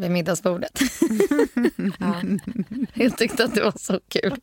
vid 0.00 0.10
middagsbordet. 0.10 0.80
Jag 2.94 3.18
tyckte 3.18 3.44
att 3.44 3.54
det 3.54 3.62
var 3.62 3.74
så 3.78 4.00
kul. 4.08 4.40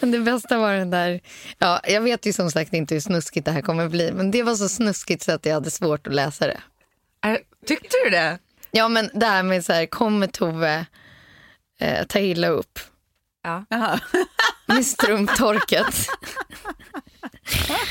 Men 0.00 0.10
det 0.10 0.18
bästa 0.18 0.58
var 0.58 0.72
den 0.72 0.90
där... 0.90 1.20
Ja, 1.58 1.80
jag 1.84 2.00
vet 2.00 2.26
ju 2.26 2.32
som 2.32 2.50
sagt 2.50 2.72
inte 2.72 2.94
hur 2.94 3.00
snuskigt 3.00 3.46
det 3.46 3.52
här 3.52 3.62
kommer 3.62 3.88
bli. 3.88 4.12
Men 4.12 4.30
det 4.30 4.42
var 4.42 4.54
så 4.54 4.68
snuskigt 4.68 5.22
så 5.22 5.32
att 5.32 5.46
jag 5.46 5.54
hade 5.54 5.70
svårt 5.70 6.06
att 6.06 6.14
läsa 6.14 6.46
det. 6.46 6.60
Är, 7.20 7.38
tyckte 7.66 7.96
du 8.04 8.10
det? 8.10 8.38
Ja, 8.70 8.88
men 8.88 9.10
det 9.14 9.26
här 9.26 9.42
med 9.42 9.64
så 9.64 9.72
här, 9.72 9.86
kommer 9.86 10.26
Tove 10.26 10.86
eh, 11.80 12.06
ta 12.06 12.18
illa 12.18 12.48
upp? 12.48 12.78
Ja. 13.42 13.64
Med 14.66 14.86
strumptorket. 14.86 16.08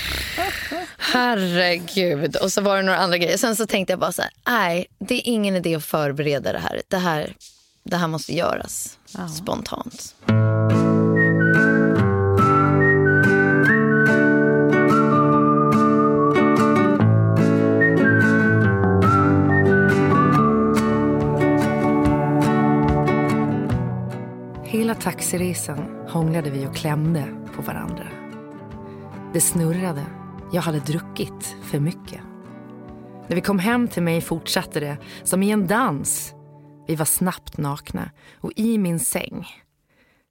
Herregud. 1.13 2.35
Och 2.35 2.51
så 2.51 2.61
var 2.61 2.77
det 2.77 2.83
några 2.83 2.97
andra 2.97 3.17
grejer. 3.17 3.37
Sen 3.37 3.55
så 3.55 3.65
tänkte 3.65 3.93
jag 3.93 3.99
bara 3.99 4.11
så 4.11 4.21
här, 4.21 4.31
nej, 4.47 4.87
det 4.99 5.15
är 5.15 5.21
ingen 5.25 5.55
idé 5.55 5.75
att 5.75 5.85
förbereda 5.85 6.53
det 6.53 6.59
här. 6.59 6.81
Det 6.87 6.97
här, 6.97 7.33
det 7.83 7.95
här 7.95 8.07
måste 8.07 8.33
göras 8.33 8.97
spontant. 9.37 10.15
Hela 24.65 24.95
taxiresan 24.95 26.07
hånglade 26.09 26.49
vi 26.49 26.65
och 26.65 26.75
klämde 26.75 27.23
på 27.55 27.61
varandra. 27.61 28.07
Det 29.33 29.41
snurrade. 29.41 30.05
Jag 30.51 30.61
hade 30.61 30.79
druckit 30.79 31.55
för 31.63 31.79
mycket. 31.79 32.21
När 33.27 33.35
vi 33.35 33.41
kom 33.41 33.59
hem 33.59 33.87
till 33.87 34.03
mig 34.03 34.21
fortsatte 34.21 34.79
det 34.79 34.97
som 35.23 35.43
i 35.43 35.51
en 35.51 35.67
dans. 35.67 36.33
Vi 36.87 36.95
var 36.95 37.05
snabbt 37.05 37.57
nakna 37.57 38.11
och 38.35 38.51
i 38.55 38.77
min 38.77 38.99
säng. 38.99 39.47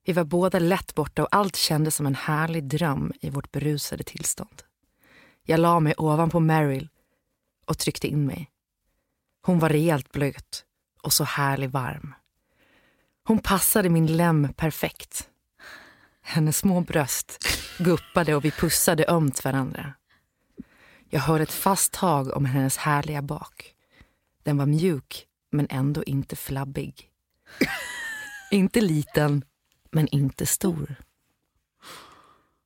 Vi 0.07 0.13
var 0.13 0.25
båda 0.25 0.59
lätt 0.59 0.95
borta 0.95 1.23
och 1.23 1.29
allt 1.31 1.57
kändes 1.57 1.97
som 1.97 2.07
en 2.07 2.15
härlig 2.15 2.65
dröm 2.65 3.13
i 3.21 3.31
vårt 3.31 3.53
berusade 3.53 4.05
tillstånd. 4.05 4.63
Jag 5.43 5.61
la 5.61 5.81
mig 5.81 5.95
ovanpå 5.97 6.41
Meryl 6.41 6.89
och 7.67 7.79
tryckte 7.79 8.09
in 8.09 8.27
mig. 8.27 8.51
Hon 9.43 9.59
var 9.59 9.69
rejält 9.69 10.13
blöt 10.13 10.65
och 11.03 11.13
så 11.13 11.25
härlig 11.25 11.71
varm. 11.71 12.15
Hon 13.25 13.39
passade 13.39 13.89
min 13.89 14.17
lem 14.17 14.53
perfekt. 14.57 15.29
Hennes 16.23 16.59
små 16.59 16.81
bröst 16.81 17.47
guppade 17.79 18.35
och 18.35 18.45
vi 18.45 18.51
pussade 18.51 19.05
ömt 19.09 19.45
varandra. 19.45 19.95
Jag 21.11 21.21
hörde 21.21 21.43
ett 21.43 21.53
fast 21.53 21.93
tag 21.93 22.37
om 22.37 22.45
hennes 22.45 22.77
härliga 22.77 23.23
bak. 23.23 23.75
Den 24.43 24.57
var 24.57 24.67
mjuk, 24.67 25.27
men 25.51 25.67
ändå 25.71 26.05
inte 26.05 26.37
flabbig. 26.37 27.09
inte 28.51 28.81
liten, 28.81 29.45
men 29.91 30.09
inte 30.09 30.47
stor. 30.47 30.97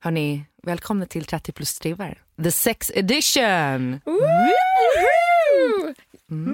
Hörni, 0.00 0.44
välkomna 0.62 1.06
till 1.06 1.24
30 1.24 1.52
plus 1.52 1.78
trivar. 1.78 2.22
The 2.42 2.52
sex 2.52 2.90
edition! 2.94 4.00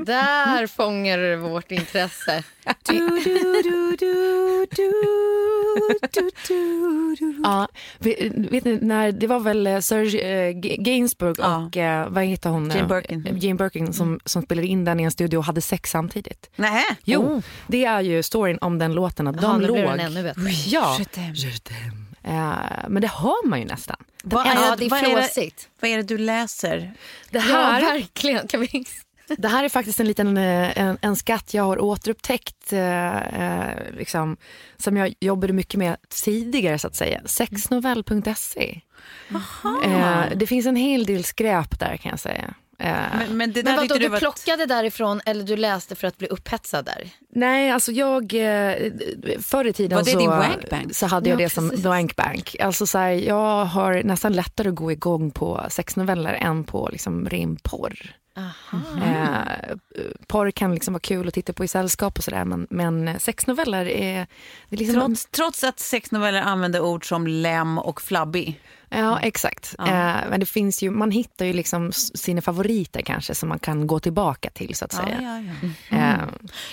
Där 0.07 0.67
fångar 0.67 1.19
du 1.19 1.37
vårt 1.37 1.73
intresse. 1.73 2.45
Ja, 7.45 7.69
vet, 7.99 8.19
vet 8.35 8.65
ni, 8.65 8.79
när, 8.83 9.13
det 9.13 9.27
var 9.27 9.41
väl 9.41 9.67
eh, 9.67 9.79
Serge 9.79 10.49
eh, 10.49 10.53
Gainsbourg 10.59 11.41
och 11.41 11.77
eh, 11.77 12.09
vad 12.09 12.25
heter 12.25 12.51
hon? 12.51 12.71
Jane 12.71 12.89
Birkin. 12.89 13.39
Jane 13.41 13.55
Birkin 13.55 13.93
som, 13.93 14.21
som 14.25 14.43
spelade 14.43 14.67
in 14.67 14.85
den 14.85 15.01
i 15.01 15.03
en 15.03 15.11
studio 15.11 15.39
och 15.39 15.45
hade 15.45 15.61
sex 15.61 15.91
samtidigt. 15.91 16.51
Nej. 16.57 16.85
Jo, 17.05 17.43
det 17.67 17.85
är 17.85 18.01
ju 18.01 18.23
storyn 18.23 18.59
om 18.61 18.79
den 18.79 18.93
låten. 18.93 19.27
Att 19.27 19.41
de 19.41 19.61
låg... 19.61 19.77
den 19.77 20.01
ännu 20.01 20.23
bättre. 20.23 20.51
Ja, 20.67 20.97
men 22.89 23.03
det 23.03 23.09
hör 23.09 23.47
man 23.49 23.59
ju 23.59 23.65
nästan. 23.65 23.97
Vad 24.23 24.47
Ja, 24.47 24.77
det 24.79 24.85
är 24.85 24.91
vad 24.91 25.01
är 25.01 25.41
det, 25.41 25.51
vad 25.81 25.91
är 25.91 25.97
det 25.97 26.03
du 26.03 26.19
läser? 26.19 26.95
Det 27.31 27.39
Ja, 27.39 27.43
här, 27.43 27.81
verkligen. 27.83 28.49
Kan 28.49 28.61
vi... 28.61 28.85
det 29.39 29.49
här 29.49 29.65
är 29.65 29.69
faktiskt 29.69 30.01
en 30.01 30.07
liten 30.07 30.37
eh, 30.37 30.79
en, 30.79 30.99
en 31.01 31.17
skatt 31.17 31.55
jag 31.55 31.63
har 31.63 31.81
återupptäckt 31.81 32.73
eh, 32.73 33.17
eh, 33.17 33.91
liksom, 33.99 34.37
som 34.77 34.97
jag 34.97 35.15
jobbade 35.21 35.53
mycket 35.53 35.79
med 35.79 35.97
tidigare 36.25 36.79
så 36.79 36.87
att 36.87 36.97
säga. 36.97 37.21
Sexnovell.se. 37.25 38.81
Eh, 39.85 40.21
det 40.37 40.47
finns 40.47 40.67
en 40.67 40.77
hel 40.77 41.05
del 41.05 41.25
skräp 41.25 41.79
där 41.81 41.97
kan 41.97 42.11
jag 42.11 42.21
säga. 42.21 42.55
Eh, 42.79 42.95
Men, 43.19 43.37
men 43.37 43.53
det 43.53 43.63
där 43.63 43.71
Men 43.77 43.89
vadå, 43.89 43.95
du 44.01 44.09
var... 44.09 44.19
plockade 44.19 44.67
därifrån 44.67 45.21
eller 45.27 45.45
du 45.45 45.57
läste 45.57 45.95
för 45.95 46.07
att 46.09 46.19
bli 46.19 46.29
upphetsad 46.29 46.85
där? 46.85 47.11
Nej, 47.35 47.71
alltså 47.71 47.93
jag... 47.93 48.23
eh, 48.35 48.75
Förr 49.41 49.65
i 49.67 49.73
tiden 49.73 50.05
så, 50.05 50.11
så 50.93 51.07
hade 51.07 51.29
jag 51.31 51.41
Ja, 51.41 51.45
det 51.45 51.51
som 51.51 51.71
precis. 51.71 51.85
wankbank. 51.85 52.57
Alltså 52.61 52.87
så 52.87 52.99
här, 52.99 53.11
jag 53.11 53.65
har 53.65 54.03
nästan 54.03 54.33
lättare 54.33 54.69
att 54.69 54.75
gå 54.75 54.93
igång 54.93 55.31
på 55.31 55.67
sexnoveller 55.69 56.33
än 56.35 56.65
på 56.65 56.89
liksom 56.93 57.29
ren 57.29 57.57
porr. 57.63 58.15
Eh, 59.03 59.77
porr 60.27 60.51
kan 60.51 60.75
liksom 60.75 60.95
vara 60.95 61.01
kul 61.01 61.29
att 61.29 61.35
titta 61.35 61.53
på 61.53 61.65
i 61.65 61.69
sällskap 61.69 62.19
och 62.19 62.25
sådär 62.25 62.45
men, 62.45 62.67
men 62.71 63.21
sexnoveller 63.21 63.87
är... 63.89 64.27
Det 64.69 64.77
är 64.77 64.79
liksom, 64.79 65.01
Trots, 65.01 65.27
trots 65.27 65.65
att 65.65 65.81
sexnoveller 65.81 66.41
använder 66.41 66.81
ord 66.81 67.09
som 67.09 67.27
lem 67.27 67.79
och 67.79 68.03
flabbig. 68.03 68.61
Ja, 68.89 69.21
exakt. 69.21 69.75
Eh, 69.79 69.87
men 70.31 70.41
det 70.41 70.47
finns 70.47 70.83
ju, 70.83 70.91
man 70.91 71.11
hittar 71.11 71.45
ju 71.45 71.53
liksom 71.53 71.93
sina 71.93 72.43
favoriter 72.43 73.03
kanske 73.03 73.35
som 73.35 73.49
man 73.49 73.59
kan 73.59 73.87
gå 73.87 74.01
tillbaka 74.01 74.51
till 74.51 74.75
så 74.75 74.85
att 74.85 74.93
säga. 74.93 75.19
ja, 75.23 75.41
ja. 75.91 75.97
Eh, 75.97 76.29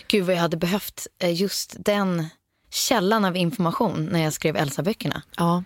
Gud 0.08 0.26
vad 0.26 0.36
jag 0.36 0.42
hade 0.42 0.58
behövt 0.58 1.08
eh, 1.20 1.34
just 1.34 1.76
den 1.80 2.26
källan 2.72 3.26
av 3.26 3.38
information 3.38 4.10
när 4.12 4.24
jag 4.24 4.34
skrev 4.34 4.56
Elsa-böckerna. 4.56 5.22
ja. 5.38 5.64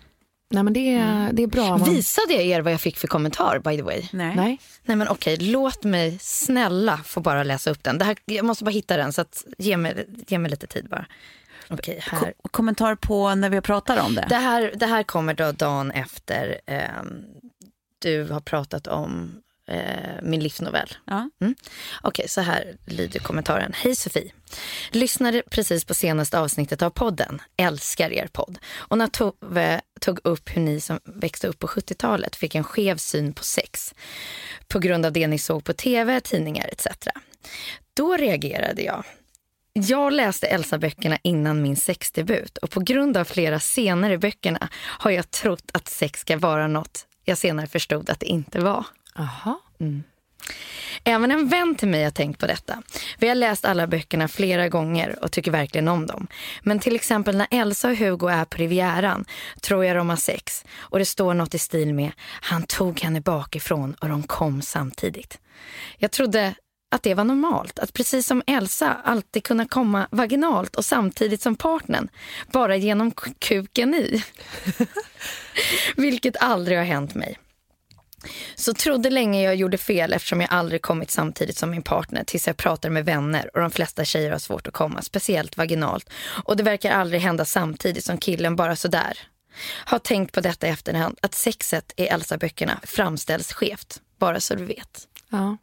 Nej 0.50 0.62
men 0.62 0.72
det 0.72 0.94
är, 0.94 1.32
det 1.32 1.42
är 1.42 1.46
bra. 1.46 1.78
Man, 1.78 1.90
Visade 1.94 2.32
jag 2.34 2.42
er 2.42 2.60
vad 2.60 2.72
jag 2.72 2.80
fick 2.80 2.96
för 2.96 3.08
kommentar 3.08 3.58
by 3.58 3.76
the 3.76 3.82
way? 3.82 4.08
Nej. 4.12 4.36
Nej. 4.36 4.60
Nej 4.84 4.96
men 4.96 5.08
okej, 5.08 5.36
låt 5.36 5.84
mig 5.84 6.18
snälla 6.20 6.96
få 7.04 7.20
bara 7.20 7.42
läsa 7.42 7.70
upp 7.70 7.82
den. 7.82 7.98
Det 7.98 8.04
här, 8.04 8.16
jag 8.24 8.44
måste 8.44 8.64
bara 8.64 8.70
hitta 8.70 8.96
den 8.96 9.12
så 9.12 9.20
att 9.20 9.44
ge 9.58 9.76
mig, 9.76 10.06
ge 10.26 10.38
mig 10.38 10.50
lite 10.50 10.66
tid 10.66 10.88
bara. 10.88 11.06
Okej, 11.70 11.98
här. 12.02 12.18
Ko- 12.20 12.48
kommentar 12.50 12.94
på 12.94 13.34
när 13.34 13.50
vi 13.50 13.60
pratar 13.60 14.00
om 14.06 14.14
det? 14.14 14.26
Det 14.28 14.36
här, 14.36 14.72
det 14.76 14.86
här 14.86 15.02
kommer 15.02 15.34
då 15.34 15.52
dagen 15.52 15.90
efter 15.90 16.60
ehm, 16.66 17.24
du 17.98 18.24
har 18.24 18.40
pratat 18.40 18.86
om 18.86 19.42
eh, 19.68 20.22
min 20.22 20.40
livsnovell. 20.40 20.96
Ja. 21.04 21.30
Mm. 21.40 21.54
Okej, 22.02 22.28
så 22.28 22.40
här 22.40 22.76
lyder 22.86 23.20
kommentaren. 23.20 23.72
Hej 23.74 23.94
Sofie. 23.94 24.32
Lyssnade 24.90 25.42
precis 25.50 25.84
på 25.84 25.94
senaste 25.94 26.38
avsnittet 26.38 26.82
av 26.82 26.90
podden. 26.90 27.42
Älskar 27.56 28.12
er 28.12 28.26
podd. 28.32 28.58
Och 28.76 28.98
när 28.98 29.06
Tove 29.06 29.80
tog 30.00 30.20
upp 30.24 30.56
hur 30.56 30.62
ni 30.62 30.80
som 30.80 31.00
växte 31.04 31.48
upp 31.48 31.58
på 31.58 31.66
70-talet 31.66 32.36
fick 32.36 32.54
en 32.54 32.64
skev 32.64 32.96
syn 32.96 33.32
på 33.32 33.44
sex 33.44 33.94
på 34.68 34.78
grund 34.78 35.06
av 35.06 35.12
det 35.12 35.26
ni 35.26 35.38
såg 35.38 35.64
på 35.64 35.72
tv, 35.72 36.20
tidningar 36.20 36.68
etc. 36.72 36.86
Då 37.94 38.16
reagerade 38.16 38.82
jag. 38.82 39.04
Jag 39.72 40.12
läste 40.12 40.46
Elsa-böckerna 40.46 41.18
innan 41.22 41.62
min 41.62 41.76
sexdebut 41.76 42.58
och 42.58 42.70
på 42.70 42.80
grund 42.80 43.16
av 43.16 43.24
flera 43.24 43.58
scener 43.58 44.10
i 44.10 44.18
böckerna 44.18 44.68
har 44.74 45.10
jag 45.10 45.30
trott 45.30 45.70
att 45.72 45.88
sex 45.88 46.20
ska 46.20 46.38
vara 46.38 46.68
något 46.68 47.06
jag 47.28 47.38
senare 47.38 47.66
förstod 47.66 48.10
att 48.10 48.20
det 48.20 48.26
inte 48.26 48.60
var. 48.60 48.86
Aha. 49.18 49.60
Även 51.04 51.30
en 51.30 51.48
vän 51.48 51.74
till 51.74 51.88
mig 51.88 52.04
har 52.04 52.10
tänkt 52.10 52.40
på 52.40 52.46
detta. 52.46 52.82
Vi 53.18 53.28
har 53.28 53.34
läst 53.34 53.64
alla 53.64 53.86
böckerna 53.86 54.28
flera 54.28 54.68
gånger 54.68 55.24
och 55.24 55.32
tycker 55.32 55.50
verkligen 55.50 55.88
om 55.88 56.06
dem. 56.06 56.26
Men 56.62 56.78
till 56.78 56.94
exempel 56.94 57.36
när 57.36 57.46
Elsa 57.50 57.88
och 57.88 57.96
Hugo 57.96 58.28
är 58.28 58.44
på 58.44 58.56
Rivieran 58.56 59.24
tror 59.60 59.84
jag 59.84 59.96
de 59.96 60.08
har 60.08 60.16
sex. 60.16 60.64
Och 60.78 60.98
det 60.98 61.04
står 61.04 61.34
något 61.34 61.54
i 61.54 61.58
stil 61.58 61.94
med 61.94 62.12
han 62.20 62.62
tog 62.62 63.00
henne 63.00 63.20
bakifrån 63.20 63.94
och 63.94 64.08
de 64.08 64.22
kom 64.22 64.62
samtidigt. 64.62 65.38
Jag 65.98 66.10
trodde 66.10 66.54
att 66.90 67.02
det 67.02 67.14
var 67.14 67.24
normalt. 67.24 67.78
Att 67.78 67.92
precis 67.92 68.26
som 68.26 68.42
Elsa 68.46 68.96
alltid 69.04 69.44
kunna 69.44 69.68
komma 69.68 70.08
vaginalt 70.10 70.76
och 70.76 70.84
samtidigt 70.84 71.42
som 71.42 71.56
partnern. 71.56 72.08
Bara 72.52 72.76
genom 72.76 73.10
kuken 73.38 73.94
i. 73.94 74.24
Vilket 75.96 76.36
aldrig 76.36 76.78
har 76.78 76.84
hänt 76.84 77.14
mig. 77.14 77.38
Så 78.54 78.74
trodde 78.74 79.10
länge 79.10 79.42
jag 79.42 79.56
gjorde 79.56 79.78
fel 79.78 80.12
eftersom 80.12 80.40
jag 80.40 80.52
aldrig 80.52 80.82
kommit 80.82 81.10
samtidigt 81.10 81.56
som 81.56 81.70
min 81.70 81.82
partner 81.82 82.24
tills 82.24 82.46
jag 82.46 82.56
pratar 82.56 82.90
med 82.90 83.04
vänner 83.04 83.50
och 83.54 83.60
de 83.60 83.70
flesta 83.70 84.04
tjejer 84.04 84.30
har 84.30 84.38
svårt 84.38 84.66
att 84.66 84.74
komma, 84.74 85.02
speciellt 85.02 85.56
vaginalt. 85.56 86.10
Och 86.44 86.56
det 86.56 86.62
verkar 86.62 86.90
aldrig 86.90 87.20
hända 87.20 87.44
samtidigt 87.44 88.04
som 88.04 88.18
killen 88.18 88.56
bara 88.56 88.76
sådär. 88.76 89.18
Har 89.84 89.98
tänkt 89.98 90.34
på 90.34 90.40
detta 90.40 90.66
i 90.66 90.70
efterhand, 90.70 91.18
att 91.22 91.34
sexet 91.34 91.92
i 91.96 92.06
Elsa-böckerna 92.06 92.80
framställs 92.82 93.52
skevt. 93.52 94.00
Bara 94.18 94.40
så 94.40 94.54
du 94.54 94.64
vet. 94.64 95.08
Ja. 95.30 95.56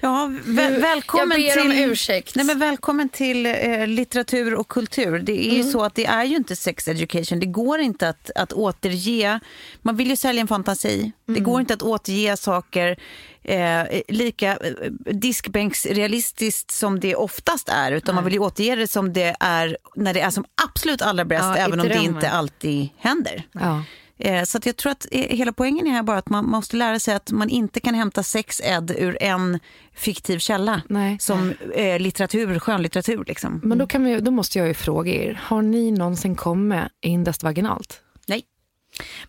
Ja, 0.00 0.32
väl, 0.44 0.80
välkommen 0.80 1.42
jag 1.42 1.56
ber 1.56 1.62
om 1.62 1.70
till, 1.70 1.84
ursäkt. 1.84 2.36
Nej, 2.36 2.46
men 2.46 2.58
välkommen 2.58 3.08
till 3.08 3.46
eh, 3.46 3.86
litteratur 3.86 4.54
och 4.54 4.68
kultur. 4.68 5.18
Det 5.18 5.46
är 5.50 5.56
ju 5.56 5.62
så 5.64 5.82
att 5.84 5.94
det 5.94 6.06
är 6.06 6.24
ju 6.24 6.36
inte 6.36 6.56
sex 6.56 6.88
education. 6.88 7.40
Det 7.40 7.46
går 7.46 7.80
inte 7.80 8.08
att, 8.08 8.30
att 8.34 8.52
återge... 8.52 9.40
Man 9.82 9.96
vill 9.96 10.10
ju 10.10 10.16
sälja 10.16 10.40
en 10.40 10.48
fantasi. 10.48 11.12
Det 11.26 11.40
går 11.40 11.60
inte 11.60 11.74
att 11.74 11.82
återge 11.82 12.36
saker 12.36 12.96
eh, 13.42 13.82
lika 14.08 14.56
eh, 14.56 14.90
diskbänksrealistiskt 15.12 16.70
som 16.70 17.00
det 17.00 17.14
oftast 17.14 17.68
är. 17.68 17.92
Utan 17.92 18.14
man 18.14 18.24
vill 18.24 18.32
ju 18.32 18.38
återge 18.38 18.76
det 18.76 18.88
som 18.88 19.12
det 19.12 19.36
är 19.40 19.76
när 19.96 20.14
det 20.14 20.20
är 20.20 20.30
som 20.30 20.44
absolut 20.64 21.02
allra 21.02 21.24
bäst. 21.24 21.44
Ja, 21.44 21.56
även 21.56 21.80
om 21.80 21.88
det 21.88 21.98
inte 21.98 22.30
alltid 22.30 22.88
händer. 22.98 23.42
Ja. 23.52 23.82
Eh, 24.24 24.44
Så 24.44 24.58
att 24.58 24.66
jag 24.66 24.76
tror 24.76 24.92
att 24.92 25.06
eh, 25.10 25.36
hela 25.36 25.52
poängen 25.52 25.86
är 25.86 25.90
här 25.90 26.02
bara 26.02 26.18
att 26.18 26.28
man 26.28 26.44
måste 26.44 26.76
lära 26.76 26.98
sig 26.98 27.14
att 27.14 27.30
man 27.30 27.48
inte 27.48 27.80
kan 27.80 27.94
hämta 27.94 28.22
sex 28.22 28.60
ed 28.64 28.90
ur 28.98 29.22
en 29.22 29.58
fiktiv 29.94 30.38
källa. 30.38 30.82
Nej. 30.88 31.18
Som 31.20 31.54
eh, 31.74 31.98
litteratur, 32.00 32.58
skönlitteratur 32.58 33.24
liksom. 33.26 33.60
Men 33.64 33.78
då, 33.78 33.86
kan 33.86 34.04
vi, 34.04 34.20
då 34.20 34.30
måste 34.30 34.58
jag 34.58 34.68
ju 34.68 34.74
fråga 34.74 35.12
er, 35.12 35.40
har 35.44 35.62
ni 35.62 35.90
någonsin 35.90 36.36
kommit 36.36 36.84
endast 37.00 37.42
vaginalt? 37.42 38.02
Nej. 38.26 38.42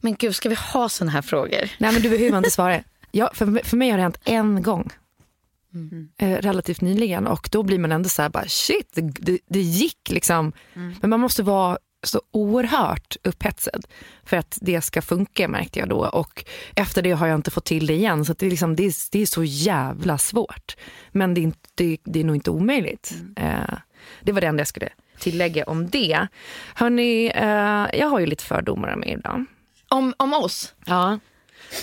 Men 0.01 0.15
gud, 0.15 0.35
ska 0.35 0.49
vi 0.49 0.55
ha 0.73 0.89
såna 0.89 1.11
här 1.11 1.21
frågor? 1.21 1.69
Nej 1.77 1.93
men 1.93 2.01
du 2.01 2.09
behöver 2.09 2.37
inte 2.37 2.51
svara. 2.51 2.79
Ja, 3.11 3.31
för, 3.33 3.63
för 3.63 3.77
mig 3.77 3.89
har 3.89 3.97
det 3.97 4.03
hänt 4.03 4.19
en 4.23 4.61
gång. 4.63 4.89
Eh, 6.17 6.29
relativt 6.37 6.81
nyligen 6.81 7.27
och 7.27 7.49
då 7.51 7.63
blir 7.63 7.79
man 7.79 7.91
ändå 7.91 8.09
så 8.09 8.21
här 8.21 8.29
bara 8.29 8.47
shit, 8.47 8.89
det, 8.95 9.01
det, 9.01 9.39
det 9.47 9.61
gick 9.61 10.09
liksom. 10.09 10.53
Men 10.73 11.09
man 11.09 11.19
måste 11.19 11.43
vara 11.43 11.77
så 12.03 12.21
oerhört 12.31 13.17
upphetsad 13.23 13.85
för 14.23 14.37
att 14.37 14.57
det 14.61 14.81
ska 14.81 15.01
funka 15.01 15.47
märkte 15.47 15.79
jag 15.79 15.89
då 15.89 16.05
och 16.05 16.45
efter 16.75 17.01
det 17.01 17.11
har 17.11 17.27
jag 17.27 17.35
inte 17.35 17.51
fått 17.51 17.65
till 17.65 17.87
det 17.87 17.93
igen 17.93 18.25
så 18.25 18.33
det, 18.33 18.45
är 18.45 18.49
liksom, 18.49 18.75
det, 18.75 18.85
är, 18.85 18.93
det 19.11 19.21
är 19.21 19.25
så 19.25 19.43
jävla 19.43 20.17
svårt. 20.17 20.77
Men 21.11 21.33
det 21.33 21.41
är, 21.41 21.43
inte, 21.43 21.97
det, 22.03 22.19
är 22.19 22.23
nog 22.23 22.35
inte 22.35 22.51
omöjligt. 22.51 23.13
Eh, 23.35 23.77
det 24.21 24.31
var 24.31 24.41
det 24.41 24.47
enda 24.47 24.61
jag 24.61 24.67
skulle 24.67 24.89
tillägga 25.19 25.63
om 25.63 25.89
det. 25.89 26.27
Hörni, 26.75 27.31
eh, 27.35 27.99
jag 27.99 28.07
har 28.07 28.19
ju 28.19 28.25
lite 28.25 28.43
fördomar 28.43 28.93
om 28.93 29.03
er 29.03 29.13
ibland. 29.13 29.45
Om, 29.87 30.13
om 30.17 30.33
oss? 30.33 30.73
Ja. 30.85 31.19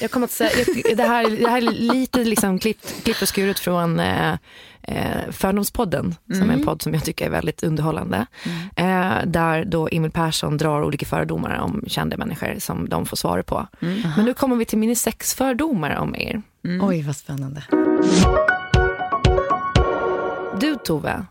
Jag 0.00 0.10
kommer 0.10 0.24
att 0.24 0.30
säga, 0.30 0.50
jag- 0.84 0.96
det, 0.96 1.02
här, 1.04 1.30
det 1.30 1.48
här 1.50 1.56
är 1.58 1.70
lite 1.72 2.24
liksom 2.24 2.58
klippt, 2.58 3.04
klippt 3.04 3.22
och 3.22 3.28
skuret 3.28 3.58
från 3.58 4.00
eh, 4.00 4.32
eh, 4.82 5.30
Fördomspodden, 5.30 6.14
som 6.32 6.50
är 6.50 6.54
en 6.54 6.64
podd 6.64 6.82
som 6.82 6.94
jag 6.94 7.04
tycker 7.04 7.26
är 7.26 7.30
väldigt 7.30 7.62
underhållande. 7.62 8.26
Eh, 8.76 9.12
där 9.26 9.64
då 9.64 9.88
Emil 9.92 10.10
Persson 10.10 10.56
drar 10.56 10.82
olika 10.82 11.06
fördomar 11.06 11.58
om 11.58 11.84
kända 11.86 12.16
människor 12.16 12.54
som 12.58 12.88
de 12.88 13.06
får 13.06 13.16
svara 13.16 13.42
på. 13.42 13.66
Men 14.16 14.24
nu 14.24 14.34
kommer 14.34 14.56
vi 14.56 14.64
till 14.64 14.78
mina 14.78 14.94
sex 14.94 15.34
fördomar 15.34 15.96
om 15.96 16.16
er. 16.16 16.42
Oj, 16.82 17.02
vad 17.02 17.16
spännande. 17.16 17.62
Du 20.60 20.76
Tove, 20.84 21.24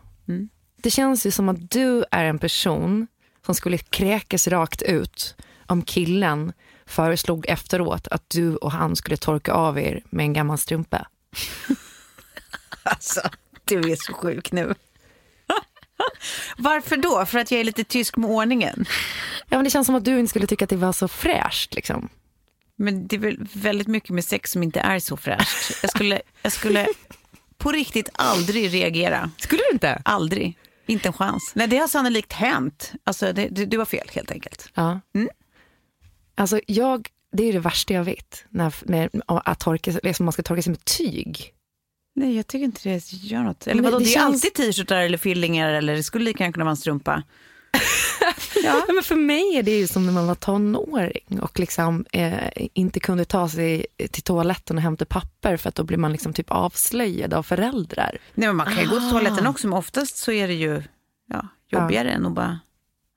det 0.82 0.90
känns 0.90 1.26
ju 1.26 1.30
som 1.30 1.48
att 1.48 1.70
du 1.70 2.04
är 2.10 2.24
en 2.24 2.38
person 2.38 3.06
som 3.46 3.54
skulle 3.54 3.78
kräkas 3.78 4.48
rakt 4.48 4.82
ut 4.82 5.34
om 5.66 5.82
killen 5.82 6.52
föreslog 6.90 7.46
efteråt 7.48 8.08
att 8.08 8.30
du 8.30 8.56
och 8.56 8.72
han 8.72 8.96
skulle 8.96 9.16
torka 9.16 9.52
av 9.52 9.78
er 9.78 10.02
med 10.10 10.24
en 10.24 10.32
gammal 10.32 10.58
strumpa. 10.58 11.06
Alltså, 12.82 13.20
du 13.64 13.92
är 13.92 13.96
så 13.96 14.12
sjuk 14.12 14.52
nu. 14.52 14.74
Varför 16.58 16.96
då? 16.96 17.26
För 17.26 17.38
att 17.38 17.50
jag 17.50 17.60
är 17.60 17.64
lite 17.64 17.84
tysk 17.84 18.16
med 18.16 18.30
ordningen? 18.30 18.84
Ja, 19.48 19.56
men 19.56 19.64
det 19.64 19.70
känns 19.70 19.86
som 19.86 19.94
att 19.94 20.04
du 20.04 20.18
inte 20.18 20.30
skulle 20.30 20.46
tycka 20.46 20.64
att 20.64 20.70
det 20.70 20.76
var 20.76 20.92
så 20.92 21.08
fräscht. 21.08 21.74
Liksom. 21.74 22.08
Men 22.76 23.06
det 23.06 23.16
är 23.16 23.20
väl 23.20 23.48
väldigt 23.52 23.86
mycket 23.86 24.10
med 24.10 24.24
sex 24.24 24.50
som 24.52 24.62
inte 24.62 24.80
är 24.80 24.98
så 24.98 25.16
fräscht. 25.16 25.82
Jag 25.82 25.90
skulle, 25.90 26.22
jag 26.42 26.52
skulle 26.52 26.86
på 27.58 27.72
riktigt 27.72 28.08
aldrig 28.12 28.74
reagera. 28.74 29.30
Skulle 29.36 29.62
du 29.68 29.72
inte? 29.72 30.02
Aldrig. 30.04 30.58
Inte 30.86 31.08
en 31.08 31.12
chans. 31.12 31.52
Nej, 31.54 31.66
det 31.66 31.76
har 31.76 31.88
sannolikt 31.88 32.32
hänt. 32.32 32.92
Alltså, 33.04 33.32
det, 33.32 33.48
det, 33.48 33.66
du 33.66 33.78
har 33.78 33.84
fel 33.84 34.08
helt 34.12 34.30
enkelt. 34.30 34.68
Ja. 34.74 35.00
Alltså, 36.34 36.60
jag, 36.66 37.08
det 37.32 37.48
är 37.48 37.52
det 37.52 37.58
värsta 37.58 37.94
jag 37.94 38.04
vet. 38.04 38.44
När, 38.48 38.74
när, 38.82 39.10
att 39.26 39.60
torka, 39.60 39.92
liksom 40.02 40.24
man 40.26 40.32
ska 40.32 40.42
torka 40.42 40.62
sig 40.62 40.70
med 40.70 40.84
tyg. 40.84 41.54
Nej, 42.14 42.36
jag 42.36 42.46
tycker 42.46 42.64
inte 42.64 42.88
det 42.88 43.12
gör 43.12 43.42
något. 43.42 43.66
Eller 43.66 43.82
Men 43.82 43.84
vadå, 43.84 43.98
det 43.98 44.04
det, 44.04 44.10
är 44.10 44.14
känns- 44.14 44.34
alltid 44.44 44.54
t-shirtar 44.54 44.96
eller 44.96 45.18
fillingar 45.18 45.72
eller 45.72 45.94
det 45.96 46.02
skulle 46.02 46.24
lika 46.24 46.44
gärna 46.44 46.52
kunna 46.52 46.64
vara 46.64 46.70
en 46.70 46.76
strumpa. 46.76 47.22
Ja. 48.64 48.84
men 48.94 49.02
för 49.02 49.14
mig 49.14 49.56
är 49.56 49.62
det 49.62 49.78
ju 49.78 49.86
som 49.86 50.06
när 50.06 50.12
man 50.12 50.26
var 50.26 50.34
tonåring 50.34 51.40
och 51.42 51.58
liksom, 51.58 52.04
eh, 52.12 52.48
inte 52.74 53.00
kunde 53.00 53.24
ta 53.24 53.48
sig 53.48 53.86
till 54.10 54.22
toaletten 54.22 54.76
och 54.76 54.82
hämta 54.82 55.04
papper 55.04 55.56
för 55.56 55.68
att 55.68 55.74
då 55.74 55.84
blir 55.84 55.98
man 55.98 56.12
liksom 56.12 56.32
typ 56.32 56.50
avslöjad 56.50 57.34
av 57.34 57.42
föräldrar. 57.42 58.18
Nej, 58.34 58.48
men 58.48 58.56
man 58.56 58.66
kan 58.66 58.82
ju 58.84 58.88
gå 58.90 59.00
till 59.00 59.10
toaletten 59.10 59.46
också, 59.46 59.68
men 59.68 59.78
oftast 59.78 60.16
så 60.16 60.32
är 60.32 60.48
det 60.48 60.54
ju 60.54 60.82
ja, 61.28 61.48
jobbigare 61.68 62.10
än 62.10 62.26
att 62.26 62.32
bara, 62.32 62.60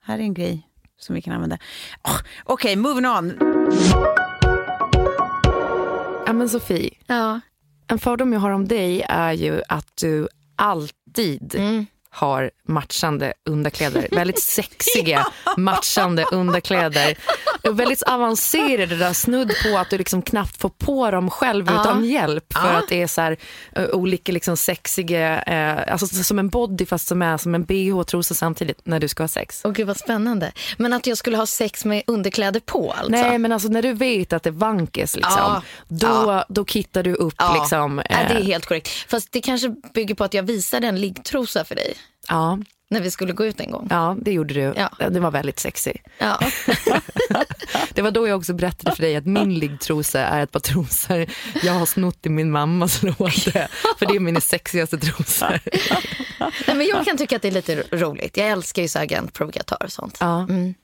här 0.04 0.18
är 0.18 0.22
en 0.22 0.34
grej 0.34 0.68
som 1.04 1.14
vi 1.14 1.22
kan 1.22 1.32
använda. 1.32 1.58
Oh, 2.04 2.18
Okej, 2.44 2.76
moving 2.76 3.06
on. 3.06 3.32
Ja, 6.26 6.32
men 6.32 6.48
Sofie, 6.48 6.90
Ja. 7.06 7.40
en 7.88 7.98
fördom 7.98 8.32
jag 8.32 8.40
har 8.40 8.50
om 8.50 8.68
dig 8.68 9.02
är 9.08 9.32
ju 9.32 9.60
att 9.68 9.96
du 10.00 10.28
alltid 10.56 11.54
har 12.14 12.50
matchande 12.68 13.32
underkläder. 13.48 14.08
Väldigt 14.10 14.42
sexiga 14.42 15.26
matchande 15.56 16.24
underkläder. 16.32 17.14
Och 17.68 17.80
väldigt 17.80 18.02
avancerade 18.02 18.96
där 18.96 19.12
snudd 19.12 19.52
på 19.62 19.78
att 19.78 19.90
du 19.90 19.98
liksom 19.98 20.22
knappt 20.22 20.56
får 20.60 20.68
på 20.68 21.10
dem 21.10 21.30
själv 21.30 21.64
utan 21.70 22.04
hjälp. 22.04 22.52
För 22.52 22.74
att 22.74 22.88
det 22.88 23.02
är 23.02 23.06
så 23.06 23.20
här, 23.20 23.36
eh, 23.72 23.84
olika 23.84 24.32
liksom 24.32 24.56
sexiga, 24.56 25.42
eh, 25.42 25.92
alltså 25.92 26.06
som 26.06 26.38
en 26.38 26.48
body 26.48 26.86
fast 26.86 27.08
som 27.08 27.22
är 27.22 27.36
som 27.36 27.54
en 27.54 27.64
bh 27.64 27.98
och 27.98 28.06
trosa 28.06 28.34
samtidigt 28.34 28.80
när 28.84 29.00
du 29.00 29.08
ska 29.08 29.22
ha 29.22 29.28
sex. 29.28 29.60
Åh 29.64 29.72
gud 29.72 29.86
vad 29.86 29.96
spännande. 29.96 30.52
Men 30.78 30.92
att 30.92 31.06
jag 31.06 31.18
skulle 31.18 31.36
ha 31.36 31.46
sex 31.46 31.84
med 31.84 32.02
underkläder 32.06 32.60
på 32.60 32.92
alltså? 32.92 33.10
Nej 33.10 33.38
men 33.38 33.52
alltså 33.52 33.68
när 33.68 33.82
du 33.82 33.92
vet 33.92 34.32
att 34.32 34.42
det 34.42 34.50
vankes 34.50 35.16
liksom, 35.16 35.32
Ja. 35.38 35.62
då, 35.88 36.06
Ja. 36.06 36.44
då 36.48 36.64
kittar 36.64 37.02
du 37.02 37.14
upp 37.14 37.34
Ja. 37.38 37.56
liksom. 37.60 38.02
Ja, 38.10 38.16
det 38.28 38.34
är 38.34 38.40
eh, 38.40 38.46
helt 38.46 38.66
korrekt. 38.66 38.88
Fast 38.88 39.32
det 39.32 39.40
kanske 39.40 39.68
bygger 39.94 40.14
på 40.14 40.24
att 40.24 40.34
jag 40.34 40.42
visade 40.42 40.86
en 40.86 41.00
liggtrosa 41.00 41.64
för 41.64 41.74
dig. 41.74 41.94
Ja. 42.28 42.58
när 42.90 43.00
vi 43.00 43.10
skulle 43.10 43.32
gå 43.32 43.44
ut 43.44 43.60
en 43.60 43.70
gång. 43.70 43.86
Ja, 43.90 44.16
det 44.20 44.32
gjorde 44.32 44.54
du. 44.54 44.74
Ja. 44.76 45.08
Det 45.08 45.20
var 45.20 45.30
väldigt 45.30 45.58
sexy. 45.58 45.92
Ja. 46.18 46.40
Det 47.94 48.02
var 48.02 48.10
då 48.10 48.28
jag 48.28 48.38
också 48.38 48.54
berättade 48.54 48.96
för 48.96 49.02
dig 49.02 49.16
att 49.16 49.26
min 49.26 49.54
liggtrosa 49.54 50.20
är 50.20 50.42
ett 50.42 50.52
par 50.52 50.60
trosor 50.60 51.26
jag 51.62 51.72
har 51.72 51.86
snott 51.86 52.26
i 52.26 52.28
min 52.28 52.50
mammas 52.50 53.02
låda. 53.02 53.68
För 53.98 54.06
det 54.06 54.16
är 54.16 54.20
mina 54.20 54.40
sexigaste 54.40 54.98
trosor. 54.98 55.60
Nej, 56.66 56.76
men 56.76 56.86
jag 56.86 57.04
kan 57.04 57.16
tycka 57.16 57.36
att 57.36 57.42
det 57.42 57.48
är 57.48 57.52
lite 57.52 57.82
roligt. 57.90 58.36
Jag 58.36 58.48
älskar 58.48 58.82
ju 58.82 58.88
så 58.88 58.98
agent 58.98 59.32
provokatör 59.32 59.82
och 59.84 59.92
sånt. 59.92 60.16
Ja. 60.20 60.46
Ja, 60.48 60.74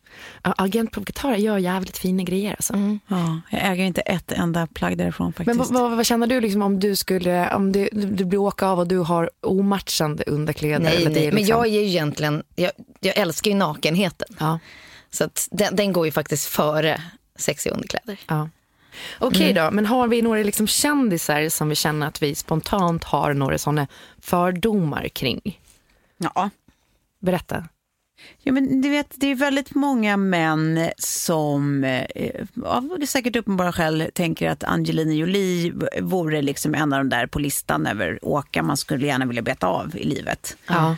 Agent 0.42 0.92
Provokatör 0.92 1.34
gör 1.34 1.58
jävligt 1.58 1.98
fina 1.98 2.22
grejer. 2.22 2.50
Alltså. 2.50 2.74
Ja, 3.06 3.40
jag 3.50 3.72
äger 3.72 3.84
inte 3.84 4.00
ett 4.00 4.32
enda 4.32 4.66
plagg 4.66 4.98
därifrån 4.98 5.32
faktiskt. 5.32 5.46
Men 5.46 5.58
vad, 5.58 5.82
vad, 5.82 5.96
vad 5.96 6.06
känner 6.06 6.26
du 6.26 6.40
liksom 6.40 6.62
om 6.62 6.80
du 6.80 6.96
skulle, 6.96 7.54
om 7.54 7.72
du, 7.72 7.88
du 7.92 8.24
blir 8.24 8.38
åka 8.38 8.66
av 8.66 8.78
och 8.78 8.88
du 8.88 8.98
har 8.98 9.30
omatchande 9.40 10.24
underkläder? 10.26 10.84
Nej, 10.84 10.96
eller 10.96 11.10
nej. 11.10 11.26
är 11.26 11.32
men 11.32 11.34
liksom- 11.42 11.56
jag 11.58 11.66
är 11.66 11.80
ju 11.80 11.86
egentligen, 11.86 12.42
jag, 12.56 12.70
jag 13.00 13.16
älskar 13.18 13.50
ju 13.50 13.56
nakenheten. 13.56 14.28
Ja, 14.40 14.58
Så 15.10 15.24
att 15.24 15.48
den, 15.50 15.76
den 15.76 15.92
går 15.92 16.06
ju 16.06 16.12
faktiskt 16.12 16.46
före 16.46 17.02
sexiga 17.36 17.72
underkläder. 17.74 18.18
ja. 18.28 18.48
Okej 19.18 19.52
då, 19.52 19.70
men 19.70 19.86
har 19.86 20.08
vi 20.08 20.22
några 20.22 20.42
liksom 20.42 20.66
kändisar 20.66 21.48
som 21.48 21.68
vi 21.68 21.74
känner 21.74 22.06
att 22.06 22.22
vi 22.22 22.34
spontant 22.34 23.04
har 23.04 23.34
några 23.34 23.58
sådana 23.58 23.86
fördomar 24.20 25.08
kring? 25.08 25.60
Ja. 26.18 26.50
Berätta. 27.20 27.64
Ja, 28.42 28.52
men 28.52 28.80
du 28.80 28.88
vet, 28.88 29.06
det 29.14 29.26
är 29.26 29.34
väldigt 29.34 29.74
många 29.74 30.16
män 30.16 30.90
som 30.98 31.84
eh, 31.84 32.46
av 32.64 33.06
säkert 33.06 33.36
uppenbara 33.36 33.72
skäl 33.72 34.10
tänker 34.14 34.50
att 34.50 34.64
Angelina 34.64 35.12
Jolie 35.12 35.72
vore 36.00 36.42
liksom 36.42 36.74
en 36.74 36.92
av 36.92 36.98
de 36.98 37.08
där 37.08 37.26
på 37.26 37.38
listan 37.38 37.86
över 37.86 38.18
åka 38.22 38.62
man 38.62 38.76
skulle 38.76 39.06
gärna 39.06 39.26
vilja 39.26 39.42
beta 39.42 39.66
av 39.66 39.96
i 39.96 40.04
livet. 40.04 40.56
Ja. 40.66 40.96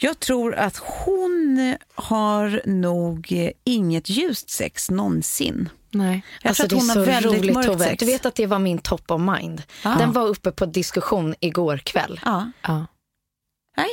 Jag 0.00 0.20
tror 0.20 0.54
att 0.54 0.76
hon 0.76 1.76
har 1.94 2.62
nog 2.64 3.32
inget 3.64 4.08
ljust 4.10 4.50
sex 4.50 4.90
någonsin. 4.90 5.68
Nej. 5.90 6.22
Jag 6.42 6.48
Alltså, 6.50 6.68
tror 6.68 6.78
att 6.78 6.86
hon 6.96 7.04
det 7.04 7.10
är 7.10 7.14
har 7.14 7.20
så 7.22 7.28
väldigt 7.30 7.54
roligt 7.56 7.66
Tove. 7.66 7.96
Du 7.98 8.06
vet 8.06 8.26
att 8.26 8.34
det 8.34 8.46
var 8.46 8.58
min 8.58 8.78
top 8.78 9.10
of 9.10 9.20
mind. 9.38 9.62
Den 9.82 10.12
var 10.12 10.26
uppe 10.26 10.52
på 10.52 10.66
diskussion 10.66 11.34
igår 11.40 11.76
kväll. 11.76 12.20
Ja. 12.24 12.50
Ja. 12.62 12.86
Nej, 13.76 13.88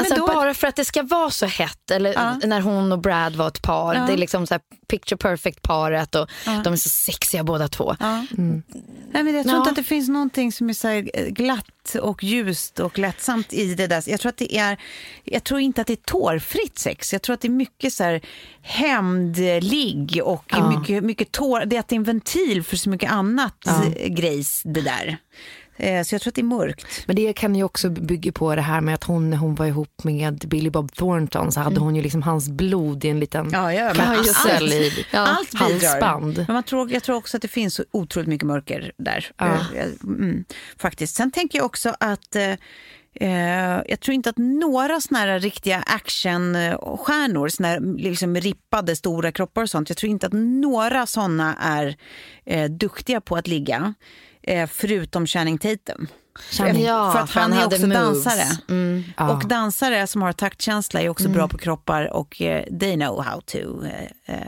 Alltså 0.00 0.14
då, 0.16 0.26
bara 0.26 0.54
för 0.54 0.66
att 0.66 0.76
det 0.76 0.84
ska 0.84 1.02
vara 1.02 1.30
så 1.30 1.46
hett, 1.46 1.90
eller 1.90 2.12
Ja. 2.12 2.38
när 2.44 2.60
hon 2.60 2.92
och 2.92 2.98
Brad 2.98 3.36
var 3.36 3.48
ett 3.48 3.62
par. 3.62 3.94
Ja. 3.94 4.06
Det 4.06 4.12
är 4.12 4.16
liksom 4.16 4.46
så 4.46 4.54
här 4.54 4.60
picture 4.88 5.16
perfect 5.16 5.62
paret 5.62 6.14
och 6.14 6.30
Ja. 6.46 6.60
de 6.64 6.72
är 6.72 6.76
så 6.76 6.88
sexiga 6.88 7.44
båda 7.44 7.68
två. 7.68 7.96
Ja. 8.00 8.26
Nej, 9.12 9.22
men 9.22 9.34
jag 9.34 9.44
tror 9.44 9.56
inte 9.56 9.70
att 9.70 9.76
det 9.76 9.82
finns 9.82 10.08
någonting 10.08 10.52
som 10.52 10.70
är 10.70 10.74
så 10.74 10.88
eh, 10.88 11.04
glatt 11.28 11.94
och 12.02 12.24
ljust 12.24 12.80
och 12.80 12.98
lättsamt 12.98 13.52
i 13.52 13.74
det 13.74 13.86
där. 13.86 14.02
Jag 14.06 14.20
tror, 14.20 14.28
att 14.28 14.36
det 14.36 14.56
är, 14.58 14.76
jag 15.24 15.44
tror 15.44 15.60
inte 15.60 15.80
att 15.80 15.86
det 15.86 15.92
är 15.92 15.96
tårfritt 15.96 16.78
sex. 16.78 17.12
Jag 17.12 17.22
tror 17.22 17.34
att 17.34 17.40
det 17.40 17.48
är 17.48 17.50
mycket 17.50 17.92
så 17.92 18.04
här 18.04 18.20
hämndligg 18.62 20.20
och 20.24 20.52
mycket, 20.78 21.04
mycket 21.04 21.32
tår. 21.32 21.64
Det 21.66 21.76
är 21.76 21.80
att 21.80 21.88
det 21.88 21.94
är 21.94 21.98
en 21.98 22.04
ventil 22.04 22.62
för 22.64 22.76
så 22.76 22.90
mycket 22.90 23.10
annat 23.12 23.64
grejs 24.06 24.62
det 24.64 24.80
där. 24.80 25.16
Eh, 25.76 26.02
Så 26.02 26.14
jag 26.14 26.22
tror 26.22 26.30
att 26.30 26.34
det 26.34 26.40
är 26.40 26.44
mörkt. 26.44 26.86
Men 27.06 27.16
det 27.16 27.32
kan 27.32 27.54
ju 27.54 27.64
också 27.64 27.90
bygga 27.90 28.32
på 28.32 28.54
det 28.54 28.60
här 28.62 28.80
med 28.80 28.94
att 28.94 29.04
hon, 29.04 29.32
hon 29.32 29.54
var 29.54 29.66
ihop 29.66 30.04
med 30.04 30.38
Billy 30.48 30.70
Bob 30.70 30.92
Thornton 30.92 31.52
så 31.52 31.60
hade 31.60 31.80
hon 31.80 31.96
ju 31.96 32.02
liksom 32.02 32.22
hans 32.22 32.48
blod 32.48 33.04
i 33.04 33.08
en 33.08 33.20
liten 33.20 33.48
Ja, 33.52 33.72
ja, 33.74 33.92
kapsel 33.94 34.62
allt- 34.62 34.72
i 34.72 35.06
Ja. 35.12 35.20
Allt 35.20 35.54
halsband. 35.54 36.36
Men 36.36 36.54
man 36.54 36.62
tror, 36.62 36.92
jag 36.92 37.02
tror 37.02 37.16
också 37.16 37.36
att 37.36 37.42
det 37.42 37.48
finns 37.48 37.74
så 37.74 37.84
otroligt 37.90 38.28
mycket 38.28 38.46
mörker 38.46 38.92
där. 38.96 39.30
Ja. 39.38 39.46
Eh, 39.76 39.86
Mm, 40.04 40.44
faktiskt. 40.78 41.16
Sen 41.16 41.30
tänker 41.30 41.58
jag 41.58 41.64
också 41.66 41.94
att 42.00 42.36
eh, 42.36 42.52
eh, 43.20 43.82
jag 43.88 44.00
tror 44.00 44.14
inte 44.14 44.30
att 44.30 44.38
några 44.38 45.00
såna 45.00 45.18
här 45.20 45.38
riktiga 45.40 45.78
actionstjärnor, 45.86 47.48
såna 47.48 47.68
här 47.68 47.80
liksom 47.98 48.36
rippade 48.36 48.96
stora 48.96 49.32
kroppar 49.32 49.62
och 49.62 49.70
sånt, 49.70 49.88
jag 49.88 49.96
tror 49.98 50.10
inte 50.10 50.26
att 50.26 50.32
några 50.32 51.06
såna 51.06 51.54
är 51.60 51.96
eh, 52.46 52.70
duktiga 52.70 53.20
på 53.20 53.36
att 53.36 53.46
ligga. 53.46 53.94
Eh, 54.46 54.66
förutom 54.72 55.26
Channing 55.26 55.58
Tatum. 55.58 56.06
Channing. 56.50 56.82
Ja, 56.84 57.12
för 57.12 57.18
att 57.18 57.30
han, 57.30 57.52
han 57.52 57.62
är 57.62 57.66
också 57.66 57.80
moves. 57.86 57.94
dansare. 58.24 58.58
Mm. 58.68 59.04
Ja. 59.16 59.32
Och 59.32 59.48
dansare 59.48 60.06
som 60.06 60.22
har 60.22 60.32
taktkänsla 60.32 61.00
är 61.00 61.08
också 61.08 61.28
bra 61.28 61.48
på 61.48 61.58
kroppar 61.58 62.12
och 62.12 62.42
eh, 62.42 62.64
they 62.80 62.94
know 62.94 63.22
how 63.24 63.40
to 63.40 63.58
eh, 63.84 64.34
eh, 64.36 64.40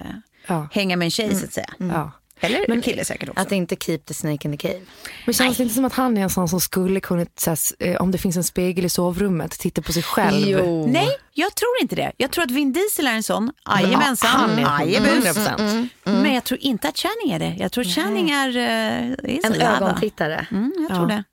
Ja. 0.49 0.69
hänga 0.73 0.97
med 0.97 1.07
en 1.07 1.11
tjej 1.11 1.35
så 1.35 1.45
att 1.47 1.53
säga. 1.53 1.69
Ja. 1.79 2.11
Eller 2.40 2.64
Men- 2.69 2.76
en 2.76 2.83
kille 2.83 3.05
säkert 3.05 3.28
också. 3.28 3.40
Att 3.40 3.52
inte 3.52 3.76
keep 3.76 3.99
the 3.99 4.14
snake 4.14 4.49
in 4.49 4.59
the 4.59 4.69
cave. 4.69 4.81
Men 5.25 5.33
känns 5.35 5.57
det 5.57 5.62
inte 5.62 5.75
som 5.75 5.85
att 5.85 5.93
han 5.93 6.16
är 6.16 6.23
en 6.23 6.31
sån 6.31 6.49
som 6.49 6.61
skulle 6.61 7.00
kunna, 7.00 7.26
så 7.38 7.50
här, 7.50 7.59
eh, 7.78 7.97
om 7.97 8.11
det 8.11 8.19
finns 8.19 8.37
en 8.37 8.45
spegel 8.45 8.85
i 8.85 8.88
sovrummet, 8.88 9.50
titta 9.50 9.83
på 9.83 9.93
sig 9.93 10.02
själv? 10.02 10.49
Jo. 10.49 10.87
Nej, 10.87 11.09
jag 11.33 11.55
tror 11.55 11.71
inte 11.83 11.97
det. 11.97 12.12
Jag 12.16 12.31
tror 12.31 12.45
att 12.45 12.50
Vin 12.50 12.73
Diesel 12.73 13.07
är 13.07 13.12
en 13.12 13.23
sån. 13.23 13.52
Jajamensan. 13.81 14.31
han 14.31 14.59
är 14.59 14.81
Ajebus. 14.81 15.25
100%. 15.37 15.88
Men 16.05 16.35
jag 16.35 16.45
tror 16.45 16.61
inte 16.61 16.88
att 16.88 16.97
Channing 16.99 17.31
är 17.35 17.38
det. 17.38 17.57
Jag 17.59 17.73
tror 17.73 17.85
Channing 17.85 18.31
är... 18.31 18.49
Uh, 18.49 19.38
En 19.45 19.55
ögontittare. 19.62 20.47
Mm, 20.50 20.73
jag 20.88 20.97
tror 20.97 21.07
det. 21.07 21.25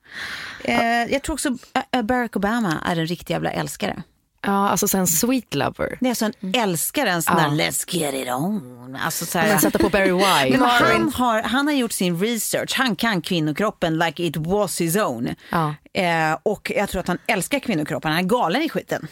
Eh, 0.63 1.13
jag 1.13 1.22
tror 1.24 1.33
också 1.33 1.57
Barack 2.03 2.36
Obama 2.36 2.77
är 2.86 2.95
en 2.95 3.07
riktig 3.07 3.33
jävla 3.33 3.51
älskare. 3.51 4.03
Ja, 4.45 4.69
alltså 4.69 4.88
sen 4.88 5.07
sweet 5.07 5.55
lover. 5.55 5.97
Det 6.00 6.05
är 6.07 6.09
alltså 6.09 6.25
en 6.25 6.53
älskare, 6.55 7.09
en 7.12 7.21
sån 7.23 7.35
där 7.35 7.47
let's 7.50 7.85
get 7.95 8.13
it 8.15 8.27
on. 8.29 8.97
Alltså 9.05 9.25
så 9.25 9.39
här, 9.39 9.47
Men 9.47 9.59
sätta 9.59 9.79
på 9.79 9.89
Barry 9.89 10.12
White. 10.12 10.57
men 10.59 10.69
han, 10.69 11.13
har, 11.13 11.41
han 11.43 11.67
har 11.67 11.73
gjort 11.73 11.91
sin 11.91 12.19
research. 12.19 12.73
Han 12.77 12.95
kan 12.95 13.21
kvinnokroppen 13.21 13.97
like 14.00 14.23
it 14.23 14.38
was 14.38 14.81
his 14.81 14.95
own. 14.95 15.29
Ja. 15.50 15.75
Eh, 15.93 16.38
och 16.43 16.71
jag 16.75 16.89
tror 16.89 17.00
att 17.00 17.07
han 17.07 17.17
älskar 17.27 17.59
kvinnokroppen. 17.59 18.12
Han 18.12 18.19
är 18.25 18.27
galen 18.29 18.62
i 18.62 18.69
skiten. 18.69 19.07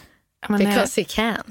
Men, 0.48 0.60
eh, 0.60 0.68
Because 0.68 1.00
he 1.00 1.04
can. 1.04 1.42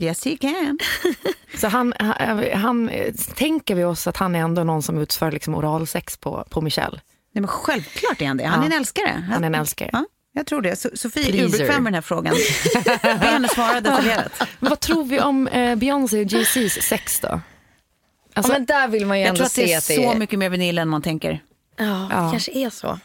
Yes 0.00 0.24
he 0.24 0.36
can. 0.36 0.78
så 1.60 1.68
han, 1.68 1.94
han, 1.98 2.44
han, 2.54 2.88
eh, 2.88 3.14
tänker 3.34 3.74
vi 3.74 3.84
oss 3.84 4.06
att 4.06 4.16
han 4.16 4.34
är 4.34 4.40
ändå 4.40 4.64
någon 4.64 4.82
som 4.82 4.98
utför 4.98 5.32
liksom 5.32 5.54
oralsex 5.54 6.16
på, 6.16 6.44
på 6.50 6.60
Michelle? 6.60 7.00
Nej, 7.34 7.40
men 7.40 7.48
självklart 7.48 8.22
är 8.22 8.26
han 8.26 8.36
det. 8.36 8.44
Han 8.44 8.60
Ja. 8.60 8.66
är 8.66 8.72
en 8.72 8.78
älskare. 8.78 9.24
Han 9.30 9.42
är 9.44 9.46
en 9.46 9.54
älskare. 9.54 9.90
Ja, 9.92 10.04
jag 10.34 10.46
tror 10.46 10.62
det. 10.62 10.74
So- 10.74 10.96
Sofie 10.96 11.28
är 11.42 11.44
urbekväm 11.44 11.82
med 11.82 11.92
den 11.92 11.94
här 11.94 12.00
frågan. 12.00 12.34
Be 13.02 13.08
henne 13.26 13.48
svara 13.48 13.80
detaljerat. 13.80 14.32
Men 14.60 14.70
vad 14.70 14.80
tror 14.80 15.04
vi 15.04 15.20
om 15.20 15.48
eh, 15.48 15.76
Beyoncé 15.76 16.20
och 16.20 16.26
Jay-Z's 16.26 16.80
sex 16.80 17.20
då? 17.20 17.40
Alltså, 18.36 18.52
ja, 18.52 18.58
men 18.58 18.66
där 18.66 18.88
vill 18.88 19.06
man 19.06 19.18
ju 19.18 19.22
Jag 19.24 19.28
ändå 19.28 19.36
tror 19.36 19.46
att 19.46 19.54
det 19.54 19.66
se 19.66 19.72
är 19.72 19.78
att 19.78 19.88
det 19.88 19.94
så 19.94 20.12
är... 20.12 20.18
mycket 20.18 20.38
mer 20.38 20.48
vanilj 20.50 20.78
än 20.78 20.88
man 20.88 21.02
tänker. 21.02 21.42
Ja, 21.76 21.84
Ja. 22.10 22.16
det 22.24 22.30
kanske 22.30 22.52
är 22.52 22.70
så. 22.70 22.98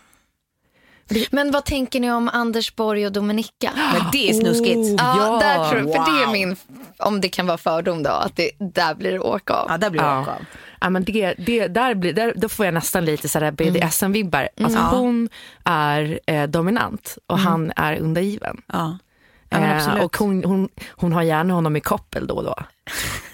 Men 1.32 1.52
vad 1.52 1.66
tänker 1.66 2.00
ni 2.00 2.12
om 2.12 2.30
Anders 2.34 2.76
Borg 2.76 3.06
och 3.06 3.12
Dominika? 3.12 3.72
Men 3.94 4.02
det 4.12 4.30
är 4.30 4.34
snuskigt. 4.34 4.78
Oh, 4.78 4.96
Ja, 4.98 5.16
ja. 5.18 5.40
där 5.40 5.70
tror, 5.70 5.80
för 5.82 6.12
det 6.14 6.22
är 6.22 6.26
Wow. 6.26 6.32
min, 6.34 6.56
om 6.98 7.22
det 7.22 7.30
kan 7.30 7.48
vara 7.48 7.58
fördom 7.58 8.04
då, 8.04 8.10
att 8.10 8.36
det, 8.36 8.52
där 8.58 8.96
blir 8.96 9.12
det 9.12 9.20
åka 9.20 9.54
av. 9.54 9.66
Ja, 9.70 9.78
där 9.78 9.90
blir 9.90 10.02
det 10.02 10.08
Ja. 10.08 10.22
åka 10.22 10.32
av. 10.32 10.46
Ja, 10.82 10.90
men 10.90 11.04
det, 11.04 11.34
det, 11.38 11.68
där 11.68 11.94
blir, 11.96 12.14
där, 12.14 12.34
då 12.36 12.50
får 12.50 12.66
jag 12.66 12.74
nästan 12.74 13.06
lite 13.06 13.30
så 13.30 13.40
där 13.40 13.52
BDSM-vibbar. 13.52 14.50
Alltså, 14.62 14.80
Ja. 14.80 14.86
Hon 14.98 15.30
är 15.64 16.20
eh, 16.28 16.44
dominant 16.48 17.18
och 17.28 17.40
han 17.40 17.72
är 17.76 18.00
undergiven. 18.00 18.62
Ja. 18.74 18.98
Ja, 19.50 19.58
Eh, 19.58 19.76
absolut. 19.76 20.04
och 20.04 20.18
hon, 20.18 20.44
hon, 20.44 20.70
hon 20.90 21.14
har 21.14 21.22
gärna 21.22 21.54
honom 21.54 21.76
i 21.76 21.82
koppel 21.82 22.28
då 22.28 22.36
och 22.36 22.44
då. 22.44 22.56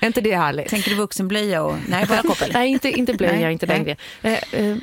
är 0.00 0.06
inte 0.06 0.20
det 0.20 0.36
härligt? 0.36 0.68
Tänker 0.68 0.90
du 0.90 0.96
vuxenblöja 0.96 1.62
och... 1.62 1.76
Nej, 1.88 2.06
bara 2.06 2.22
koppel. 2.22 2.50
Nej, 2.52 2.68
inte, 2.70 2.90
inte 2.90 3.14
blöja, 3.14 3.32
Nej, 3.40 3.52
inte 3.52 3.66
längre. 3.66 3.96
Eh, 4.22 4.32
eh, 4.52 4.76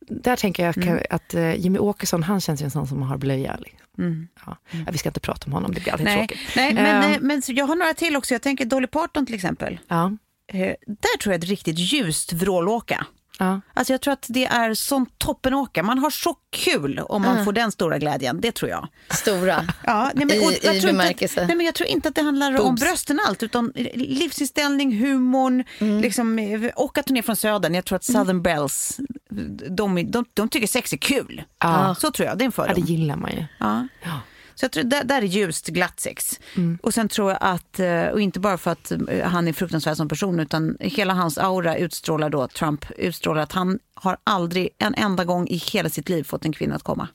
där 0.00 0.36
tänker 0.36 0.64
jag 0.66 0.74
kan, 0.74 1.00
att 1.10 1.34
eh, 1.34 1.54
Jimmy 1.54 1.78
Åkesson, 1.78 2.22
han 2.22 2.40
känns 2.40 2.60
ju 2.62 2.64
en 2.64 2.70
sån 2.70 2.86
som 2.86 3.02
har 3.02 3.18
blöja. 3.18 3.56
liksom. 3.60 4.28
Ja. 4.46 4.56
Ja, 4.70 4.78
Vi 4.92 4.98
ska 4.98 5.08
inte 5.08 5.20
prata 5.20 5.46
om 5.46 5.52
honom, 5.52 5.74
det 5.74 5.80
blir 5.80 5.92
alltid 5.92 6.04
Nej, 6.04 6.18
tråkigt. 6.18 6.38
nej 6.56 6.74
men, 6.74 7.12
eh, 7.12 7.18
men 7.20 7.42
jag 7.46 7.66
har 7.66 7.76
några 7.76 7.94
till 7.94 8.16
också. 8.16 8.34
Jag 8.34 8.42
tänker 8.42 8.64
Dolly 8.64 8.86
Parton 8.86 9.26
till 9.26 9.34
exempel. 9.34 9.78
ja, 9.88 10.12
Eh, 10.52 10.74
där 10.86 11.18
tror 11.18 11.32
jag 11.34 11.42
ett 11.44 11.48
riktigt 11.50 11.78
ljust 11.78 12.32
vrålåka. 12.32 13.06
Ja. 13.40 13.60
Alltså 13.74 13.92
jag 13.92 14.00
tror 14.00 14.12
att 14.12 14.26
det 14.28 14.46
är 14.46 14.74
som 14.74 15.06
toppenåka. 15.18 15.82
Man 15.82 15.98
har 15.98 16.10
så 16.10 16.36
kul 16.50 16.98
om 16.98 17.22
man 17.22 17.44
får 17.44 17.52
den 17.52 17.72
stora 17.72 17.98
glädjen. 17.98 18.40
Det 18.40 18.52
tror 18.52 18.70
jag. 18.70 18.88
Stora. 19.10 19.64
Ja, 19.84 20.10
nej, 20.14 20.26
men, 20.26 20.36
I- 20.36 20.58
jag 20.62 20.76
i 20.76 20.80
tror 20.80 20.90
bemärkelse. 20.92 21.40
Inte, 21.40 21.46
nej, 21.46 21.56
men 21.56 21.66
jag 21.66 21.74
tror 21.74 21.88
inte 21.88 22.08
att 22.08 22.14
det 22.14 22.22
handlar 22.22 22.50
om 22.52 22.56
Boobs. 22.70 22.80
brösten 22.82 23.20
allt, 23.28 23.42
utan 23.42 23.72
livsinställning, 23.94 24.98
humorn 24.98 25.64
liksom, 26.02 26.38
eh, 26.38 26.60
och 26.76 26.98
att 26.98 27.08
hon 27.08 27.16
är 27.16 27.22
från 27.22 27.36
södern. 27.36 27.74
Jag 27.74 27.84
tror 27.84 27.96
att 27.96 28.04
Southern 28.04 28.42
Bells, 28.42 29.00
de, 29.70 30.10
de, 30.10 30.24
de 30.34 30.48
tycker 30.48 30.66
sex 30.66 30.92
är 30.92 30.96
kul. 30.96 31.42
Ja. 31.58 31.94
Så 31.98 32.10
tror 32.10 32.28
jag, 32.28 32.38
det 32.38 32.44
är 32.44 32.46
en 32.46 32.52
ja, 32.56 32.62
det 32.62 32.68
fördom. 32.74 32.84
gillar 32.86 33.16
man 33.16 33.30
ju. 33.32 33.44
Ja. 33.58 33.86
Så 34.60 34.64
jag 34.64 34.72
tror, 34.72 34.84
där, 34.84 35.04
där 35.04 35.22
är 35.22 35.26
ljust, 35.26 35.66
glatt 35.66 36.00
sex. 36.00 36.40
Och 36.82 36.94
sen 36.94 37.08
tror 37.08 37.30
jag 37.30 37.38
att, 37.40 37.80
eh, 37.80 38.04
och 38.04 38.20
inte 38.20 38.40
bara 38.40 38.58
för 38.58 38.70
att 38.70 38.92
eh, 38.92 39.28
han 39.28 39.48
är 39.48 39.52
fruktansvärd 39.52 39.96
som 39.96 40.08
person, 40.08 40.40
utan 40.40 40.76
hela 40.80 41.14
hans 41.14 41.38
aura 41.38 41.76
utstrålar 41.76 42.30
då, 42.30 42.48
Trump 42.48 42.84
utstrålar 42.90 43.42
att 43.42 43.52
han 43.52 43.78
har 43.94 44.16
aldrig 44.24 44.68
en 44.78 44.94
enda 44.94 45.24
gång 45.24 45.46
i 45.48 45.56
hela 45.56 45.88
sitt 45.88 46.08
liv 46.08 46.24
fått 46.24 46.44
en 46.44 46.52
kvinna 46.52 46.74
att 46.74 46.82
komma. 46.82 47.08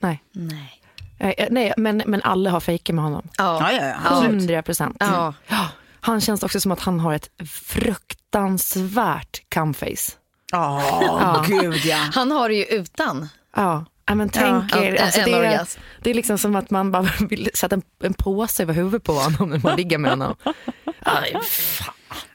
Nej, 0.00 0.22
Nej. 0.32 0.80
Eh, 1.18 1.46
nej 1.50 1.72
men, 1.76 2.02
men 2.06 2.22
alla 2.22 2.50
har 2.50 2.60
fejkat 2.60 2.94
med 2.94 3.04
honom. 3.04 3.28
Ja. 3.38 3.72
ja, 3.72 3.86
ja. 3.86 3.94
absolut. 4.04 4.40
Hundra 4.40 4.62
procent. 4.62 4.96
Ja. 5.00 5.34
Ja, 5.46 5.68
Han 6.00 6.20
känns 6.20 6.42
också 6.42 6.60
som 6.60 6.72
att 6.72 6.80
han 6.80 7.00
har 7.00 7.14
ett 7.14 7.28
fruktansvärt 7.48 9.42
cumface. 9.48 10.12
Ja, 10.52 11.44
gud 11.48 11.84
ja. 11.84 11.96
Han 11.96 12.30
har 12.30 12.48
det 12.48 12.54
ju 12.54 12.64
utan. 12.64 13.28
Ja, 13.56 13.84
Ja, 14.06 14.14
men 14.14 14.28
tänk 14.28 14.72
er, 14.76 14.94
Ja, 14.94 15.04
alltså 15.04 15.20
en 15.20 15.30
det, 15.30 15.46
är, 15.46 15.66
det 16.00 16.10
är 16.10 16.14
liksom 16.14 16.38
som 16.38 16.56
att 16.56 16.70
man 16.70 16.90
bara 16.90 17.02
vill 17.30 17.50
sätta 17.54 17.74
en, 17.74 17.82
en 18.02 18.14
påse 18.14 18.62
över 18.62 18.74
huvudet 18.74 19.02
på 19.04 19.12
honom 19.12 19.50
när 19.50 19.58
man 19.58 19.76
ligger 19.76 19.98
med 19.98 20.10
honom. 20.10 20.36
Aj, 21.00 21.36
fan. 21.50 21.94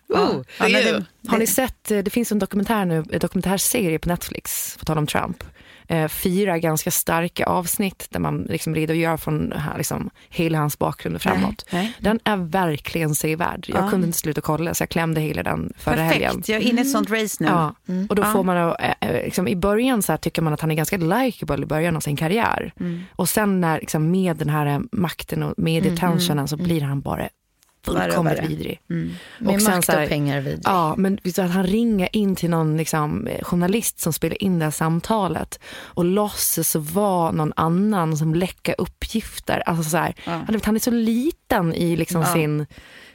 Oh, 0.09 0.41
Ja, 0.59 0.67
det- 0.69 1.05
Har 1.27 1.37
ni 1.37 1.47
sett, 1.47 1.91
eh, 1.91 1.97
det 1.99 2.09
finns 2.11 2.31
en 2.31 2.39
dokumentär 2.39 2.85
nu, 2.85 3.03
en 3.11 3.19
dokumentärserie 3.19 3.99
på 3.99 4.09
Netflix, 4.09 4.77
på 4.79 4.85
tal 4.85 4.97
om 4.97 5.07
Trump. 5.07 5.43
Eh, 5.89 6.07
fyra 6.07 6.59
ganska 6.59 6.91
starka 6.91 7.45
avsnitt 7.45 8.07
där 8.09 8.19
man 8.19 8.41
liksom 8.41 8.75
redogör 8.75 9.17
från 9.17 9.51
här, 9.51 9.77
liksom, 9.77 10.09
hela 10.29 10.57
hans 10.57 10.79
bakgrund 10.79 11.15
och 11.15 11.21
framåt. 11.21 11.65
nej. 11.71 11.93
Den 11.99 12.19
är 12.23 12.37
verkligen 12.37 13.15
sevärd. 13.15 13.65
Jag 13.67 13.89
kunde 13.89 14.07
inte 14.07 14.19
sluta 14.19 14.41
kolla 14.41 14.73
så 14.73 14.81
jag 14.81 14.89
klämde 14.89 15.21
hela 15.21 15.43
den 15.43 15.73
förra 15.77 15.95
helgen. 15.95 16.29
Perfekt, 16.29 16.49
jag 16.49 16.61
är 16.61 16.65
inne 16.65 16.81
i 16.81 16.83
ett 16.83 16.91
sånt 16.91 17.09
race 17.09 17.43
nu. 17.43 17.47
Ja, 17.47 17.75
och 18.09 18.15
då 18.15 18.23
får 18.23 18.43
man, 18.43 18.57
eh, 18.57 18.93
eh, 19.01 19.23
liksom, 19.23 19.47
i 19.47 19.55
början 19.55 20.01
så 20.01 20.11
här, 20.11 20.17
tycker 20.17 20.41
man 20.41 20.53
att 20.53 20.61
han 20.61 20.71
är 20.71 20.75
ganska 20.75 20.97
likeable 20.97 21.63
i 21.63 21.65
början 21.65 21.95
av 21.95 21.99
sin 21.99 22.15
karriär. 22.15 22.73
Och 23.15 23.29
sen 23.29 23.61
när, 23.61 23.79
liksom, 23.79 24.11
med 24.11 24.37
den 24.37 24.49
här 24.49 24.65
eh, 24.65 24.79
makten 24.91 25.43
och 25.43 25.53
med 25.57 25.93
attentionen 25.93 26.47
så 26.47 26.57
blir 26.57 26.81
han 26.81 27.01
bara 27.01 27.29
fullkomligt 27.87 28.43
vidrig. 28.49 28.81
Med 28.87 29.61
sen 29.61 29.73
makt 29.73 29.85
så 29.85 29.91
här- 29.91 30.03
och 30.03 30.09
pengar 30.09 30.41
vid. 30.41 30.61
Ja, 30.63 30.95
men 30.97 31.19
du 31.23 31.41
att 31.41 31.51
han 31.51 31.67
ringer 31.67 32.09
in 32.15 32.35
till 32.35 32.49
någon 32.49 32.77
liksom, 32.77 33.27
eh, 33.27 33.43
journalist 33.43 33.99
som 33.99 34.13
spelar 34.13 34.43
in 34.43 34.59
det 34.59 34.65
här 34.65 34.71
samtalet 34.71 35.59
och 35.77 36.05
låtsas 36.05 36.75
vara 36.75 37.31
någon 37.31 37.53
annan 37.55 38.17
som 38.17 38.35
läcker 38.35 38.75
uppgifter. 38.77 39.63
Alltså 39.65 39.89
så 39.89 39.97
här, 39.97 40.15
han, 40.25 40.45
vet, 40.45 40.65
han 40.65 40.75
är 40.75 40.79
så 40.79 40.91
liten 40.91 41.73
i 41.73 41.95
liksom 41.95 42.25
sin 42.25 42.65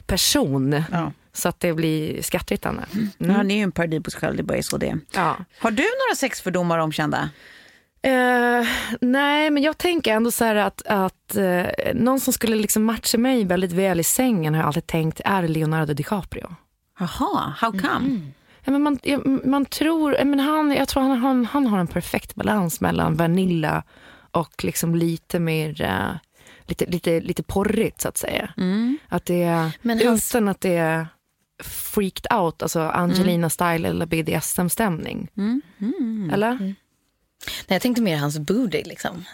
person 0.05 0.83
Ja. 0.91 1.11
så 1.33 1.49
att 1.49 1.59
det 1.59 1.73
blir 1.73 2.21
skrattretande. 2.21 2.83
Mm. 3.19 3.35
Han 3.35 3.51
är 3.51 3.55
ju 3.55 3.61
en 3.61 3.71
parodi 3.71 3.99
på 4.01 4.11
sig 4.11 4.19
själv, 4.19 4.35
det 4.35 4.41
är 4.41 4.43
bara 4.43 4.61
så 4.63 4.77
det 4.77 4.89
är. 4.89 4.99
Ja. 5.15 5.35
Har 5.59 5.71
du 5.71 5.83
några 5.83 6.15
sexfördomar 6.17 6.77
omkända? 6.79 7.29
Eh, 8.03 8.67
nej, 9.01 9.49
men 9.49 9.63
jag 9.63 9.77
tänker 9.77 10.13
ändå 10.13 10.31
så 10.31 10.45
här 10.45 10.55
att, 10.55 10.81
att 10.87 11.35
eh, 11.35 11.65
någon 11.93 12.19
som 12.19 12.33
skulle 12.33 12.55
liksom 12.55 12.83
matcha 12.83 13.17
mig 13.17 13.45
väldigt 13.45 13.71
väl 13.71 13.99
i 13.99 14.03
sängen 14.03 14.53
har 14.53 14.61
jag 14.61 14.67
alltid 14.67 14.87
tänkt 14.87 15.21
är 15.25 15.47
Leonardo 15.47 15.93
DiCaprio. 15.93 16.55
Jaha, 16.99 17.53
how 17.57 17.71
come? 17.71 18.19
Ja, 18.65 18.71
men 18.71 18.81
man, 18.81 18.99
ja, 19.03 19.19
man 19.45 19.65
tror, 19.65 20.13
ja, 20.15 20.25
men 20.25 20.39
han, 20.39 20.71
jag 20.71 20.87
tror 20.87 21.03
han, 21.03 21.17
han, 21.17 21.45
han 21.45 21.67
har 21.67 21.79
en 21.79 21.87
perfekt 21.87 22.35
balans 22.35 22.81
mellan 22.81 23.15
Vanilla 23.15 23.83
och 24.31 24.63
liksom 24.63 24.95
lite 24.95 25.39
mer 25.39 25.81
eh, 25.81 26.15
lite, 26.65 26.85
lite, 26.85 27.19
lite 27.21 27.43
porrigt 27.43 28.01
så 28.01 28.07
att 28.07 28.17
säga. 28.17 28.53
Att 29.09 29.25
det 29.25 29.43
är, 29.43 29.71
Men 29.81 29.97
hans- 30.07 30.31
utan 30.35 30.47
att 30.47 30.61
det 30.61 30.75
är 30.75 31.07
freaked 31.63 32.37
out, 32.39 32.61
alltså 32.63 32.79
Angelina 32.81 33.49
style 33.49 33.87
eller 33.89 34.05
BDSM-stämning. 34.05 35.27
Eller? 36.33 36.75
Nej, 37.45 37.75
jag 37.75 37.81
tänkte 37.81 38.01
mer 38.01 38.17
hans 38.17 38.39
booty 38.39 38.83
liksom. 38.83 39.25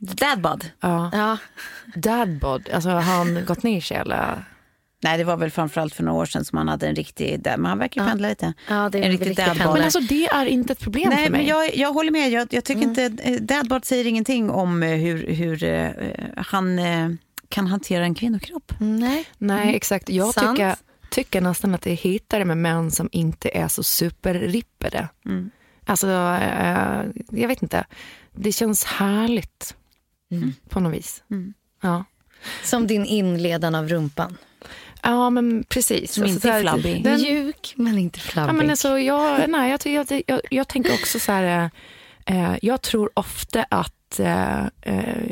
Dadbud? 0.00 0.70
Ja. 0.80 1.10
Ja. 1.12 1.38
Dadbod, 1.94 2.68
alltså 2.70 2.88
har 2.90 3.00
han 3.00 3.44
gått 3.46 3.62
ner 3.62 3.80
sig 3.80 3.96
eller? 3.96 4.44
Nej, 5.02 5.18
det 5.18 5.24
var 5.24 5.36
väl 5.36 5.50
framförallt 5.50 5.94
för 5.94 6.02
några 6.02 6.18
år 6.18 6.26
sedan 6.26 6.44
som 6.44 6.58
han 6.58 6.68
hade 6.68 6.86
en 6.88 6.94
riktig, 6.94 7.40
dad- 7.40 7.58
men 7.58 7.68
han 7.68 7.78
verkar 7.78 8.00
ju 8.00 8.08
pendla 8.08 8.28
lite. 8.28 8.52
Ja, 8.68 8.88
det 8.92 8.98
är 8.98 9.02
en 9.02 9.10
riktig 9.10 9.36
pendlare. 9.36 9.72
Men 9.72 9.82
alltså 9.82 10.00
det 10.00 10.26
är 10.26 10.46
inte 10.46 10.72
ett 10.72 10.80
problem 10.80 11.08
Nej, 11.10 11.24
för 11.24 11.30
mig. 11.32 11.40
men 11.40 11.48
jag, 11.48 11.76
jag 11.76 11.92
håller 11.92 12.10
med. 12.10 12.30
Jag, 12.30 12.48
jag 12.50 12.64
tycker 12.64 12.82
inte, 12.82 13.02
eh, 13.22 13.40
dadbud 13.40 13.84
säger 13.84 14.06
ingenting 14.06 14.50
om 14.50 14.82
eh, 14.82 14.88
hur, 14.90 15.26
hur 15.32 15.64
eh, 15.64 15.90
han 16.36 16.78
eh, 16.78 17.08
kan 17.48 17.66
hantera 17.66 18.04
en 18.04 18.14
kvinnokropp. 18.14 18.72
Nej. 18.80 19.24
Nej, 19.38 19.76
exakt. 19.76 20.08
Jag 20.08 20.34
Sant. 20.34 20.56
tycker, 20.56 20.76
tycker 21.10 21.40
nästan 21.40 21.74
att 21.74 21.82
det 21.82 21.90
är 21.92 21.96
hetare 21.96 22.44
med 22.44 22.56
män 22.58 22.90
som 22.90 23.08
inte 23.12 23.48
är 23.58 23.68
så 23.68 23.82
superrippade. 23.82 25.08
Alltså, 25.88 26.06
eh, 26.06 27.02
jag 27.30 27.48
vet 27.48 27.62
inte. 27.62 27.84
Det 28.32 28.52
känns 28.52 28.84
härligt 28.84 29.74
på 30.68 30.80
något 30.80 30.94
vis. 30.94 31.22
Ja. 31.80 32.04
Som 32.64 32.86
din 32.86 33.04
inledan 33.04 33.74
av 33.74 33.88
rumpan. 33.88 34.36
ja, 35.02 35.30
men 35.30 35.64
precis. 35.68 36.12
Som 36.12 36.24
inte 36.24 36.40
så 36.40 36.48
är 36.48 36.60
flabbig. 36.62 37.04
den- 37.04 37.20
Mjuk 37.22 37.72
men 37.76 37.98
inte 37.98 38.18
Ja, 38.18 38.30
flabbig. 38.30 38.54
men 38.54 38.70
alltså, 38.70 38.98
jag, 38.98 39.48
nej, 39.50 39.70
jag, 39.70 39.86
jag, 40.10 40.22
jag, 40.26 40.40
jag 40.50 40.68
tänker 40.68 40.92
också 40.94 41.18
så 41.18 41.32
här, 41.32 41.70
eh, 42.26 42.54
jag 42.62 42.82
tror 42.82 43.10
ofta 43.14 43.62
att 43.70 44.20
eh, 44.20 44.66
eh, 44.82 45.30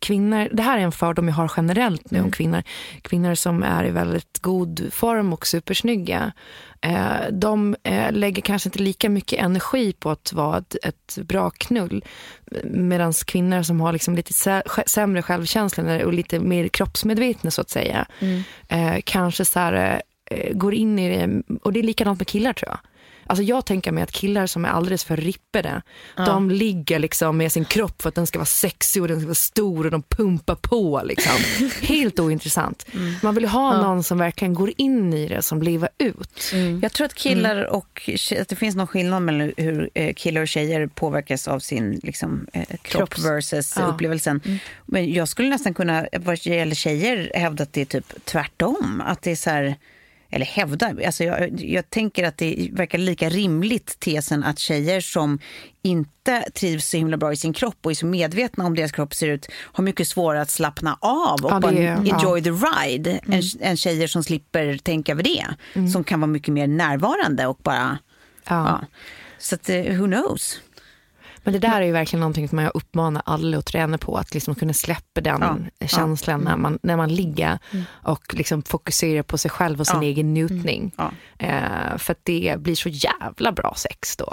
kvinnor, 0.00 0.48
det 0.52 0.62
här 0.62 0.78
är 0.78 0.82
en 0.82 0.92
fördom 0.92 1.28
jag 1.28 1.34
har 1.34 1.52
generellt 1.56 2.10
nu 2.10 2.20
om 2.20 2.30
kvinnor, 2.30 2.62
kvinnor 3.02 3.34
som 3.34 3.62
är 3.62 3.84
i 3.84 3.90
väldigt 3.90 4.38
god 4.40 4.88
form 4.92 5.32
och 5.32 5.46
supersnygga, 5.46 6.32
eh, 6.80 7.30
de 7.32 7.76
eh, 7.82 8.12
lägger 8.12 8.42
kanske 8.42 8.68
inte 8.68 8.78
lika 8.78 9.08
mycket 9.08 9.40
energi 9.40 9.92
på 9.92 10.10
att 10.10 10.32
vara 10.32 10.58
ett, 10.58 10.76
ett 10.82 11.18
bra 11.26 11.50
knull, 11.50 12.04
medan 12.64 13.12
kvinnor 13.26 13.62
som 13.62 13.80
har 13.80 13.92
liksom 13.92 14.16
lite 14.16 14.32
sä- 14.32 14.82
sämre 14.86 15.22
självkänsla 15.22 16.06
och 16.06 16.12
lite 16.12 16.40
mer 16.40 16.68
kroppsmedvetna 16.68 17.50
så 17.50 17.60
att 17.60 17.70
säga, 17.70 18.06
eh, 18.68 18.96
kanske 19.04 19.44
så 19.44 19.58
här, 19.58 20.02
eh, 20.30 20.52
går 20.52 20.74
in 20.74 20.98
i 20.98 21.16
det, 21.16 21.42
och 21.62 21.72
det 21.72 21.78
är 21.80 21.82
likadant 21.82 22.20
med 22.20 22.26
killar 22.26 22.52
tror 22.52 22.68
jag. 22.70 22.78
Alltså 23.28 23.42
jag 23.42 23.66
tänker 23.66 23.92
mig 23.92 24.02
att 24.02 24.12
killar 24.12 24.46
som 24.46 24.64
är 24.64 24.68
alldeles 24.68 25.04
för 25.04 25.16
rippade, 25.16 25.82
de 26.16 26.50
ligger 26.50 26.98
liksom 26.98 27.36
med 27.36 27.52
sin 27.52 27.64
kropp 27.64 28.02
för 28.02 28.08
att 28.08 28.14
den 28.14 28.26
ska 28.26 28.38
vara 28.38 28.46
sexig 28.46 29.02
och 29.02 29.08
den 29.08 29.20
ska 29.20 29.26
vara 29.26 29.34
stor 29.34 29.84
och 29.84 29.90
de 29.90 30.02
pumpar 30.02 30.54
på. 30.54 31.02
Liksom. 31.04 31.32
Helt 31.82 32.20
ointressant. 32.20 32.86
Man 33.22 33.34
vill 33.34 33.44
ha 33.48 33.82
någon 33.82 34.02
som 34.02 34.18
verkligen 34.18 34.54
går 34.54 34.72
in 34.76 35.14
i 35.14 35.28
det, 35.28 35.42
som 35.42 35.62
lever 35.62 35.88
ut. 35.98 36.52
Jag 36.82 36.92
tror 36.92 37.04
att 37.04 37.14
killar 37.14 37.64
och 37.64 38.10
att 38.40 38.48
det 38.48 38.56
finns 38.56 38.76
någon 38.76 38.86
skillnad 38.86 39.22
mellan 39.22 39.52
hur 39.56 39.90
eh, 39.94 40.14
killar 40.14 40.40
och 40.42 40.48
tjejer 40.48 40.86
påverkas 40.86 41.48
av 41.48 41.58
sin 41.58 42.00
liksom, 42.02 42.46
eh, 42.52 42.62
kropp 42.82 43.14
Kropps- 43.14 43.24
versus 43.34 43.74
Ja. 43.78 43.86
upplevelsen. 43.86 44.40
Men 44.86 45.12
jag 45.12 45.28
skulle 45.28 45.48
nästan 45.48 45.74
kunna, 45.74 46.06
vad 46.18 46.46
gäller 46.46 46.74
tjejer, 46.74 47.32
hävda 47.34 47.62
att 47.62 47.72
det 47.72 47.80
är 47.80 47.84
typ 47.84 48.24
tvärtom. 48.24 49.02
Att 49.06 49.22
det 49.22 49.30
är 49.30 49.36
så 49.36 49.50
här, 49.50 49.76
eller 50.30 50.46
hävda, 50.46 50.94
alltså 51.06 51.24
jag, 51.24 51.60
jag 51.60 51.90
tänker 51.90 52.24
att 52.24 52.36
det 52.36 52.68
verkar 52.72 52.98
lika 52.98 53.28
rimligt 53.28 54.00
tesen 54.00 54.44
att 54.44 54.58
tjejer 54.58 55.00
som 55.00 55.38
inte 55.82 56.44
trivs 56.54 56.88
så 56.88 56.96
himla 56.96 57.16
bra 57.16 57.32
i 57.32 57.36
sin 57.36 57.52
kropp 57.52 57.76
och 57.82 57.90
är 57.90 57.94
så 57.94 58.06
medvetna 58.06 58.64
om 58.64 58.74
deras 58.74 58.92
kropp 58.92 59.14
ser 59.14 59.28
ut 59.28 59.46
har 59.52 59.84
mycket 59.84 60.08
svårare 60.08 60.42
att 60.42 60.50
slappna 60.50 60.98
av 61.00 61.44
och 61.44 61.50
Ja, 61.50 61.60
är- 61.76 61.96
enjoy 62.14 62.42
the 62.42 62.50
ride 62.50 63.20
än, 63.26 63.42
än 63.60 63.76
tjejer 63.76 64.06
som 64.06 64.24
slipper 64.24 64.78
tänka 64.78 65.12
över 65.12 65.22
det. 65.22 65.46
Som 65.92 66.04
kan 66.04 66.20
vara 66.20 66.30
mycket 66.30 66.54
mer 66.54 66.66
närvarande 66.66 67.46
och 67.46 67.58
bara... 67.62 67.98
Ja. 68.48 68.54
Ja. 68.80 68.86
Så 69.38 69.54
att, 69.54 69.68
eh, 69.68 69.82
who 69.82 70.06
knows? 70.06 70.60
Men 71.48 71.60
det 71.60 71.68
där 71.68 71.80
är 71.80 71.84
ju 71.86 71.92
verkligen 71.92 72.20
någonting 72.20 72.48
som 72.48 72.58
jag 72.58 72.70
uppmanar 72.74 73.22
alla 73.26 73.58
att 73.58 73.66
träna 73.66 73.98
på, 73.98 74.16
att 74.16 74.34
liksom 74.34 74.54
kunna 74.54 74.72
släppa 74.72 75.20
den 75.20 75.68
Ja, 75.78 75.86
känslan 75.86 76.40
när, 76.40 76.56
man, 76.56 76.78
när 76.82 76.96
man 76.96 77.14
ligger 77.14 77.58
och 77.88 78.34
liksom 78.34 78.62
fokusera 78.62 79.22
på 79.22 79.38
sig 79.38 79.50
själv 79.50 79.80
och 79.80 79.86
sin 79.86 79.96
Ja. 80.02 80.08
egen 80.08 80.34
njutning. 80.34 80.92
Ja. 80.96 81.10
Eh, 81.38 81.96
för 81.98 82.12
att 82.12 82.20
det 82.22 82.54
blir 82.58 82.74
så 82.74 82.88
jävla 82.88 83.52
bra 83.52 83.74
sex 83.76 84.16
då. 84.16 84.32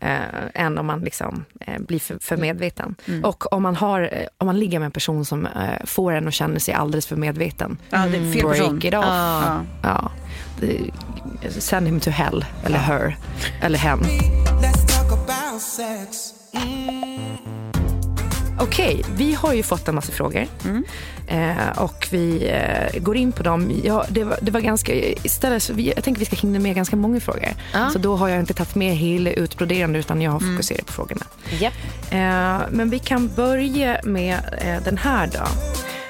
Eh, 0.00 0.18
än 0.54 0.78
om 0.78 0.86
man 0.86 1.00
liksom, 1.00 1.44
eh, 1.60 1.80
blir 1.82 1.98
för, 1.98 2.18
för 2.20 2.36
medveten. 2.36 2.94
Och 3.22 3.52
om 3.52 3.62
man, 3.62 3.76
har, 3.76 4.00
eh, 4.12 4.26
om 4.38 4.46
man 4.46 4.58
ligger 4.58 4.78
med 4.78 4.86
en 4.86 4.92
person 4.92 5.24
som 5.24 5.46
eh, 5.46 5.84
får 5.84 6.12
en 6.12 6.28
att 6.28 6.34
känna 6.34 6.58
sig 6.60 6.74
alldeles 6.74 7.06
för 7.06 7.16
medveten. 7.16 7.78
Ja, 7.90 7.98
det 7.98 8.16
är 8.18 8.32
fel 8.32 8.42
Break 8.42 8.58
person. 8.58 8.78
it 8.78 8.94
off. 8.94 9.04
Ja. 9.04 9.60
Ja. 9.82 10.10
Send 11.50 11.86
him 11.86 12.00
to 12.00 12.10
hell, 12.10 12.44
eller 12.64 12.78
her, 12.78 13.16
eller 13.62 13.78
hen. 13.78 13.98
Sex. 15.60 16.34
Okej, 18.60 19.04
vi 19.16 19.34
har 19.34 19.52
ju 19.52 19.62
fått 19.62 19.88
en 19.88 19.94
massa 19.94 20.12
frågor. 20.12 20.46
Eh, 21.26 21.78
och 21.78 22.08
vi 22.10 22.48
eh, 22.48 23.00
går 23.00 23.16
in 23.16 23.32
på 23.32 23.42
dem. 23.42 23.80
Ja, 23.84 24.04
det, 24.08 24.24
var, 24.24 24.38
det 24.42 24.50
var 24.50 24.60
ganska, 24.60 24.94
istället, 24.94 25.62
så 25.62 25.72
vi, 25.72 25.92
jag 25.94 26.04
tänker 26.04 26.18
vi 26.18 26.24
ska 26.24 26.36
hinna 26.36 26.58
med 26.58 26.74
ganska 26.74 26.96
många 26.96 27.20
frågor. 27.20 27.48
Ja. 27.72 27.90
Så 27.90 27.98
då 27.98 28.16
har 28.16 28.28
jag 28.28 28.40
inte 28.40 28.54
tagit 28.54 28.74
med 28.74 28.96
hela 28.96 29.30
utbroderande 29.30 29.98
utan 29.98 30.22
jag 30.22 30.30
har 30.30 30.40
fokuserat 30.40 30.86
på 30.86 30.92
frågorna. 30.92 31.26
Japp. 31.60 31.74
Eh, 32.10 32.60
men 32.70 32.90
vi 32.90 32.98
kan 32.98 33.28
börja 33.28 34.00
med 34.04 34.38
eh, 34.58 34.84
den 34.84 34.98
här 34.98 35.26
då. 35.26 35.46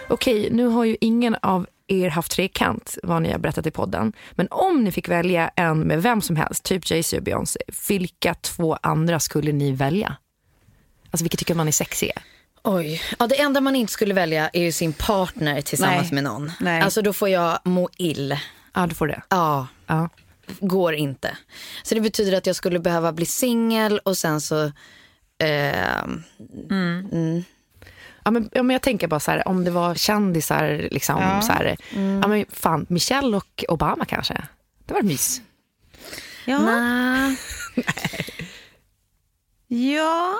Okej, 0.08 0.48
nu 0.52 0.66
har 0.66 0.84
ju 0.84 0.96
ingen 1.00 1.36
av 1.42 1.66
er 1.92 2.10
haft 2.10 2.32
trekant, 2.32 2.98
vad 3.02 3.22
ni 3.22 3.32
har 3.32 3.38
berättat 3.38 3.66
i 3.66 3.70
podden. 3.70 4.12
Men 4.32 4.48
om 4.50 4.84
ni 4.84 4.92
fick 4.92 5.08
välja 5.08 5.48
en 5.56 5.80
med 5.80 6.02
vem 6.02 6.20
som 6.22 6.36
helst, 6.36 6.64
typ 6.64 6.90
Jay-Z 6.90 7.16
och 7.16 7.22
Beyoncé, 7.22 7.60
vilka 7.88 8.34
två 8.34 8.78
andra 8.82 9.20
skulle 9.20 9.52
ni 9.52 9.72
välja? 9.72 10.16
Alltså 11.10 11.24
vilka 11.24 11.36
tycker 11.36 11.54
man 11.54 11.68
är 11.68 11.72
sexiga? 11.72 12.12
Oj. 12.64 13.02
Ja, 13.18 13.26
det 13.26 13.40
enda 13.40 13.60
man 13.60 13.76
inte 13.76 13.92
skulle 13.92 14.14
välja 14.14 14.48
är 14.52 14.60
ju 14.62 14.72
sin 14.72 14.92
partner 14.92 15.60
tillsammans 15.60 16.02
Nej. 16.12 16.14
med 16.14 16.24
någon. 16.24 16.52
Nej. 16.60 16.80
Alltså 16.82 17.02
då 17.02 17.12
får 17.12 17.28
jag 17.28 17.58
må 17.64 17.88
ill. 17.96 18.36
Ja, 18.74 18.86
du 18.86 18.94
får 18.94 19.06
det. 19.06 19.22
Ja, 19.28 19.66
Ja. 19.86 20.08
går 20.60 20.94
inte. 20.94 21.36
Så 21.82 21.94
det 21.94 22.00
betyder 22.00 22.36
att 22.36 22.46
jag 22.46 22.56
skulle 22.56 22.78
behöva 22.78 23.12
bli 23.12 23.26
singel 23.26 23.98
och 23.98 24.16
sen 24.18 24.40
så... 24.40 24.72
ehm, 25.38 26.22
Ja, 28.24 28.30
men, 28.30 28.50
ja, 28.52 28.62
men 28.62 28.74
jag 28.74 28.82
tänker 28.82 29.06
bara 29.08 29.20
så 29.20 29.30
här, 29.30 29.48
om 29.48 29.64
det 29.64 29.70
var 29.70 29.94
kändisar, 29.94 30.88
liksom, 30.90 31.40
så 31.42 31.52
här, 31.52 31.76
ja, 32.22 32.28
men 32.28 32.44
fan, 32.50 32.86
Michelle 32.88 33.36
och 33.36 33.64
Obama 33.68 34.04
kanske. 34.04 34.46
Det 34.86 34.94
var 34.94 35.02
mys. 35.02 35.40
Ja. 36.44 36.58
nej. 36.58 37.36
ja. 39.68 40.34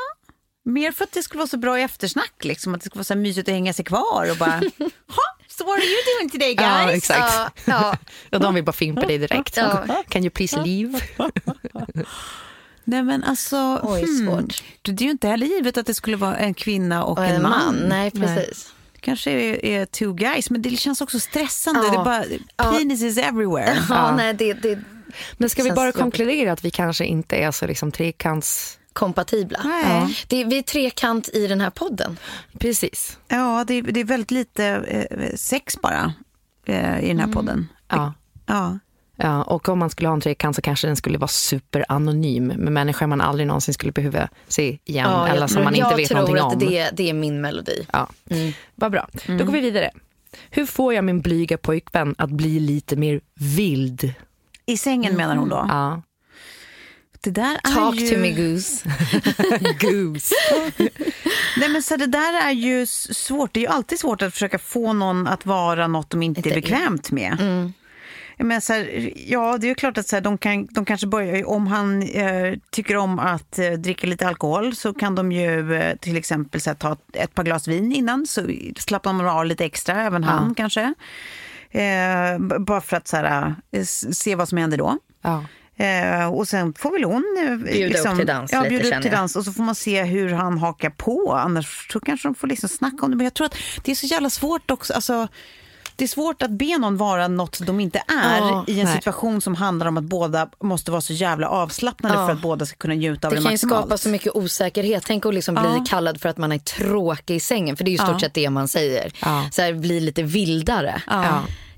Mer 0.64 0.92
för 0.92 1.04
att 1.04 1.12
det 1.12 1.22
skulle 1.22 1.38
vara 1.38 1.48
så 1.48 1.56
bra 1.56 1.78
i 1.78 1.82
eftersnack, 1.82 2.44
liksom, 2.44 2.74
att 2.74 2.80
det 2.80 2.86
skulle 2.86 2.98
vara 2.98 3.04
så 3.04 3.16
mysigt 3.16 3.48
att 3.48 3.54
hänga 3.54 3.72
sig 3.72 3.84
kvar 3.84 4.30
och 4.30 4.36
bara, 4.36 4.50
ha, 5.06 5.22
so 5.48 5.64
what 5.64 5.78
are 5.78 5.84
you 5.84 5.98
doing 6.18 6.30
today 6.30 6.54
guys? 6.54 6.68
Ja, 6.68 6.92
exakt. 6.92 7.34
Ja, 7.34 7.50
ja. 7.64 7.96
Och 8.36 8.40
de 8.40 8.54
vill 8.54 8.64
bara 8.64 8.72
fimpa 8.72 9.06
dig 9.06 9.18
direkt. 9.18 9.56
Ja. 9.56 9.84
Can 10.08 10.22
you 10.22 10.30
please 10.30 10.62
leave? 10.62 11.00
Nej 12.92 13.02
men 13.02 13.24
alltså, 13.24 13.80
Oj, 13.82 14.06
svårt. 14.06 14.62
Det 14.82 14.90
är 14.92 15.02
ju 15.04 15.10
inte 15.10 15.28
heller 15.28 15.46
givet 15.46 15.76
att 15.78 15.86
det 15.86 15.94
skulle 15.94 16.16
vara 16.16 16.36
en 16.36 16.54
kvinna 16.54 17.04
och, 17.04 17.18
Och 17.18 17.24
en, 17.24 17.42
man. 17.42 17.74
Nej, 17.88 18.10
precis. 18.10 18.72
Det 18.92 19.00
kanske 19.00 19.30
är, 19.30 19.64
är 19.64 19.86
two 19.86 20.12
guys, 20.14 20.50
men 20.50 20.62
det 20.62 20.70
känns 20.76 21.00
också 21.00 21.20
stressande. 21.20 21.80
Ja. 21.84 21.90
Det 21.90 21.96
är 21.98 22.04
bara, 22.04 22.24
Ja. 22.56 22.72
penis 22.78 23.02
is 23.02 23.18
everywhere. 23.18 23.78
Ja, 23.88 24.16
nej, 24.16 24.34
det, 24.34 24.52
det 24.52 24.78
Men 25.36 25.48
ska 25.50 25.62
vi 25.62 25.72
bara 25.72 25.92
konkludera 25.92 26.52
att 26.52 26.64
vi 26.64 26.70
kanske 26.70 27.04
inte 27.04 27.36
är 27.36 27.50
så 27.50 27.66
liksom 27.66 27.92
trekants... 27.92 28.78
kompatibla. 28.92 29.60
Nej. 29.64 30.18
Det, 30.28 30.44
vi 30.44 30.58
är 30.58 30.62
trekant 30.62 31.28
i 31.28 31.46
den 31.46 31.60
här 31.60 31.70
podden. 31.70 32.18
Precis. 32.58 33.18
Ja, 33.28 33.64
det, 33.66 33.74
är- 33.74 33.82
det 33.82 34.00
är 34.00 34.04
väldigt 34.04 34.30
lite 34.30 34.64
eh, 34.66 35.34
sex 35.36 35.80
bara 35.82 36.12
eh, 36.66 37.04
i 37.04 37.08
den 37.08 37.18
här 37.18 37.28
podden. 37.32 37.68
Ja. 37.88 38.14
Ja. 38.46 38.78
Ja, 39.24 39.42
och 39.42 39.68
om 39.68 39.78
man 39.78 39.90
skulle 39.90 40.08
ha 40.08 40.14
en 40.14 40.20
trekant 40.20 40.56
så 40.56 40.62
kanske 40.62 40.86
den 40.86 40.96
skulle 40.96 41.18
vara 41.18 41.28
superanonym 41.28 42.46
med 42.46 42.72
människor 42.72 43.06
man 43.06 43.20
aldrig 43.20 43.46
någonsin 43.46 43.74
skulle 43.74 43.92
behöva 43.92 44.28
se 44.48 44.78
igen 44.84 45.10
eller 45.10 45.40
jag, 45.40 45.50
som 45.50 45.64
man 45.64 45.74
inte 45.74 45.88
jag 45.90 45.96
vet 45.96 46.08
tror 46.08 46.18
någonting 46.18 46.38
att 46.38 46.52
om. 46.52 46.58
det, 46.58 46.90
det 46.92 47.10
är 47.10 47.14
min 47.14 47.40
melodi. 47.40 47.86
Ja, 47.92 48.08
vad 48.74 48.92
bra. 48.92 49.08
Då 49.26 49.44
går 49.44 49.52
vi 49.52 49.60
vidare. 49.60 49.90
Hur 50.50 50.66
får 50.66 50.94
jag 50.94 51.04
min 51.04 51.20
blyga 51.20 51.58
pojkvän 51.58 52.14
att 52.18 52.30
bli 52.30 52.60
lite 52.60 52.96
mer 52.96 53.20
vild? 53.34 54.14
I 54.66 54.76
sängen 54.76 55.16
menar 55.16 55.36
hon 55.36 55.48
då? 55.48 55.66
Ja. 55.68 56.02
Det 57.20 57.30
där 57.30 57.56
Talk 57.74 57.96
är 57.96 58.00
ju... 58.00 58.14
to 58.14 58.18
me 58.18 58.30
goose. 58.30 58.88
Goose. 59.80 60.34
Nej, 61.56 61.68
men 61.68 61.82
så 61.82 61.96
det 61.96 62.06
där 62.06 62.48
är 62.48 62.52
ju 62.52 62.86
svårt. 62.86 63.54
Det 63.54 63.60
är 63.60 63.62
ju 63.62 63.68
alltid 63.68 63.98
svårt 63.98 64.22
att 64.22 64.32
försöka 64.32 64.58
få 64.58 64.92
någon 64.92 65.26
att 65.26 65.46
vara 65.46 65.86
något 65.86 66.10
de 66.10 66.22
inte 66.22 66.50
är 66.50 66.54
bekvämt 66.54 67.10
med. 67.10 67.72
Men 68.38 68.60
så 68.60 68.72
här, 68.72 69.12
ja, 69.16 69.58
det 69.58 69.66
är 69.66 69.68
ju 69.68 69.74
klart 69.74 69.98
att 69.98 70.08
så 70.08 70.16
här, 70.16 70.20
de, 70.20 70.38
kan, 70.38 70.66
de 70.70 70.84
kanske 70.84 71.06
börjar, 71.06 71.48
om 71.48 71.66
han 71.66 72.02
eh, 72.02 72.54
tycker 72.70 72.96
om 72.96 73.18
att 73.18 73.58
eh, 73.58 73.70
dricka 73.70 74.06
lite 74.06 74.28
alkohol 74.28 74.76
så 74.76 74.94
kan 74.94 75.14
de 75.14 75.32
ju 75.32 75.74
eh, 75.74 75.96
till 75.96 76.16
exempel 76.16 76.60
så 76.60 76.70
här, 76.70 76.74
ta 76.74 76.96
ett 77.12 77.34
par 77.34 77.44
glas 77.44 77.68
vin 77.68 77.92
innan 77.92 78.26
så 78.26 78.46
slappnar 78.78 79.12
man 79.12 79.28
av 79.28 79.46
lite 79.46 79.64
extra, 79.64 80.02
även 80.02 80.24
han 80.24 80.54
kanske. 80.54 80.94
Eh, 81.70 82.38
bara 82.58 82.80
för 82.80 82.96
att 82.96 83.08
så 83.08 83.16
här, 83.16 83.54
eh, 83.72 83.84
se 83.84 84.34
vad 84.34 84.48
som 84.48 84.58
händer 84.58 84.78
då. 84.78 84.98
Ja. 85.22 85.44
Eh, 85.76 86.34
och 86.34 86.48
sen 86.48 86.74
får 86.74 86.90
väl 86.92 87.04
hon 87.04 87.24
Bjuda 87.64 87.98
upp 87.98 88.16
till 88.16 88.26
dans 88.26 88.52
ja, 88.52 88.58
lite, 88.58 88.68
bjuda 88.68 88.84
upp 88.84 88.90
känner 88.90 89.02
till 89.02 89.10
dans 89.10 89.36
och 89.36 89.44
så 89.44 89.52
får 89.52 89.62
man 89.62 89.74
se 89.74 90.02
hur 90.02 90.32
han 90.32 90.58
hakar 90.58 90.90
på. 90.90 91.32
Annars 91.34 91.86
så 91.92 92.00
kanske 92.00 92.28
de 92.28 92.34
får 92.34 92.46
liksom 92.46 92.68
snacka 92.68 93.04
om 93.04 93.10
det. 93.10 93.16
Men 93.16 93.24
jag 93.24 93.34
tror 93.34 93.46
att 93.46 93.56
det 93.84 93.90
är 93.90 93.94
så 93.94 94.06
jävla 94.06 94.30
svårt 94.30 94.70
också. 94.70 94.92
Alltså, 94.92 95.28
det 96.02 96.06
är 96.06 96.08
svårt 96.08 96.42
att 96.42 96.50
be 96.50 96.78
någon 96.78 96.96
vara 96.96 97.28
något 97.28 97.58
de 97.66 97.80
inte 97.80 97.98
är 97.98 98.38
Ja, 98.38 98.64
i 98.66 98.80
en 98.80 98.86
nej. 98.86 98.94
situation 98.94 99.40
som 99.40 99.54
handlar 99.54 99.86
om 99.86 99.96
att 99.96 100.04
båda 100.04 100.48
måste 100.62 100.90
vara 100.90 101.00
så 101.00 101.12
jävla 101.12 101.48
avslappnade 101.48 102.14
Ja. 102.14 102.26
för 102.26 102.32
att 102.32 102.42
båda 102.42 102.66
ska 102.66 102.76
kunna 102.76 102.94
njuta 102.94 103.28
av 103.28 103.30
Det 103.34 103.36
det, 103.40 103.42
kan 103.42 103.50
ju 103.50 103.54
maximalt. 103.54 103.82
skapa 103.84 103.98
så 103.98 104.08
mycket 104.08 104.34
osäkerhet. 104.36 105.04
Tänk 105.06 105.26
att 105.26 105.34
liksom 105.34 105.54
bli 105.54 105.84
kallad 105.88 106.20
för 106.20 106.28
att 106.28 106.38
man 106.38 106.52
är 106.52 106.58
tråkig 106.58 107.34
i 107.36 107.40
sängen. 107.40 107.76
För 107.76 107.84
det 107.84 107.88
är 107.90 107.92
ju 107.92 107.98
stort 107.98 108.20
sett 108.20 108.34
det 108.34 108.50
man 108.50 108.68
säger. 108.68 109.12
Så 109.50 109.62
här, 109.62 109.72
bli 109.72 110.00
lite 110.00 110.22
vildare. 110.22 111.02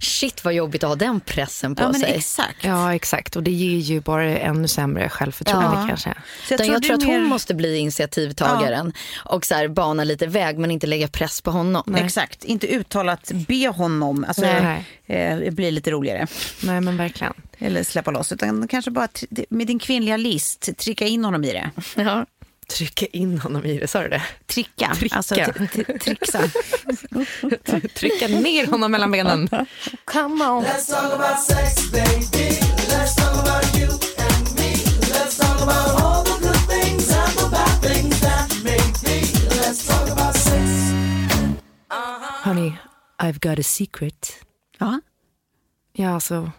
Ja. 0.05 0.09
Shit 0.11 0.45
vad 0.45 0.55
jobbigt 0.55 0.85
att 0.85 0.89
ha 0.89 0.97
den 0.97 1.21
pressen 1.21 1.75
på 1.75 1.83
ja, 1.83 1.89
men 1.93 2.01
sig. 2.01 2.15
exakt. 2.15 2.65
ja, 2.65 2.95
exakt. 2.95 3.37
Och 3.37 3.43
det 3.43 3.51
ger 3.51 3.79
ju 3.79 4.01
bara 4.01 4.25
ännu 4.39 4.69
sämre 4.69 5.09
självförtroende 5.09 5.71
Ja. 5.81 5.85
kanske. 5.89 6.15
Så 6.49 6.55
Jag, 6.55 6.61
jag 6.67 6.83
det 6.83 6.87
tror 6.87 6.97
att 6.97 7.03
hon 7.05 7.23
mer- 7.23 7.29
måste 7.29 7.55
bli 7.55 7.77
initiativtagaren 7.77 8.93
och 9.25 9.47
så 9.47 9.55
här, 9.55 9.69
bana 9.69 10.05
lite 10.05 10.27
väg 10.27 10.59
men 10.59 10.71
inte 10.71 10.87
lägga 10.87 11.09
press 11.09 11.41
på 11.41 11.51
honom. 11.51 11.95
Exakt, 11.95 12.45
inte 12.45 12.67
uttalat 12.67 13.33
be 13.49 13.69
honom. 13.69 14.25
Alltså, 14.29 14.43
Nej. 14.43 14.85
eh, 15.07 15.37
det 15.39 15.51
blir 15.51 15.71
lite 15.71 15.91
roligare. 15.91 16.27
Nej, 16.63 16.81
men 16.81 16.97
verkligen. 16.97 17.33
Eller 17.59 17.83
släppa 17.83 18.11
loss. 18.11 18.33
Utan 18.33 18.69
kanske 18.69 18.91
bara 18.91 19.09
med 19.49 19.67
din 19.67 19.79
kvinnliga 19.79 20.17
list, 20.17 20.77
trycka 20.79 21.07
in 21.07 21.25
honom 21.25 21.45
i 21.45 21.53
det. 21.53 21.71
Ja. 21.97 22.27
Trycka 22.69 23.07
in 23.07 23.39
honom 23.39 23.65
i 23.65 23.79
det, 23.79 23.89
sa 23.89 24.03
du 24.03 24.09
det? 24.09 24.23
Tricka. 24.47 24.95
Tricka. 24.95 25.17
Alltså 25.17 25.35
trixa. 26.01 26.51
Trycka 27.95 28.29
ner 28.29 28.67
honom 28.67 28.91
mellan 28.91 29.11
benen. 29.11 29.49
Come 30.05 30.45
on. 30.45 30.65
Let's 30.65 30.87
talk 30.87 31.13
about 31.13 31.41
sex, 31.41 31.91
baby. 31.93 32.59
Let's 32.89 33.15
talk 33.17 33.35
about 33.35 33.77
you 33.77 33.89
and 34.19 34.55
me. 34.59 34.73
Let's 35.01 35.39
talk 35.39 35.63
about 35.63 36.03
all 36.03 36.25
the 36.25 36.47
good 36.47 36.69
things 36.69 37.11
and 37.11 37.39
the 37.39 37.49
bad 37.51 37.81
things 37.83 38.21
that 38.21 38.57
may 38.65 38.79
be. 39.05 39.21
Let's 39.61 39.87
talk 39.87 40.11
about 40.13 40.35
sex. 40.35 40.95
Honey, 42.45 42.79
I've 43.19 43.41
got 43.41 43.59
a 43.59 43.63
secret. 43.63 44.45
Ja. 44.79 45.01
Ja, 45.93 46.11
alltså, 46.15 46.51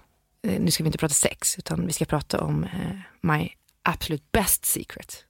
eh, 0.47 0.59
nu 0.59 0.71
ska 0.71 0.83
vi 0.83 0.87
inte 0.87 0.97
prata 0.97 1.13
sex, 1.13 1.57
utan 1.59 1.87
vi 1.87 1.93
ska 1.93 2.05
prata 2.05 2.41
om 2.41 2.63
eh, 2.63 2.69
my 3.21 3.49
absolute 3.83 4.23
best 4.31 4.65
secret. 4.65 5.25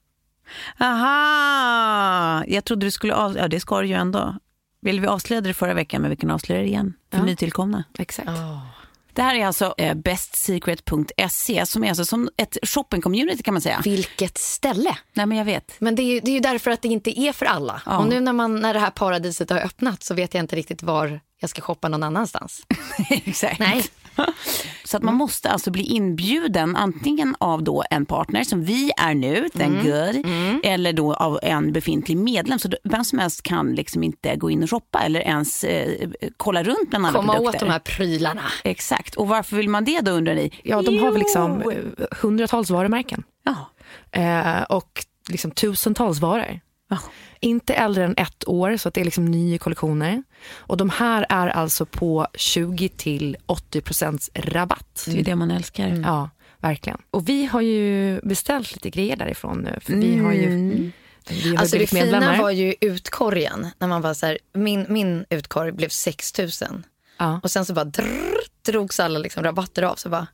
Aha! 0.78 2.44
Jag 2.46 2.64
trodde 2.64 2.86
du 2.86 2.90
skulle 2.90 3.14
av... 3.14 3.36
Ja, 3.36 3.48
det 3.48 3.60
ska 3.60 3.80
du 3.80 3.86
ju 3.86 3.94
ändå. 3.94 4.36
Vill 4.80 5.00
vi 5.00 5.06
avslöja 5.06 5.40
det 5.40 5.54
förra 5.54 5.74
veckan, 5.74 6.02
men 6.02 6.10
vi 6.10 6.16
kan 6.16 6.30
avslöja 6.30 6.60
det 6.60 6.66
igen 6.68 6.94
för 7.10 7.18
Ja. 7.18 7.24
nytillkomna. 7.24 7.84
Exakt. 7.98 8.28
Det 9.12 9.22
här 9.22 9.34
är 9.34 9.46
alltså 9.46 9.74
eh, 9.78 9.94
bestsecret.se 9.94 11.66
som 11.66 11.84
är 11.84 11.88
alltså 11.88 12.04
som 12.04 12.28
ett 12.36 12.56
shopping-community 12.62 13.42
kan 13.42 13.54
man 13.54 13.60
säga. 13.60 13.80
Vilket 13.84 14.38
ställe. 14.38 14.96
Nej, 15.12 15.26
men 15.26 15.38
jag 15.38 15.44
vet. 15.44 15.72
Men 15.78 15.94
det 15.94 16.02
är, 16.02 16.14
ju, 16.14 16.20
det 16.20 16.30
är 16.30 16.34
ju 16.34 16.40
därför 16.40 16.70
att 16.70 16.82
det 16.82 16.88
inte 16.88 17.20
är 17.20 17.32
för 17.32 17.46
alla. 17.46 17.82
Ja. 17.86 17.98
Och 17.98 18.08
nu 18.08 18.20
när, 18.20 18.32
man, 18.32 18.60
när 18.60 18.74
det 18.74 18.80
här 18.80 18.90
paradiset 18.90 19.50
har 19.50 19.58
öppnat 19.58 20.02
så 20.02 20.14
vet 20.14 20.34
jag 20.34 20.42
inte 20.44 20.56
riktigt 20.56 20.82
var 20.82 21.20
jag 21.40 21.50
ska 21.50 21.62
shoppa 21.62 21.88
någon 21.88 22.02
annanstans. 22.02 22.60
Exakt. 23.10 23.58
Nej. 23.58 23.84
Så 24.84 24.96
att 24.96 25.02
man 25.02 25.14
måste 25.14 25.50
alltså 25.50 25.70
bli 25.70 25.82
inbjuden 25.82 26.76
antingen 26.76 27.36
av 27.40 27.62
då 27.62 27.84
en 27.90 28.06
partner 28.06 28.44
som 28.44 28.64
vi 28.64 28.90
är 28.96 29.14
nu, 29.14 29.48
thank 29.48 29.84
Mm. 29.84 29.84
good, 30.14 30.60
eller 30.64 30.92
då 30.92 31.14
av 31.14 31.38
en 31.42 31.72
befintlig 31.72 32.16
medlem. 32.16 32.58
Så 32.58 32.68
vem 32.84 33.04
som 33.04 33.18
helst 33.18 33.42
kan 33.42 33.74
liksom 33.74 34.02
inte 34.02 34.36
gå 34.36 34.50
in 34.50 34.62
och 34.62 34.70
shoppa 34.70 34.98
eller 34.98 35.20
ens 35.20 35.64
eh, 35.64 36.08
kolla 36.36 36.62
runt 36.62 36.90
bland 36.90 37.06
alla 37.06 37.18
Komma 37.18 37.32
produkter. 37.32 37.56
åt 37.56 37.60
de 37.60 37.70
här 37.72 37.78
prylarna. 37.78 38.42
Exakt. 38.64 39.14
Och 39.14 39.28
varför 39.28 39.56
vill 39.56 39.68
man 39.68 39.84
det 39.84 40.00
då 40.00 40.10
undrar 40.12 40.34
ni? 40.34 40.50
Ja, 40.64 40.82
de 40.82 40.98
har 40.98 41.10
väl 41.10 41.18
liksom 41.18 41.70
eh, 41.70 42.06
hundratals 42.20 42.70
varumärken. 42.70 43.22
Ja. 43.44 43.54
Eh, 44.20 44.62
och 44.62 45.04
liksom 45.28 45.50
tusentals 45.50 46.18
varor. 46.20 46.60
Ja. 46.88 46.98
Inte 47.40 47.74
äldre 47.74 48.04
än 48.04 48.14
ett 48.16 48.48
år, 48.48 48.76
så 48.76 48.88
att 48.88 48.94
det 48.94 49.00
är 49.00 49.04
liksom 49.04 49.24
nya 49.24 49.58
kollektioner. 49.58 50.22
Och 50.56 50.76
de 50.76 50.90
här 50.90 51.26
är 51.28 51.48
alltså 51.48 51.86
på 51.86 52.26
20 52.34 52.88
till 52.88 53.36
80 53.46 53.80
procents 53.80 54.30
rabatt. 54.34 55.02
Det 55.06 55.10
är 55.12 55.16
ju 55.16 55.22
det 55.22 55.36
man 55.36 55.50
älskar. 55.50 55.88
Ja, 55.88 56.30
verkligen. 56.58 56.98
Och 57.10 57.28
vi 57.28 57.44
har 57.46 57.60
ju 57.60 58.20
beställt 58.22 58.72
lite 58.74 58.90
grejer 58.90 59.16
därifrån 59.16 59.58
nu. 59.58 59.78
För 59.82 59.92
vi 59.92 60.18
har 60.18 60.32
ju, 60.32 60.48
vi 61.28 61.50
har 61.50 61.58
Alltså 61.60 61.72
det 61.74 61.78
blivit 61.78 61.90
fina 61.90 62.04
medlemmar. 62.04 62.38
var 62.42 62.50
ju 62.50 62.74
utkorgen. 62.80 63.66
När 63.78 63.88
man 63.88 64.02
var 64.02 64.14
så 64.14 64.26
här, 64.26 64.38
min, 64.52 64.86
min 64.88 65.24
utkorg 65.30 65.72
blev 65.72 65.88
6 65.88 66.38
000. 66.38 66.48
Ja. 67.18 67.40
Och 67.42 67.50
sen 67.50 67.64
så 67.64 67.74
bara 67.74 67.84
drrr, 67.84 68.36
drogs 68.62 69.00
alla 69.00 69.18
liksom 69.18 69.42
rabatter 69.44 69.82
av. 69.82 69.94
Så 69.96 70.08
bara 70.08 70.26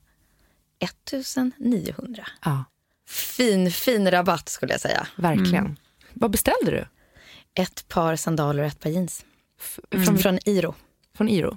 1 0.78 1.12
900. 1.56 2.26
Ja, 2.44 2.64
Fin, 3.08 3.70
fin 3.70 4.10
rabatt 4.10 4.48
skulle 4.48 4.72
jag 4.72 4.80
säga. 4.80 5.06
verkligen. 5.16 5.78
Vad 6.12 6.30
beställde 6.30 6.70
du? 6.70 6.84
Ett 7.54 7.88
par 7.88 8.16
sandaler 8.16 8.62
och 8.62 8.68
ett 8.68 8.80
par 8.80 8.90
jeans. 8.90 9.24
Från, 9.90 10.04
Från, 10.04 10.18
från 10.18 10.38
Iro. 10.48 10.74
från 11.16 11.28
Iro? 11.28 11.56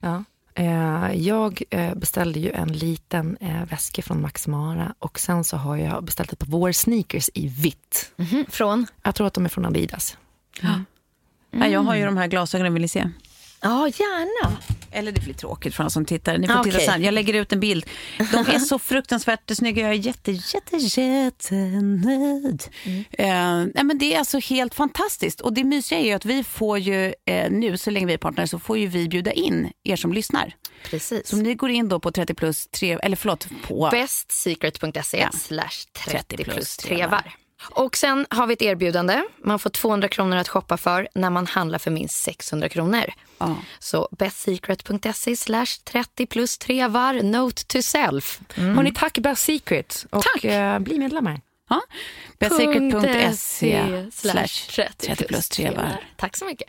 Ja. 0.00 0.24
Eh, 0.54 1.12
jag 1.14 1.62
eh, 1.70 1.94
beställde 1.94 2.40
ju 2.40 2.50
en 2.50 2.72
liten 2.72 3.36
eh, 3.40 3.64
väska 3.64 4.02
från 4.02 4.22
Max 4.22 4.46
Mara 4.46 4.94
och 4.98 5.18
sen 5.20 5.44
så 5.44 5.56
har 5.56 5.76
jag 5.76 6.04
beställt 6.04 6.32
ett 6.32 6.38
par 6.38 6.46
vårsneakers 6.46 7.30
i 7.34 7.48
vitt. 7.48 8.12
Mhm, 8.16 8.44
Från? 8.48 8.86
Jag 9.02 9.14
tror 9.14 9.26
att 9.26 9.34
de 9.34 9.44
är 9.44 9.48
från 9.48 9.64
Adidas. 9.66 10.16
Ja, 11.50 11.66
jag 11.66 11.80
har 11.82 11.94
ju 11.94 12.04
de 12.04 12.16
här 12.16 12.26
glasögonen, 12.26 12.72
vill 12.74 12.82
ni 12.82 12.88
se? 12.88 13.10
Ja, 13.60 13.88
gärna. 13.88 14.56
Eller 14.92 15.12
det 15.12 15.20
blir 15.20 15.34
tråkigt 15.34 15.74
för 15.74 15.82
alla 15.82 15.90
som 15.90 16.04
tittar. 16.04 16.38
Ni 16.38 16.46
får 16.48 16.54
Ah, 16.54 16.64
titta 16.64 16.78
sen. 16.78 17.02
Jag 17.02 17.14
lägger 17.14 17.34
ut 17.34 17.52
en 17.52 17.60
bild. 17.60 17.86
De 18.18 18.36
är 18.38 18.58
så 18.58 18.78
fruktansvärt 18.88 19.50
snygga. 19.56 19.82
Jag 19.82 19.90
är 19.90 19.94
jätte, 19.94 20.32
jätte, 20.32 20.76
jättenöjd. 20.76 22.62
Eh, 23.10 23.28
nej, 23.74 23.84
men 23.84 23.98
det 23.98 24.14
är 24.14 24.18
alltså 24.18 24.38
helt 24.38 24.74
fantastiskt. 24.74 25.40
Och 25.40 25.52
det 25.52 25.64
mysiga 25.64 25.98
är 25.98 26.04
ju 26.04 26.12
att 26.12 26.24
vi 26.24 26.44
får 26.44 26.78
ju 26.78 27.14
eh, 27.24 27.50
nu, 27.50 27.76
så 27.76 27.90
länge 27.90 28.06
vi 28.06 28.12
är 28.12 28.18
partner, 28.18 28.46
så 28.46 28.58
får 28.58 28.78
ju 28.78 28.86
vi 28.86 29.08
bjuda 29.08 29.32
in 29.32 29.70
er 29.84 29.96
som 29.96 30.12
lyssnar. 30.12 30.54
Precis. 30.90 31.28
Så 31.28 31.36
om 31.36 31.42
ni 31.42 31.54
går 31.54 31.70
in 31.70 31.88
då 31.88 32.00
på 32.00 32.10
30 32.10 32.34
plus 32.34 32.66
3, 32.66 32.92
eller 33.02 33.16
förlåt, 33.16 33.46
på... 33.62 33.88
Bestsecret.se 33.92 35.18
Ja. 35.18 35.30
slash 35.32 35.84
30 36.06 36.10
30 36.36 36.36
plus 36.36 36.54
plus 36.56 36.76
tre 36.76 36.96
trevar. 36.96 37.34
Och 37.62 37.96
sen 37.96 38.26
har 38.30 38.46
vi 38.46 38.52
ett 38.54 38.62
erbjudande. 38.62 39.22
Man 39.44 39.58
får 39.58 39.70
200 39.70 40.08
kronor 40.08 40.36
att 40.36 40.48
shoppa 40.48 40.76
för 40.76 41.08
när 41.14 41.30
man 41.30 41.46
handlar 41.46 41.78
för 41.78 41.90
minst 41.90 42.22
600 42.22 42.68
kronor. 42.68 43.04
Ja. 43.38 43.56
Så 43.78 44.08
bestsecret.se 44.18 45.36
slash 45.36 45.66
30 45.84 46.26
plus 46.26 46.58
trevar. 46.58 47.22
Note 47.22 47.64
to 47.64 47.82
self. 47.82 48.40
Hörrni, 48.54 48.92
tack 48.94 49.18
Best 49.18 49.44
Secret 49.44 50.06
och 50.10 50.22
Tack. 50.22 50.44
Eh, 50.44 50.78
bli 50.78 50.98
medlemmar. 50.98 51.40
Ja. 51.70 51.80
Bestsäkert.se 52.38 54.06
slash 54.12 54.86
30 55.06 55.24
plus 55.24 55.48
trevar. 55.48 56.04
Tack 56.16 56.36
så 56.36 56.44
mycket. 56.44 56.68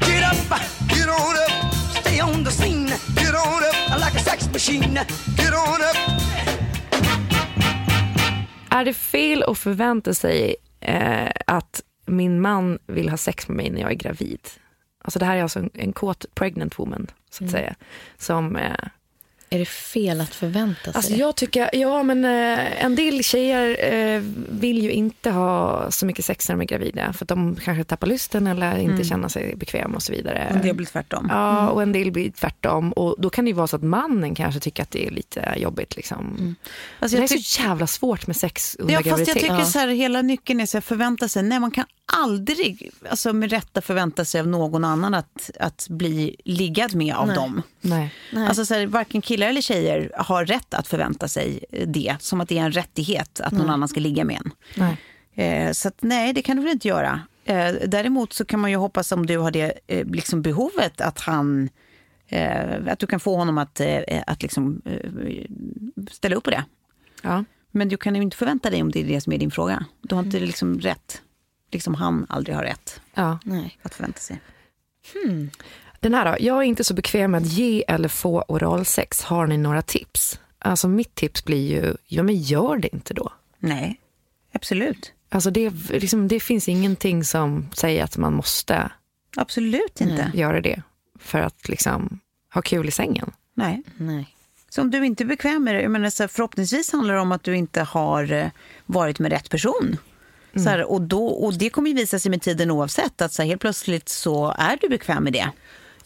Get 0.00 0.32
up, 0.32 0.58
get 0.88 1.08
on 1.08 1.34
up, 1.36 1.74
stay 2.00 2.22
on 2.22 2.44
the 2.44 2.50
scene. 2.50 2.86
Get 3.16 3.34
on 3.34 3.62
up 3.62 4.04
like 4.04 4.16
a 4.16 4.24
sex 4.24 4.48
machine. 4.52 4.94
Get 5.36 5.52
on 5.54 5.80
up. 5.80 5.96
Är 8.74 8.84
det 8.84 8.94
fel 8.94 9.42
att 9.42 9.58
förvänta 9.58 10.14
sig 10.14 10.56
eh, 10.80 11.30
att 11.46 11.82
min 12.06 12.40
man 12.40 12.78
vill 12.86 13.08
ha 13.08 13.16
sex 13.16 13.48
med 13.48 13.56
mig 13.56 13.70
när 13.70 13.80
jag 13.80 13.90
är 13.90 13.94
gravid? 13.94 14.48
Alltså 15.04 15.18
det 15.18 15.24
här 15.24 15.36
är 15.36 15.42
alltså 15.42 15.58
en, 15.58 15.70
en 15.74 15.92
kåt 15.92 16.26
pregnant 16.34 16.78
woman, 16.78 17.06
så 17.30 17.44
att 17.44 17.50
säga. 17.50 17.74
Som, 18.18 18.56
eh, 18.56 18.88
Är 19.54 19.58
det 19.58 19.64
fel 19.64 20.20
att 20.20 20.34
förvänta 20.34 20.82
sig? 20.82 20.92
alltså 20.94 21.12
jag 21.12 21.36
tycker, 21.36 21.70
ja 21.72 22.02
men 22.02 22.24
eh, 22.24 22.84
en 22.84 22.96
del 22.96 23.24
tjejer 23.24 23.92
eh, 23.94 24.22
vill 24.50 24.82
ju 24.82 24.90
inte 24.90 25.30
ha 25.30 25.90
så 25.90 26.06
mycket 26.06 26.24
sex 26.24 26.48
när 26.48 26.56
de 26.56 26.62
är 26.62 26.66
gravida. 26.66 27.12
För 27.12 27.24
att 27.24 27.28
de 27.28 27.56
kanske 27.64 27.84
tappar 27.84 28.06
lusten 28.06 28.46
eller 28.46 28.78
inte 28.78 29.04
känner 29.04 29.28
sig 29.28 29.56
bekväm 29.56 29.94
och 29.94 30.02
så 30.02 30.12
vidare. 30.12 30.38
En 30.38 30.62
del 30.62 30.76
blir 30.76 30.86
tvärtom. 30.86 31.26
Ja, 31.30 31.68
och 31.68 31.82
en 31.82 31.92
del 31.92 32.12
blir 32.12 32.30
tvärtom. 32.30 32.92
Och 32.92 33.16
då 33.18 33.30
kan 33.30 33.44
det 33.44 33.48
ju 33.48 33.54
vara 33.54 33.66
så 33.66 33.76
att 33.76 33.82
mannen 33.82 34.34
kanske 34.34 34.60
tycker 34.60 34.82
att 34.82 34.90
det 34.90 35.06
är 35.06 35.10
lite 35.10 35.54
jobbigt. 35.56 35.96
Liksom. 35.96 36.56
Alltså, 37.00 37.18
det 37.18 37.22
är 37.22 37.40
så 37.40 37.62
jävla 37.62 37.86
svårt 37.86 38.26
med 38.26 38.36
sex 38.36 38.76
under 38.78 38.94
Ja, 38.94 38.98
fast 38.98 39.06
jag 39.06 39.18
graviditet. 39.18 39.42
tycker 39.42 39.64
så 39.64 39.78
här, 39.78 39.88
hela 39.88 40.22
nyckeln 40.22 40.60
är 40.60 40.76
att 40.76 40.84
förvänta 40.84 41.28
sig. 41.28 41.42
Nej, 41.42 41.60
man 41.60 41.70
kan 41.70 41.84
aldrig 42.12 42.90
alltså 43.10 43.32
med 43.32 43.50
rätta 43.50 43.80
förvänta 43.80 44.24
sig 44.24 44.40
av 44.40 44.46
någon 44.46 44.84
annan 44.84 45.14
att, 45.14 45.50
att 45.60 45.86
bli 45.90 46.36
liggad 46.44 46.94
med 46.94 47.14
av 47.14 47.28
dem. 47.28 47.62
Nej. 47.80 48.14
Alltså 48.36 48.66
så 48.66 48.74
här, 48.74 48.86
varken 48.86 49.22
killar 49.22 49.43
eller 49.48 49.60
tjejer 49.60 50.12
har 50.16 50.46
rätt 50.46 50.74
att 50.74 50.88
förvänta 50.88 51.28
sig 51.28 51.64
det. 51.86 52.16
Som 52.20 52.40
att 52.40 52.48
det 52.48 52.58
är 52.58 52.62
en 52.62 52.72
rättighet 52.72 53.40
att 53.40 53.52
någon 53.52 53.70
annan 53.70 53.88
ska 53.88 54.00
ligga 54.00 54.24
med 54.24 54.36
en. 54.44 54.50
Nej. 54.76 54.96
Eh, 55.34 55.72
så 55.72 55.88
att, 55.88 56.02
nej, 56.02 56.32
det 56.32 56.42
kan 56.42 56.56
du 56.56 56.62
väl 56.62 56.72
inte 56.72 56.88
göra. 56.88 57.20
Eh, 57.44 57.72
däremot 57.86 58.32
så 58.32 58.44
kan 58.44 58.60
man 58.60 58.70
ju 58.70 58.76
hoppas 58.76 59.12
om 59.12 59.26
du 59.26 59.38
har 59.38 59.50
det 59.50 59.72
eh, 59.86 60.06
liksom 60.06 60.42
behovet 60.42 61.00
att 61.00 61.20
han 61.20 61.68
att 62.86 62.98
du 62.98 63.06
kan 63.06 63.20
få 63.20 63.36
honom 63.36 63.58
att, 63.58 63.80
att 64.26 64.42
liksom, 64.42 64.82
ställa 66.10 66.36
upp 66.36 66.44
på 66.44 66.50
det. 66.50 66.64
Ja. 67.22 67.44
Men 67.70 67.88
du 67.88 67.96
kan 67.96 68.14
ju 68.16 68.22
inte 68.22 68.36
förvänta 68.36 68.70
dig 68.70 68.82
om 68.82 68.90
det 68.90 69.00
är 69.00 69.04
det 69.04 69.20
som 69.20 69.32
är 69.32 69.38
din 69.38 69.50
fråga. 69.50 69.84
Du 70.02 70.14
har 70.14 70.22
inte 70.22 70.40
liksom 70.40 70.80
rätt. 70.80 71.22
Liksom 71.72 71.94
han 71.94 72.26
aldrig 72.28 72.56
har 72.56 72.62
rätt 72.62 73.00
Ja. 73.14 73.38
Nej. 73.44 73.78
att 73.82 73.94
förvänta 73.94 74.18
sig. 74.18 74.40
Den 76.04 76.14
här 76.14 76.24
då, 76.24 76.36
jag 76.40 76.56
är 76.56 76.62
inte 76.62 76.84
så 76.84 76.94
bekväm 76.94 77.30
med 77.30 77.42
att 77.42 77.48
ge 77.48 77.84
eller 77.88 78.08
få 78.08 78.44
oralsex. 78.48 79.22
Har 79.22 79.46
ni 79.46 79.58
några 79.58 79.82
tips? 79.82 80.40
Alltså 80.58 80.88
mitt 80.88 81.14
tips 81.14 81.44
blir 81.44 81.70
ju, 81.70 81.94
ja 82.06 82.22
men 82.22 82.34
gör 82.36 82.76
det 82.76 82.94
inte 82.94 83.14
då. 83.14 83.32
Nej, 83.58 84.00
absolut. 84.52 85.12
Alltså 85.28 85.50
det, 85.50 85.70
liksom, 85.90 86.28
det 86.28 86.40
finns 86.40 86.68
ingenting 86.68 87.24
som 87.24 87.70
säger 87.74 88.04
att 88.04 88.16
man 88.16 88.34
måste 88.34 88.90
Absolut 89.36 90.00
inte. 90.00 90.30
göra 90.34 90.60
det 90.60 90.82
för 91.18 91.38
att 91.38 91.68
liksom 91.68 92.20
ha 92.54 92.62
kul 92.62 92.88
i 92.88 92.90
sängen. 92.90 93.32
Nej. 93.54 93.82
Nej. 93.96 94.36
Så 94.68 94.80
om 94.80 94.90
du 94.90 95.06
inte 95.06 95.24
är 95.24 95.26
bekväm 95.26 95.64
med 95.64 95.74
det, 95.74 95.82
jag 95.82 95.90
menar, 95.90 96.10
så 96.10 96.22
här, 96.22 96.28
förhoppningsvis 96.28 96.92
handlar 96.92 97.14
det 97.14 97.20
om 97.20 97.32
att 97.32 97.42
du 97.42 97.56
inte 97.56 97.82
har 97.82 98.32
eh, 98.32 98.46
varit 98.86 99.18
med 99.18 99.32
rätt 99.32 99.50
person. 99.50 99.96
Så 100.56 100.68
här, 100.68 100.92
och, 100.92 101.02
då, 101.02 101.26
och 101.26 101.54
det 101.54 101.70
kommer 101.70 101.90
ju 101.90 101.96
visa 101.96 102.18
sig 102.18 102.30
med 102.30 102.42
tiden 102.42 102.70
oavsett, 102.70 103.22
att 103.22 103.32
så 103.32 103.42
här, 103.42 103.48
helt 103.48 103.60
plötsligt 103.60 104.08
så 104.08 104.54
är 104.58 104.78
du 104.80 104.88
bekväm 104.88 105.24
med 105.24 105.32
det. 105.32 105.50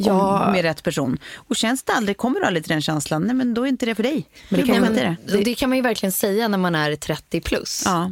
Ja. 0.07 0.51
Med 0.53 0.63
rätt 0.63 0.83
person. 0.83 1.19
Och 1.35 1.57
känns 1.57 1.83
det 1.83 1.93
aldrig, 1.93 2.17
kommer 2.17 2.41
du 2.41 2.47
aldrig 2.47 2.65
till 2.65 2.73
den 2.73 2.83
känslan, 2.83 3.23
nej 3.23 3.35
men 3.35 3.55
då 3.55 3.63
är 3.63 3.67
inte 3.69 3.87
det 3.87 3.95
för 3.95 4.03
dig. 4.03 4.27
Men 4.49 4.61
det 4.61 4.67
kan- 4.67 4.77
inte 4.77 5.17
Men, 5.27 5.37
det. 5.39 5.45
det 5.45 5.55
kan 5.55 5.69
man 5.69 5.77
ju 5.79 5.83
verkligen 5.83 6.13
säga 6.13 6.49
när 6.49 6.59
man 6.59 6.75
är 6.75 6.97
30 6.97 7.41
plus. 7.41 7.83
Ja. 7.87 8.11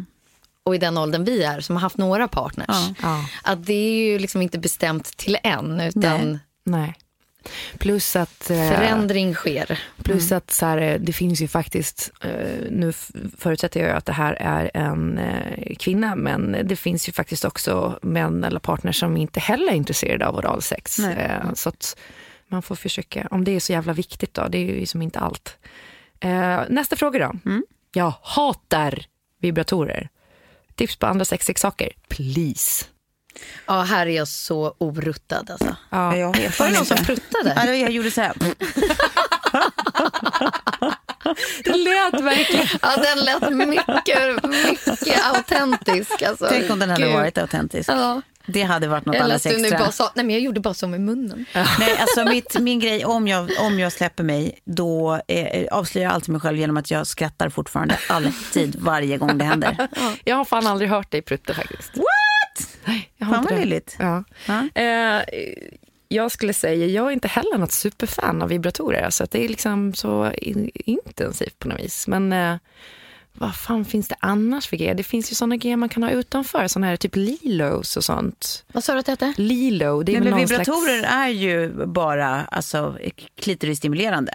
Och 0.62 0.75
i 0.75 0.79
den 0.79 0.99
åldern 0.99 1.25
vi 1.25 1.42
är, 1.44 1.61
som 1.61 1.77
har 1.77 1.81
haft 1.81 1.96
några 1.96 2.29
partners. 2.29 2.66
Ja. 2.68 2.94
Ja. 3.03 3.25
Att 3.42 3.66
det 3.66 3.72
är 3.72 4.07
ju 4.12 4.18
liksom 4.18 4.42
inte 4.42 4.59
bestämt 4.59 5.16
till 5.16 5.38
en, 5.42 5.81
utan 5.81 6.01
Nej. 6.03 6.38
Nej. 6.64 6.94
Plus 7.78 8.16
att... 8.16 8.50
eh, 8.50 8.56
förändring 8.68 9.35
sker. 9.35 9.80
Plus 10.02 10.32
att 10.32 10.50
så 10.50 10.66
här, 10.66 10.78
eh, 10.78 11.00
det 11.00 11.12
finns 11.12 11.40
ju 11.42 11.48
faktiskt, 11.48 12.12
eh, 12.20 12.30
nu 12.70 12.92
förutsätter 13.38 13.80
jag 13.80 13.96
att 13.96 14.06
det 14.06 14.12
här 14.12 14.37
är 14.40 14.70
en 14.74 15.20
kvinna, 15.78 16.16
men 16.16 16.56
det 16.64 16.76
finns 16.76 17.09
ju 17.09 17.12
faktiskt 17.12 17.44
också 17.44 17.98
män 18.02 18.44
eller 18.44 18.61
partners 18.61 19.00
som 19.00 19.16
inte 19.16 19.40
heller 19.40 19.72
är 19.72 19.76
intresserade 19.76 20.26
av 20.26 20.37
oralsex. 20.37 20.98
Nej. 20.98 21.14
Eh, 21.16 21.52
Så 21.54 21.68
att 21.68 21.96
man 22.48 22.62
får 22.62 22.74
försöka, 22.74 23.28
om 23.30 23.44
det 23.44 23.50
är 23.56 23.61
så 23.61 23.72
jävla 23.72 23.92
viktigt 23.92 24.35
då, 24.35 24.48
det 24.48 24.59
är 24.59 24.74
ju 24.80 24.87
som 24.87 25.02
inte 25.02 25.18
allt. 25.18 25.56
Nästa 26.68 26.96
fråga 26.96 27.18
då. 27.18 27.61
Jag 27.92 28.12
hatar 28.22 29.04
vibratorer. 29.40 30.09
Tips 30.74 30.96
på 30.96 31.06
andra 31.06 31.24
sexleksaker, 31.24 31.92
please. 32.09 32.85
Ja, 33.66 33.83
här 33.83 34.07
är 34.07 34.11
jag 34.16 34.29
så 34.29 34.75
oruttad 34.79 35.51
alltså. 35.51 35.77
Ja, 35.90 36.16
jag 36.16 36.37
vet 36.37 36.59
Var 36.59 36.66
det 36.66 36.72
någon 36.77 36.87
som 36.87 36.96
pruttade? 36.96 37.53
Ja, 37.57 37.75
jag 37.75 37.90
gjorde 37.90 38.11
så 38.11 38.20
här. 38.20 38.33
Det 41.64 41.72
lät 41.77 42.20
verkligen... 42.20 42.66
Ja, 42.83 42.96
den 42.96 43.18
lät 43.25 43.68
mycket, 43.68 44.44
mycket 44.44 45.25
autentisk. 45.35 46.22
Alltså, 46.22 46.46
Tänk 46.51 46.70
om 46.70 46.79
den 46.79 46.90
hade 46.90 47.03
Gud. 47.07 47.12
varit 47.14 47.38
autentisk. 47.38 47.88
Ja. 47.90 48.22
Det 48.49 48.62
hade 48.62 48.87
varit 48.88 49.05
något 49.07 49.14
Eller 49.14 49.25
alldeles 49.25 49.46
extra. 49.46 49.79
bara 49.79 49.92
sa, 49.92 50.12
nej 50.14 50.25
men 50.25 50.35
jag 50.35 50.42
gjorde 50.42 50.61
bara 50.61 50.75
så 50.75 50.88
med 50.88 51.01
munnen. 51.01 51.44
Nej, 51.79 51.96
alltså 51.99 52.25
mitt, 52.25 52.59
min 52.59 52.81
grej, 52.81 53.05
om 53.05 53.29
jag, 53.29 53.51
om 53.61 53.79
jag 53.79 53.92
släpper 53.92 54.25
mig, 54.25 54.59
då 54.64 55.20
eh, 55.29 55.66
avslöjar 55.70 56.09
jag 56.09 56.14
alltid 56.14 56.29
mig 56.29 56.40
själv 56.40 56.59
genom 56.59 56.77
att 56.77 56.90
jag 56.90 57.07
skrattar 57.07 57.49
fortfarande 57.49 57.99
alltid, 58.09 58.77
varje 58.81 59.16
gång 59.18 59.38
det 59.38 59.44
händer. 59.44 59.88
Jag 60.25 60.37
har 60.37 60.44
fan 60.44 60.66
aldrig 60.66 60.90
hört 60.90 61.11
dig 61.11 61.22
prutta 61.22 61.55
faktiskt. 61.55 61.96
What? 61.96 62.07
Nej, 62.87 63.11
jag 63.16 63.27
har 63.27 63.35
Fan 63.35 63.42
inte 63.42 63.55
vad 63.55 63.61
lilligt. 63.61 63.96
Ja. 63.99 64.25
Ja. 64.46 64.83
Eh, 64.83 65.22
jag 66.09 66.31
skulle 66.31 66.53
säga, 66.53 66.87
jag 66.87 67.07
är 67.07 67.11
inte 67.11 67.29
heller 67.29 67.59
något 67.59 67.72
superfan 67.72 68.42
av 68.42 68.49
vibratorer. 68.49 69.03
Alltså 69.03 69.25
att 69.25 69.31
det 69.31 69.44
är 69.44 69.49
liksom 69.49 69.94
så 69.94 70.33
in, 70.33 70.70
intensivt 70.75 71.59
på 71.59 71.68
något 71.68 71.81
vis. 71.81 72.07
Men 72.09 72.33
eh, 72.33 72.57
vad 73.33 73.57
fan 73.57 73.85
finns 73.85 74.09
det 74.09 74.16
annars 74.18 74.68
för 74.68 74.77
grejer? 74.77 74.94
Det 74.94 75.05
finns 75.05 75.31
ju 75.31 75.35
såna 75.35 75.57
grejer 75.57 75.77
man 75.77 75.88
kan 75.88 76.03
ha 76.03 76.11
utanför. 76.11 76.68
Såna 76.68 76.87
här 76.87 76.96
typ 76.96 77.16
lilos 77.16 77.96
och 77.96 78.05
sånt. 78.05 78.64
Vad 78.72 78.85
sa 78.85 78.92
du 78.92 78.99
att 78.99 79.07
det 79.07 79.12
hette? 79.12 79.35
Lilo, 79.37 80.03
det 80.03 80.16
är 80.16 80.20
Nej, 80.20 80.31
men 80.31 80.38
vibratorer 80.38 80.99
slags... 80.99 81.14
är 81.14 81.29
ju 81.29 81.87
bara 81.87 82.44
alltså, 82.44 82.99
klitorisstimulerande. 83.40 84.33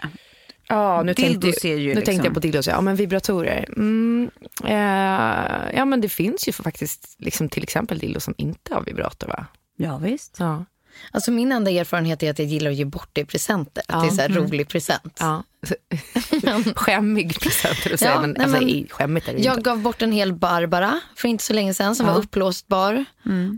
Ja, 0.72 1.02
nu 1.02 1.12
Dildos 1.12 1.42
tänkte, 1.42 1.68
ju 1.68 1.76
nu 1.76 1.94
liksom- 1.94 2.04
tänkte 2.04 2.26
jag 2.26 2.34
på 2.34 2.40
dildos. 2.40 2.66
Ja, 2.66 2.80
men 2.80 2.96
vibratorer. 2.96 3.64
Mm, 3.76 4.30
eh, 4.64 5.74
ja, 5.76 5.84
men 5.84 6.00
det 6.00 6.08
finns 6.08 6.48
ju 6.48 6.52
faktiskt 6.52 7.14
liksom, 7.18 7.48
till 7.48 7.62
exempel 7.62 7.98
dildos 7.98 8.24
som 8.24 8.34
inte 8.36 8.74
har 8.74 8.82
vibrator, 8.82 9.28
va? 9.28 9.46
Ja, 9.76 9.98
visst. 9.98 10.36
Ja. 10.38 10.64
Alltså 11.10 11.30
min 11.30 11.52
enda 11.52 11.70
erfarenhet 11.70 12.22
är 12.22 12.30
att 12.30 12.38
jag 12.38 12.48
gillar 12.48 12.70
att 12.70 12.76
ge 12.76 12.84
bort 12.84 13.08
det 13.12 13.20
i 13.20 13.24
presenter. 13.24 13.82
Att 13.88 14.02
det 14.02 14.08
är 14.08 14.10
så 14.16 14.20
här 14.22 14.28
rolig 14.28 14.68
present. 14.68 15.16
Ja. 15.20 15.42
Skämmig 16.74 17.40
present. 17.40 18.00
Ja, 18.02 18.20
men, 18.20 18.30
nej, 18.30 18.44
alltså, 18.44 18.60
men 18.64 18.86
skämmigt 18.90 19.28
är 19.28 19.32
det 19.34 19.40
Jag 19.40 19.52
inte. 19.52 19.62
gav 19.70 19.78
bort 19.78 20.02
en 20.02 20.12
hel 20.12 20.32
Barbara 20.32 21.00
för 21.16 21.28
inte 21.28 21.44
så 21.44 21.52
länge 21.52 21.74
sedan 21.74 21.96
som 21.96 22.06
var 22.06 22.16
uppblåsbar. 22.18 23.04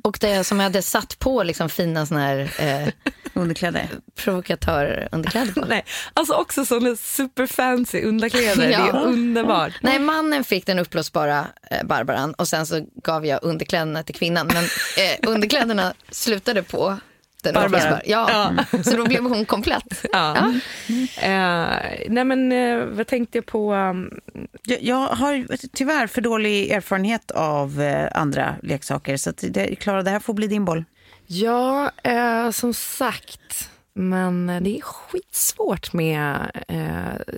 Och 0.03 0.19
det 0.21 0.45
som 0.45 0.61
jag 0.61 0.65
hade 0.65 0.83
satt 0.83 1.19
på 1.19 1.43
liksom 1.43 1.69
fina 1.69 2.07
såna 2.07 2.21
här 2.21 2.51
eh, 2.59 2.89
Underkläder. 3.35 3.89
provokatörunderkläder. 4.15 5.65
Nej, 5.69 5.85
alltså 6.15 6.35
också 6.35 6.65
sådana 6.65 6.97
superfancy 6.97 8.03
underkläder. 8.03 8.71
Ja. 8.71 8.79
Det 8.93 8.99
är 8.99 9.03
underbart. 9.05 9.73
Nej, 9.83 9.99
mannen 9.99 10.45
fick 10.45 10.67
den 10.67 10.79
uppblåsbara 10.79 11.47
eh, 11.71 11.85
Barbaran 11.87 12.35
och 12.35 12.49
sen 12.49 12.67
så 12.67 12.87
gav 13.05 13.27
jag 13.27 13.39
underkläderna 13.43 14.03
till 14.03 14.15
kvinnan. 14.15 14.47
Men 14.47 14.65
eh, 14.65 15.31
underkläderna 15.31 15.95
slutade 16.11 16.63
på 16.63 16.99
den 17.45 17.55
Barbara. 17.55 17.67
uppblåsbara. 17.81 18.01
Ja. 18.05 18.55
Så 18.85 18.97
då 18.97 19.05
blev 19.05 19.23
hon 19.25 19.45
komplett. 19.45 20.05
Ja. 20.13 20.37
Eh, 21.17 21.69
nej 22.09 22.25
men 22.25 22.53
eh, 22.53 22.85
vad 22.85 23.07
tänkte 23.07 23.39
jag 23.39 23.47
på? 23.47 23.75
um, 23.75 24.11
Jag, 24.63 24.83
jag 24.83 24.97
har 25.07 25.47
tyvärr 25.73 26.07
för 26.07 26.21
dålig 26.21 26.71
erfarenhet 26.71 27.31
av 27.31 27.81
eh, 27.81 28.09
andra 28.21 28.55
leksaker. 28.63 29.17
Så 29.17 29.33
det, 29.41 29.75
Klara, 29.77 30.03
det 30.03 30.11
här 30.11 30.21
får 30.21 30.35
bli 30.35 30.47
din 30.47 30.65
boll. 30.65 30.85
Ja, 31.27 31.91
som 32.53 32.75
sagt. 32.75 33.71
Men 33.95 34.47
det 34.47 34.79
är 34.79 34.81
skitsvårt 34.81 35.93
med 35.93 36.51
eh, 36.69 37.35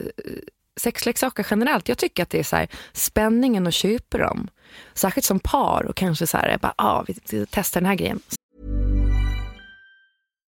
sexleksaker 0.80 1.46
generellt. 1.50 1.88
Jag 1.88 1.98
tycker 1.98 2.22
att 2.22 2.30
det 2.30 2.38
är 2.38 2.42
så 2.44 2.56
här, 2.56 2.68
spänningen 2.92 3.66
att 3.66 3.74
köpa 3.74 4.18
dem. 4.18 4.48
Särskilt 4.94 5.24
som 5.26 5.40
par 5.40 5.86
och 5.88 5.96
kanske 5.96 6.26
så 6.26 6.36
här, 6.38 6.58
bara, 6.58 6.74
ah, 6.76 7.04
vi 7.08 7.46
testar 7.50 7.80
den 7.80 7.88
här 7.88 7.94
grejen. 7.96 8.20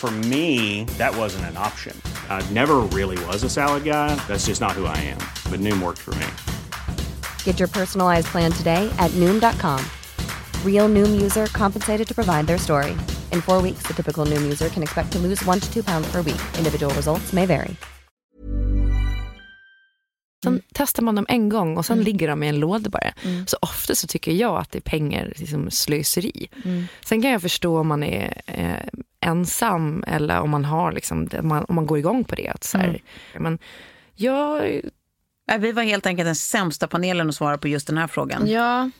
For 0.00 0.10
me, 0.10 0.84
that 0.98 1.16
wasn't 1.16 1.46
an 1.46 1.56
option. 1.56 1.96
I 2.28 2.42
never 2.52 2.76
really 2.92 3.16
was 3.26 3.42
a 3.44 3.48
salad 3.48 3.84
guy. 3.84 4.14
That's 4.28 4.46
just 4.46 4.60
not 4.60 4.72
who 4.72 4.84
I 4.84 4.96
am. 4.98 5.18
But 5.50 5.60
Noom 5.60 5.80
worked 5.82 6.00
for 6.02 6.14
me. 6.16 6.26
Get 7.44 7.58
your 7.58 7.68
personalized 7.68 8.26
plan 8.26 8.52
today 8.52 8.90
at 8.98 9.10
Noom.com. 9.12 9.80
Real 10.64 10.88
Noom 10.90 11.22
user 11.22 11.46
compensated 11.46 12.06
to 12.08 12.14
provide 12.14 12.46
their 12.46 12.58
story. 12.58 12.90
In 13.32 13.40
four 13.40 13.62
weeks, 13.62 13.84
the 13.86 13.94
typical 13.94 14.26
Noom 14.26 14.42
user 14.42 14.68
can 14.68 14.82
expect 14.82 15.12
to 15.12 15.18
lose 15.18 15.42
one 15.46 15.60
to 15.60 15.72
two 15.72 15.82
pounds 15.82 16.06
per 16.12 16.20
week. 16.22 16.40
Individual 16.58 16.94
results 16.94 17.32
may 17.32 17.46
vary. 17.46 17.76
Sen 20.44 20.60
testar 20.74 21.02
man 21.02 21.14
dem 21.14 21.26
en 21.28 21.48
gång 21.48 21.76
och 21.76 21.86
sen 21.86 21.98
Mm. 21.98 22.04
ligger 22.04 22.28
de 22.28 22.42
i 22.42 22.48
en 22.48 22.60
låda 22.60 22.90
bara. 22.90 23.12
Så 23.46 23.56
ofta 23.62 23.94
så 23.94 24.06
tycker 24.06 24.32
jag 24.32 24.56
att 24.60 24.70
det 24.72 24.78
är 24.78 24.90
pengar 24.90 25.32
liksom 25.36 25.70
slöseri. 25.70 26.48
Sen 27.04 27.22
kan 27.22 27.30
jag 27.30 27.42
förstå 27.42 27.78
om 27.78 27.88
man 27.88 28.02
är 28.02 28.42
eh, 28.46 28.76
ensam 29.24 30.04
eller 30.06 30.40
om 30.40 30.50
man 30.50 30.64
har 30.64 30.92
liksom, 30.92 31.28
om 31.38 31.48
man, 31.48 31.64
om 31.68 31.74
man 31.74 31.86
går 31.86 31.98
igång 31.98 32.24
på 32.24 32.34
det. 32.34 32.48
Att 32.48 32.64
så 32.64 32.78
här, 32.78 33.02
Men 33.38 33.58
jag, 34.14 34.62
Nej, 35.46 35.58
Vi 35.58 35.72
var 35.72 35.82
helt 35.82 36.06
enkelt 36.06 36.26
den 36.26 36.34
sämsta 36.36 36.86
panelen 36.88 37.28
att 37.28 37.34
svara 37.34 37.58
på 37.58 37.68
just 37.68 37.86
den 37.86 37.98
här 37.98 38.06
frågan. 38.06 38.46
Ja, 38.50 38.90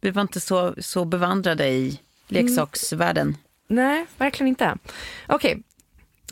Vi 0.00 0.10
var 0.10 0.22
inte 0.22 0.40
så, 0.40 0.74
så 0.78 1.04
bevandrade 1.04 1.68
i 1.68 2.00
leksaksvärlden. 2.28 3.36
nej, 3.68 4.06
verkligen 4.18 4.48
inte. 4.48 4.76
Okej, 5.28 5.62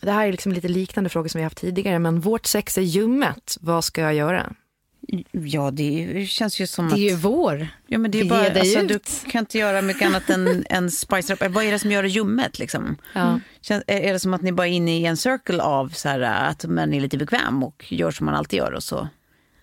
det 0.00 0.10
här 0.10 0.26
är 0.26 0.32
liksom 0.32 0.52
lite 0.52 0.68
liknande 0.68 1.10
frågor 1.10 1.28
som 1.28 1.38
vi 1.38 1.44
haft 1.44 1.58
tidigare. 1.58 1.98
Men 1.98 2.20
vårt 2.20 2.46
sex 2.46 2.78
är 2.78 2.82
ljummet. 2.82 3.56
Vad 3.60 3.84
ska 3.84 4.00
jag 4.00 4.14
göra? 4.14 4.52
Ja, 5.32 5.70
det 5.70 6.26
känns 6.28 6.60
ju 6.60 6.66
som 6.66 6.88
det 6.88 6.94
är 6.94 6.94
att... 6.94 7.12
ju 7.12 7.14
vår. 7.14 7.68
Ja, 7.86 7.98
men 7.98 8.10
det 8.10 8.20
är 8.20 8.24
bara, 8.24 8.60
alltså, 8.60 8.78
ut. 8.78 8.88
du 8.88 9.30
kan 9.30 9.38
inte 9.38 9.58
göra 9.58 9.82
mycket 9.82 10.06
annat 10.06 10.30
än, 10.30 10.64
än 10.70 10.90
spice 10.90 11.32
up. 11.32 11.40
Vad 11.50 11.64
är 11.64 11.72
det 11.72 11.78
som 11.78 11.90
gör 11.92 12.02
det 12.02 12.08
ljummet? 12.08 12.58
Liksom? 12.58 12.96
Ja. 13.12 13.40
Känns, 13.60 13.84
är 13.86 14.12
det 14.12 14.18
som 14.18 14.34
att 14.34 14.42
ni 14.42 14.52
bara 14.52 14.66
är 14.66 14.72
inne 14.72 14.98
i 14.98 15.06
en 15.06 15.16
circle 15.16 15.62
av 15.62 15.88
så 15.88 16.08
här, 16.08 16.20
att 16.20 16.64
man 16.64 16.94
är 16.94 17.00
lite 17.00 17.18
bekväm 17.18 17.62
och 17.62 17.84
gör 17.88 18.10
som 18.10 18.26
man 18.26 18.34
alltid 18.34 18.58
gör 18.58 18.72
och 18.72 18.82
så 18.82 19.08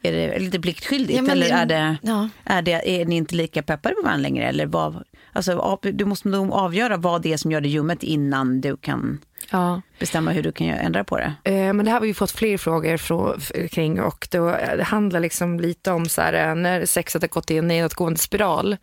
är 0.02 0.12
det 0.12 0.40
lite 0.40 0.60
pliktskyldigt? 0.60 1.20
Ja, 1.26 1.32
eller 1.32 1.48
det- 1.48 1.54
är, 1.54 1.66
det, 1.66 1.98
ja. 2.02 2.30
är, 2.44 2.62
det, 2.62 3.02
är 3.02 3.06
ni 3.06 3.16
inte 3.16 3.36
lika 3.36 3.64
peppade 3.64 3.96
på 3.96 4.02
varandra 4.02 4.22
längre? 4.22 4.46
Eller 4.48 4.66
vad, 4.66 5.04
alltså, 5.34 5.80
du 5.82 6.06
måste 6.06 6.28
nog 6.28 6.52
avgöra 6.52 6.98
vad 6.98 7.22
det 7.22 7.34
är 7.34 7.38
som 7.38 7.52
gör 7.52 7.62
det 7.62 7.70
ljummet 7.70 8.04
innan 8.04 8.62
du 8.62 8.78
kan 8.78 9.20
Ja. 9.52 9.82
bestämma 10.00 10.32
hur 10.32 10.44
du 10.44 10.52
kan 10.52 10.68
ändra 10.68 11.04
på 11.04 11.18
det. 11.18 11.34
Eh, 11.44 11.54
Men 11.74 11.78
det 11.86 11.92
här 11.92 12.00
har 12.00 12.06
vi 12.08 12.14
fått 12.14 12.32
fler 12.32 12.58
frågor 12.58 13.68
kring 13.68 14.02
och 14.02 14.28
då, 14.32 14.50
eh, 14.50 14.78
det 14.78 14.84
handlar 14.84 15.20
liksom 15.20 15.60
lite 15.60 15.92
om 15.92 16.10
så 16.10 16.22
här, 16.22 16.50
eh, 16.50 16.56
när 16.56 16.86
sexet 16.86 17.22
har 17.22 17.30
gått 17.30 17.52
i 17.52 17.58
en 17.58 17.68
nedåtgående 17.68 18.20
spiral. 18.20 18.78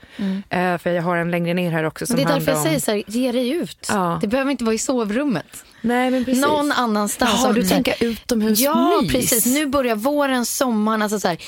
Eh, 0.50 0.78
För 0.78 0.90
jag 0.90 1.02
har 1.02 1.16
en 1.16 1.30
längre 1.30 1.54
ner 1.54 1.70
här 1.70 1.84
också 1.84 2.06
som 2.06 2.16
Men 2.16 2.26
det 2.26 2.32
är 2.32 2.34
därför 2.34 2.52
jag 2.52 2.58
om... 2.58 2.64
säger 2.64 2.80
så 2.80 2.90
här, 2.90 3.02
ge 3.06 3.32
dig 3.32 3.50
ut. 3.50 3.86
Ja. 3.88 4.18
Det 4.20 4.26
behöver 4.28 4.50
inte 4.50 4.64
vara 4.64 4.74
i 4.74 4.78
sovrummet. 4.78 5.64
Nej, 5.80 6.10
men 6.10 6.24
precis. 6.24 6.42
Någon 6.42 6.72
annanstans. 6.72 7.32
Jaha, 7.36 7.48
Om 7.48 7.54
du 7.54 7.62
tänker 7.62 7.94
utomhusmys. 8.04 8.60
Ja, 8.60 9.02
precis. 9.10 9.46
Nu 9.46 9.66
börjar 9.66 9.96
våren, 9.96 10.46
sommaren. 10.46 11.02
Alltså 11.02 11.20
så 11.20 11.28
här, 11.28 11.38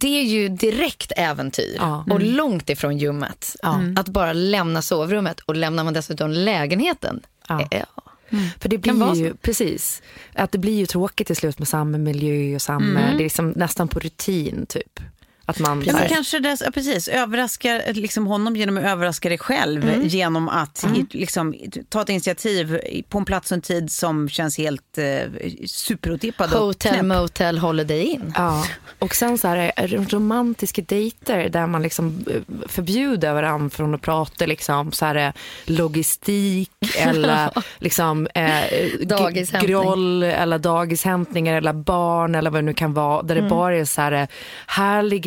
det 0.00 0.18
är 0.20 0.22
ju 0.24 0.48
direkt 0.48 1.12
äventyr 1.16 1.76
Ja. 1.78 2.04
och 2.10 2.20
långt 2.20 2.70
ifrån 2.70 2.98
ljummet. 2.98 3.56
Ja. 3.62 3.80
Att 3.96 4.08
bara 4.08 4.32
lämna 4.32 4.82
sovrummet 4.82 5.40
och 5.40 5.56
lämnar 5.56 5.84
man 5.84 5.92
dessutom 5.94 6.30
lägenheten. 6.30 7.20
Ja. 7.48 7.68
eh, 7.70 7.84
För 8.60 8.68
det 8.68 8.78
Kan 8.82 8.98
vara 8.98 9.12
blir 9.12 9.24
ju, 9.24 9.34
precis, 9.34 10.02
att 10.34 10.52
det 10.52 10.58
blir 10.58 10.74
ju 10.78 10.86
tråkigt 10.86 11.26
till 11.26 11.36
slut 11.36 11.58
med 11.58 11.68
samma 11.68 11.98
miljö 11.98 12.54
och 12.54 12.62
samma, 12.62 13.00
det 13.00 13.06
är 13.06 13.18
liksom 13.18 13.50
nästan 13.50 13.88
på 13.88 13.98
rutin 14.00 14.66
typ. 14.68 15.00
Att 15.48 15.58
man, 15.58 15.82
Ja, 15.86 15.92
men 15.92 16.08
kanske 16.08 16.38
det, 16.38 16.56
ja, 16.64 16.70
precis, 16.70 17.08
överraskar 17.08 17.92
liksom 17.92 18.26
honom 18.26 18.56
genom 18.56 18.76
att 18.76 18.84
överraska 18.84 19.28
dig 19.28 19.38
själv 19.38 20.02
genom 20.06 20.48
att 20.48 20.86
i- 20.96 21.06
liksom, 21.18 21.54
ta 21.88 22.02
ett 22.02 22.08
initiativ 22.08 22.80
på 23.08 23.18
en 23.18 23.24
plats 23.24 23.50
och 23.50 23.54
en 23.56 23.62
tid 23.62 23.92
som 23.92 24.28
känns 24.28 24.58
helt 24.58 24.98
eh, 24.98 25.20
superotippad. 25.66 26.50
Hotel, 26.50 27.02
motel, 27.06 27.58
holiday 27.58 28.02
in. 28.02 28.32
Ja, 28.36 28.64
och 28.98 29.14
sen 29.14 29.38
så 29.38 29.48
här 29.48 29.72
eh, 29.76 29.90
romantiska 30.08 30.82
dejter 30.82 31.48
där 31.48 31.66
man 31.66 31.82
liksom 31.82 32.24
eh, 32.30 32.68
förbjuder 32.68 33.34
varandra 33.34 33.70
från 33.70 33.94
att 33.94 34.02
prata 34.02 34.46
liksom 34.46 34.92
så 34.92 35.04
här 35.06 35.14
eh, 35.16 35.32
logistik 35.64 36.70
eller 36.98 37.50
liksom 37.78 38.28
eh, 38.34 39.60
groll 39.66 40.22
eller 40.22 40.58
dagishämtningar 40.58 41.56
eller 41.56 41.72
barn 41.72 42.34
eller 42.34 42.50
vad 42.50 42.58
det 42.58 42.66
nu 42.66 42.74
kan 42.74 42.94
vara. 42.94 43.22
Där 43.22 43.34
det 43.34 43.42
bara 43.42 43.76
är 43.76 43.84
så 43.84 44.00
här 44.00 44.28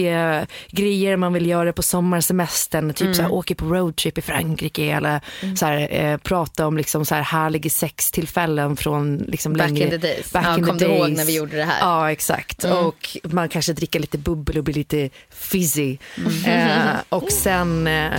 härliga 0.09 0.47
grejer 0.71 1.17
man 1.17 1.33
vill 1.33 1.45
göra 1.45 1.73
på 1.73 1.81
sommarsemestern, 1.83 2.93
typ 2.93 3.15
så 3.15 3.21
här 3.21 3.31
åka 3.31 3.55
på 3.55 3.65
roadtrip 3.65 4.17
i 4.17 4.21
Frankrike 4.21 4.83
eller 4.91 5.21
så 5.55 5.65
här 5.65 5.87
eh, 5.91 6.17
prata 6.17 6.67
om 6.67 6.77
liksom 6.77 7.05
så 7.05 7.15
här 7.15 7.21
härliga 7.21 7.69
sextillfällen 7.69 8.75
från 8.75 9.17
liksom 9.17 9.53
Back 9.53 9.69
längre 9.69 9.83
in 9.83 9.89
the 9.89 9.97
days. 9.97 10.31
back 10.31 10.45
Ja, 10.45 10.57
in 10.57 10.63
the 10.63 10.69
kom 10.69 10.77
du 10.77 10.85
ihåg 10.85 11.05
days. 11.05 11.17
när 11.17 11.25
vi 11.25 11.35
gjorde 11.35 11.57
det 11.57 11.63
här? 11.63 11.79
Ja, 11.79 12.11
exakt. 12.11 12.63
Och 12.63 13.17
man 13.23 13.49
kanske 13.49 13.73
dricker 13.73 13.99
lite 13.99 14.17
bubbel 14.17 14.57
och 14.57 14.63
blir 14.63 14.73
lite 14.75 15.09
fizzy. 15.29 15.97
Eh, 16.45 16.79
och 17.09 17.31
sen 17.31 17.87
eh, 17.87 18.13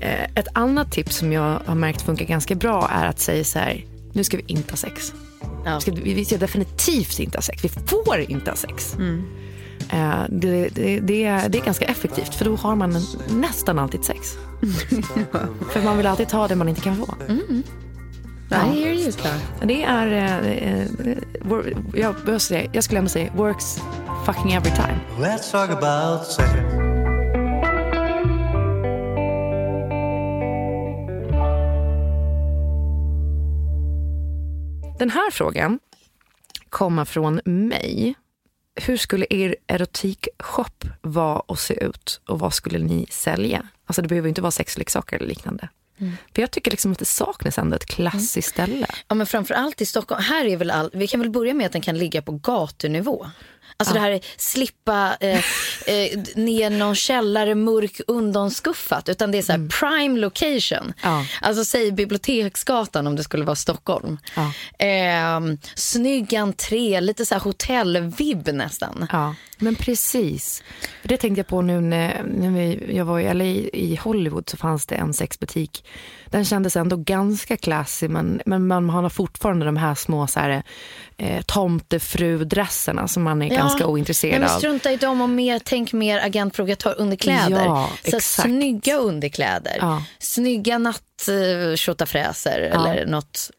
eh, 0.00 0.24
ett 0.34 0.48
annat 0.52 0.92
tips 0.92 1.16
som 1.16 1.32
jag 1.32 1.60
har 1.66 1.74
märkt 1.74 2.02
funkar 2.02 2.24
ganska 2.24 2.54
bra 2.54 2.88
är 2.92 3.06
att 3.06 3.20
säga 3.20 3.44
så 3.44 3.58
här, 3.58 3.84
nu 4.12 4.24
ska 4.24 4.36
vi 4.36 4.44
inte 4.46 4.72
ha 4.72 4.76
sex. 4.76 5.12
Ja. 5.64 5.80
Ska, 5.80 5.92
vi, 5.92 6.24
ska 6.24 6.36
definitivt 6.36 7.18
inte 7.18 7.38
ha 7.38 7.42
sex. 7.42 7.64
Vi 7.64 7.68
får 7.68 8.18
inte 8.20 8.50
ha 8.50 8.56
sex. 8.56 8.94
Eh, 8.94 9.00
det, 10.28 10.68
det, 10.74 11.00
det, 11.00 11.24
är, 11.24 11.48
det 11.48 11.58
är 11.58 11.64
ganska 11.64 11.84
effektivt 11.84 12.34
för 12.34 12.44
då 12.44 12.56
har 12.56 12.74
man 12.76 12.96
nästan 13.28 13.78
alltid 13.78 14.04
sex. 14.04 14.28
för 15.72 15.84
man 15.84 15.96
vill 15.96 16.06
alltid 16.06 16.28
ta 16.28 16.48
det 16.48 16.56
man 16.56 16.68
inte 16.68 16.80
kan 16.80 16.96
få. 16.96 17.14
I 18.50 18.54
hear 18.54 18.92
you, 18.92 19.12
Clara. 19.12 19.34
Det 19.62 19.82
är, 19.84 20.06
eh, 20.06 20.46
eh, 20.48 20.88
jag, 21.94 22.14
jag 22.26 22.40
säga- 22.40 22.70
jag 22.72 22.84
skulle 22.84 22.98
ändå 22.98 23.08
säga, 23.08 23.30
works 23.36 23.80
fucking 24.26 24.52
every 24.52 24.70
time. 24.74 25.00
Let's 25.18 25.50
talk 25.52 25.70
about 25.70 26.26
sex. 26.26 26.50
Den 34.98 35.10
här 35.10 35.30
frågan 35.30 35.78
kommer 36.68 37.04
från 37.04 37.40
mig. 37.44 38.14
Hur 38.74 38.96
skulle 38.96 39.26
er 39.30 39.56
erotikshop 39.66 40.84
vara 41.00 41.40
och 41.40 41.58
se 41.58 41.84
ut 41.84 42.20
och 42.26 42.38
vad 42.38 42.54
skulle 42.54 42.78
ni 42.78 43.06
sälja? 43.10 43.68
Alltså 43.86 44.02
det 44.02 44.08
behöver 44.08 44.28
inte 44.28 44.42
vara 44.42 44.50
sexleksaker 44.50 45.16
eller 45.16 45.26
liknande. 45.26 45.68
För 46.34 46.42
jag 46.42 46.50
tycker 46.50 46.70
liksom 46.70 46.92
att 46.92 46.98
det 46.98 47.04
saknas 47.04 47.58
ändå 47.58 47.76
ett 47.76 47.86
klassiskt 47.86 48.48
ställe. 48.48 48.86
Ja, 49.08 49.14
men 49.14 49.26
framför 49.26 49.54
allt 49.54 49.80
i 49.80 49.86
Stockholm. 49.86 50.22
Här 50.22 50.44
är 50.46 50.56
väl 50.56 50.70
all, 50.70 50.90
vi 50.92 51.06
kan 51.06 51.20
väl 51.20 51.30
börja 51.30 51.54
med 51.54 51.66
att 51.66 51.72
den 51.72 51.82
kan 51.82 51.98
ligga 51.98 52.22
på 52.22 52.32
gatunivå. 52.32 53.26
Alltså 53.76 53.94
det 53.94 54.00
här 54.00 54.10
är 54.10 54.20
slippa 54.36 55.16
eh, 55.20 55.38
eh, 55.86 56.18
ner 56.34 56.70
någon 56.70 56.94
källare 56.94 57.54
mörk 57.54 58.00
undonskuffat. 58.06 59.08
Utan 59.08 59.30
det 59.30 59.38
är 59.38 59.42
så 59.42 59.52
här 59.52 59.68
prime 59.80 60.20
location. 60.20 60.92
Ja. 61.02 61.26
Alltså 61.40 61.64
säg 61.64 61.92
Biblioteksgatan 61.92 63.06
om 63.06 63.16
det 63.16 63.24
skulle 63.24 63.44
vara 63.44 63.56
Stockholm. 63.56 64.18
Ja. 64.34 64.52
Eh, 64.86 65.40
snygg 65.74 66.34
entré, 66.34 67.00
lite 67.00 67.26
så 67.26 67.34
här 67.34 67.42
hotellvibb 67.42 68.48
nästan. 68.52 69.06
Ja, 69.12 69.34
men 69.58 69.74
precis. 69.74 70.62
Det 71.02 71.16
tänkte 71.16 71.38
jag 71.38 71.46
på 71.46 71.62
nu 71.62 71.80
när, 71.80 72.22
när 72.22 72.50
vi, 72.50 72.96
jag 72.96 73.04
var 73.04 73.20
i 73.20 73.34
LA 73.34 73.44
i 73.44 73.98
Hollywood 74.02 74.48
så 74.48 74.56
fanns 74.56 74.86
det 74.86 74.94
en 74.94 75.14
sexbutik. 75.14 75.84
Den 76.26 76.44
kändes 76.44 76.76
ändå 76.76 76.96
ganska 76.96 77.56
classy 77.56 78.08
men, 78.08 78.40
men 78.46 78.66
man 78.66 78.90
har 78.90 79.08
fortfarande 79.08 79.66
de 79.66 79.76
här 79.76 79.94
små 79.94 80.26
så 80.26 80.40
här, 80.40 80.62
eh, 81.16 81.42
tomtefrudresserna 81.42 83.08
som 83.08 83.22
man 83.22 83.42
är 83.42 83.53
ganska 83.56 83.84
Nej, 83.84 83.92
ointresserad 83.92 84.40
men 84.40 84.50
av. 84.50 84.58
strunta 84.58 84.92
i 84.92 84.96
dem 84.96 85.20
och 85.20 85.28
mer, 85.28 85.60
tänk 85.64 85.92
mer 85.92 86.18
agent 86.18 86.56
underkläder. 86.92 87.64
Ja, 87.64 87.90
så 88.10 88.16
exakt. 88.16 88.42
snygga 88.48 88.96
underkläder. 88.96 89.76
Ja. 89.80 90.04
Snygga 90.18 90.78
natt 90.78 91.28
uh, 91.28 91.74
eller 92.60 93.06
något 93.06 93.50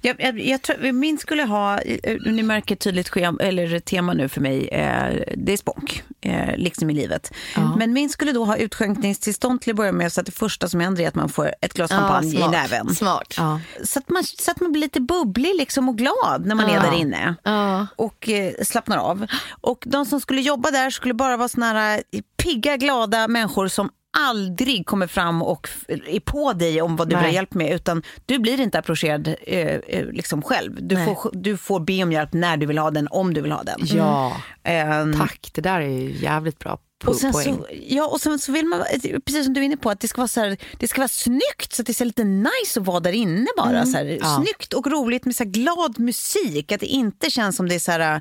Jag, 0.00 0.16
jag, 0.18 0.40
jag 0.40 0.62
tror, 0.62 0.92
min 0.92 1.18
skulle 1.18 1.42
ha, 1.42 1.78
eh, 1.80 2.16
ni 2.26 2.42
märker 2.42 2.76
tydligt 2.76 3.08
schema, 3.08 3.42
eller 3.42 3.80
tema 3.80 4.12
nu 4.12 4.28
för 4.28 4.40
mig, 4.40 4.68
eh, 4.68 5.22
det 5.36 5.52
är 5.52 5.56
spånk, 5.56 6.02
eh, 6.20 6.56
liksom 6.56 6.90
i 6.90 6.94
livet. 6.94 7.32
Men 7.76 7.92
min 7.92 8.08
skulle 8.08 8.32
då 8.32 8.44
ha 8.44 8.56
utskänkningstillstånd 8.56 9.60
till 9.60 9.70
att 9.70 9.76
börja 9.76 9.92
med, 9.92 10.12
så 10.12 10.20
att 10.20 10.26
det 10.26 10.32
första 10.32 10.68
som 10.68 10.80
händer 10.80 11.02
är 11.02 11.08
att 11.08 11.14
man 11.14 11.28
får 11.28 11.54
ett 11.60 11.74
glas 11.74 11.90
champagne 11.90 12.28
i 12.28 12.36
smart. 12.36 12.50
näven. 12.50 12.94
Smart. 12.94 13.34
Ja. 13.36 13.60
Så 13.84 13.98
att, 13.98 14.08
man, 14.08 14.24
så 14.24 14.50
att 14.50 14.60
man 14.60 14.72
blir 14.72 14.82
lite 14.82 15.00
bubblig 15.00 15.54
liksom 15.54 15.88
och 15.88 15.98
glad 15.98 16.46
när 16.46 16.54
man 16.54 16.70
är 16.70 16.80
där 16.80 16.94
inne. 16.94 17.34
Ja. 17.42 17.86
Och 17.96 18.28
eh, 18.28 18.52
slappnar 18.62 18.98
av. 18.98 19.26
Och 19.50 19.84
de 19.86 20.06
som 20.06 20.20
skulle 20.20 20.40
jobba 20.40 20.70
där 20.70 20.90
skulle 20.90 21.14
bara 21.14 21.36
vara 21.36 21.48
såna 21.48 21.72
här 21.72 22.02
pigga, 22.42 22.76
glada 22.76 23.28
människor 23.28 23.68
som 23.68 23.90
aldrig 24.28 24.86
kommer 24.86 25.06
fram 25.06 25.42
och 25.42 25.68
är 25.88 26.20
på 26.20 26.52
dig 26.52 26.82
om 26.82 26.96
vad 26.96 27.08
du 27.08 27.16
vill 27.16 27.24
ha 27.24 27.32
hjälp 27.32 27.54
med. 27.54 27.72
Utan 27.74 28.02
du 28.26 28.38
blir 28.38 28.60
inte 28.60 28.78
approcherad 28.78 29.34
eh, 29.42 29.58
eh, 29.68 30.06
liksom 30.06 30.42
själv. 30.42 30.78
Du 30.80 30.94
Nej. 30.94 31.04
får, 31.06 31.30
du 31.32 31.56
får 31.56 31.80
be 31.80 32.02
om 32.02 32.12
hjälp 32.12 32.32
när 32.32 32.56
du 32.56 32.66
vill 32.66 32.78
ha 32.78 32.90
den, 32.90 33.08
om 33.10 33.34
du 33.34 33.40
vill 33.40 33.52
ha 33.52 33.62
den. 33.62 33.80
Ja, 33.82 34.36
Ehm, 34.62 35.18
tack. 35.18 35.50
Det 35.54 35.60
där 35.60 35.80
är 35.80 35.88
ju 35.88 36.16
jävligt 36.22 36.58
bra 36.58 36.78
och 37.06 37.16
sen, 37.16 37.32
poäng. 37.32 37.56
så, 37.56 37.66
ja, 37.88 38.06
och 38.06 38.20
sen 38.20 38.38
så 38.38 38.52
vill 38.52 38.66
man, 38.66 38.82
precis 39.26 39.44
som 39.44 39.54
du 39.54 39.60
är 39.60 39.64
inne 39.64 39.76
på, 39.76 39.90
att 39.90 40.00
det 40.00 40.08
ska 40.08 40.20
vara, 40.20 40.28
så 40.28 40.40
här, 40.40 40.56
det 40.78 40.88
ska 40.88 41.00
vara 41.00 41.08
snyggt 41.08 41.72
så 41.72 41.82
att 41.82 41.86
det 41.86 41.98
här 41.98 42.04
lite 42.04 42.24
nice 42.24 42.80
att 42.80 42.86
vara 42.86 43.00
där 43.00 43.12
inne 43.12 43.46
bara. 43.56 43.86
Så 43.86 43.96
här, 43.96 44.04
Mm. 44.04 44.18
Ja. 44.22 44.42
Snyggt 44.44 44.72
och 44.72 44.86
roligt 44.86 45.24
med 45.24 45.36
så 45.36 45.44
glad 45.44 45.98
musik, 45.98 46.72
att 46.72 46.80
det 46.80 46.86
inte 46.86 47.30
känns 47.30 47.56
som 47.56 47.68
det 47.68 47.74
är 47.74 47.78
så 47.78 47.92
här, 47.92 48.20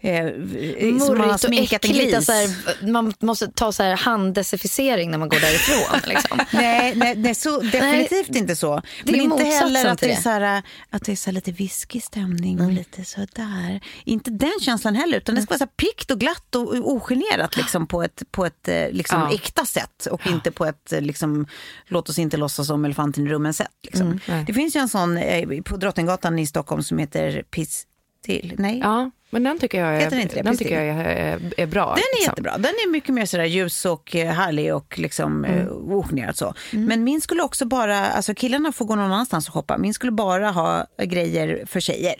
eh, 0.00 0.26
som 0.26 0.98
man 0.98 1.00
har 1.00 1.16
Murrigt 1.16 1.34
och 1.34 1.40
sminkat 1.40 1.84
en 1.84 1.90
äckligt. 1.90 2.12
gris. 2.16 2.28
Här, 2.28 2.86
man 2.92 3.12
måste 3.20 3.48
ta 3.52 3.72
så 3.72 3.82
här 3.82 3.96
handdesinficering 3.96 5.10
när 5.10 5.18
man 5.18 5.28
går 5.28 5.40
därifrån. 5.40 6.00
Liksom. 6.14 6.38
Nej, 6.52 6.92
nej, 6.96 7.14
nej 7.16 7.34
så, 7.34 7.60
definitivt 7.60 8.36
inte 8.36 8.56
så. 8.56 8.82
det 9.04 9.12
Men 9.12 9.20
är 9.20 9.24
inte 9.24 9.44
heller 9.44 9.86
att 9.86 9.98
det 10.00 10.12
är, 10.12 10.16
så 10.22 10.28
här, 10.28 10.62
att 10.90 11.04
det 11.04 11.12
är 11.12 11.16
så 11.16 11.30
lite 11.30 11.52
viskig 11.52 12.02
stämning 12.02 12.50
Mm. 12.54 12.66
och 12.66 12.72
lite 12.72 13.04
så 13.04 13.26
där. 13.34 13.80
Inte 14.04 14.30
den 14.30 14.52
känslan 14.60 14.94
heller, 14.94 15.16
utan 15.18 15.34
det 15.34 15.42
ska 15.42 15.50
vara 15.50 15.58
så 15.58 15.64
här 15.64 15.70
pickt 15.90 16.10
och 16.10 16.20
glatt 16.20 16.54
och 16.54 16.74
ogenerat 16.74 17.56
liksom, 17.56 17.86
på 17.86 18.02
ett, 18.02 18.22
på 18.30 18.46
ett 18.46 18.68
eh, 18.68 18.90
liksom, 18.90 19.20
Ja. 19.20 19.34
äkta 19.34 19.64
sätt 19.66 20.06
och 20.10 20.26
inte 20.26 20.50
på 20.50 20.66
ett 20.66 20.92
eh, 20.92 21.00
liksom, 21.00 21.46
låt 21.86 22.08
oss 22.08 22.18
inte 22.18 22.36
låtsas 22.36 22.70
om 22.70 22.84
elefanten 22.84 23.26
i 23.26 23.30
rummen 23.30 23.54
sätt. 23.54 23.68
Liksom. 23.82 24.20
nej. 24.28 24.44
Det 24.46 24.52
finns 24.54 24.76
ju 24.76 24.80
en 24.80 24.88
sån 24.88 25.16
eh, 25.16 25.62
på 25.62 25.76
Drottninggatan 25.76 26.38
i 26.38 26.46
Stockholm 26.46 26.82
som 26.82 26.98
heter 26.98 27.42
Piss 27.50 27.86
till. 28.24 28.54
Nej. 28.58 28.78
Ja, 28.78 29.10
men 29.30 29.42
den 29.42 29.58
tycker 29.58 29.84
jag 29.84 30.10
den 30.10 30.20
är, 30.20 30.28
den 30.34 30.44
Precis. 30.44 30.58
tycker 30.58 30.84
jag 30.84 30.96
är, 30.96 31.40
är 31.56 31.66
bra. 31.66 31.86
Den 31.86 31.98
är 31.98 32.16
liksom. 32.16 32.30
jättebra. 32.30 32.58
Den 32.58 32.64
är 32.70 32.90
mycket 32.90 33.14
mer 33.14 33.26
sådär 33.26 33.44
ljus 33.44 33.84
och 33.86 34.16
eh, 34.16 34.32
härlig 34.32 34.74
och 34.74 34.98
liksom 34.98 35.44
mm. 35.44 35.68
ogenerad 35.68 36.36
så. 36.36 36.54
Men 36.70 37.04
min 37.04 37.20
skulle 37.20 37.42
också 37.42 37.64
bara, 37.64 38.06
alltså 38.06 38.34
killarna 38.34 38.72
får 38.72 38.84
gå 38.84 38.94
någon 38.94 39.12
annanstans 39.12 39.48
och 39.48 39.54
shoppa. 39.54 39.78
Min 39.78 39.94
skulle 39.94 40.12
bara 40.12 40.50
ha 40.50 40.86
grejer 41.02 41.64
för 41.66 41.80
tjejer. 41.80 42.14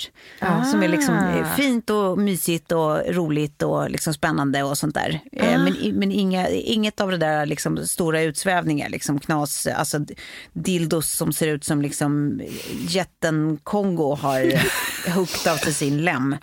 Som 0.70 0.82
är 0.82 0.88
liksom 0.88 1.14
eh, 1.14 1.54
fint 1.56 1.90
och 1.90 2.18
mysigt 2.18 2.72
och 2.72 2.98
roligt 3.08 3.62
och 3.62 3.90
liksom 3.90 4.14
spännande 4.14 4.62
och 4.62 4.78
sånt 4.78 4.94
där. 4.94 5.20
Eh, 5.32 5.60
Men, 5.64 5.74
men 5.92 6.12
inga, 6.12 6.48
inget 6.48 7.00
av 7.00 7.10
det 7.10 7.16
där 7.16 7.46
liksom 7.46 7.86
stora 7.86 8.22
utsvävningar, 8.22 8.88
liksom 8.88 9.20
knas, 9.20 9.66
alltså 9.66 9.98
dildos 10.52 11.12
som 11.12 11.32
ser 11.32 11.46
ut 11.46 11.64
som 11.64 11.82
liksom 11.82 12.42
jätten 12.88 13.58
Kongo 13.62 14.14
har 14.14 14.52
hookat 15.14 15.46
av 15.46 15.56
till 15.56 15.74
sin 15.74 16.04
lem. 16.04 16.36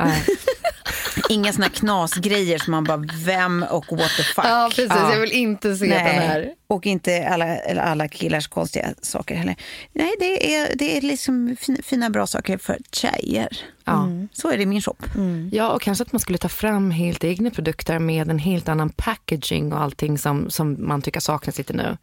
Inga 1.30 1.54
såna 1.54 1.70
knasgrejer 1.70 2.58
som 2.58 2.72
man 2.72 2.84
bara, 2.84 3.04
vem 3.26 3.66
och 3.70 3.86
what 3.92 4.12
the 4.18 4.24
fuck. 4.24 4.46
Ja, 4.46 4.70
precis. 4.76 4.98
Jag 5.12 5.20
vill 5.20 5.32
inte 5.32 5.76
se 5.76 5.86
den 5.86 6.00
här. 6.00 6.54
Och 6.68 6.86
inte 6.86 7.28
alla, 7.28 7.46
eller 7.46 7.82
alla 7.82 8.08
killars 8.08 8.48
konstiga 8.48 8.94
saker 9.02 9.36
heller. 9.36 9.56
Nej, 9.94 10.12
det 10.20 10.56
är, 10.56 10.76
det 10.76 10.98
är 10.98 11.02
liksom 11.02 11.56
fina, 11.84 12.10
bra 12.10 12.28
saker 12.28 12.58
för 12.58 12.78
tjejer. 12.92 13.58
Mm. 13.88 14.28
Så 14.34 14.52
är 14.52 14.58
det 14.58 14.64
i 14.64 14.66
min 14.66 14.82
shop. 14.82 14.96
Ja, 15.52 15.70
och 15.70 15.82
kanske 15.82 16.02
att 16.02 16.12
man 16.12 16.20
skulle 16.20 16.38
ta 16.38 16.50
fram 16.50 16.92
helt 16.92 17.24
egna 17.24 17.50
produkter 17.50 18.00
med 18.00 18.30
en 18.30 18.40
helt 18.40 18.70
annan 18.70 18.90
packaging 18.90 19.74
och 19.74 19.82
allting 19.82 20.18
som, 20.18 20.50
som 20.50 20.88
man 20.88 21.02
tycker 21.02 21.20
saknas 21.20 21.58
lite 21.58 21.74
nu. 21.74 21.98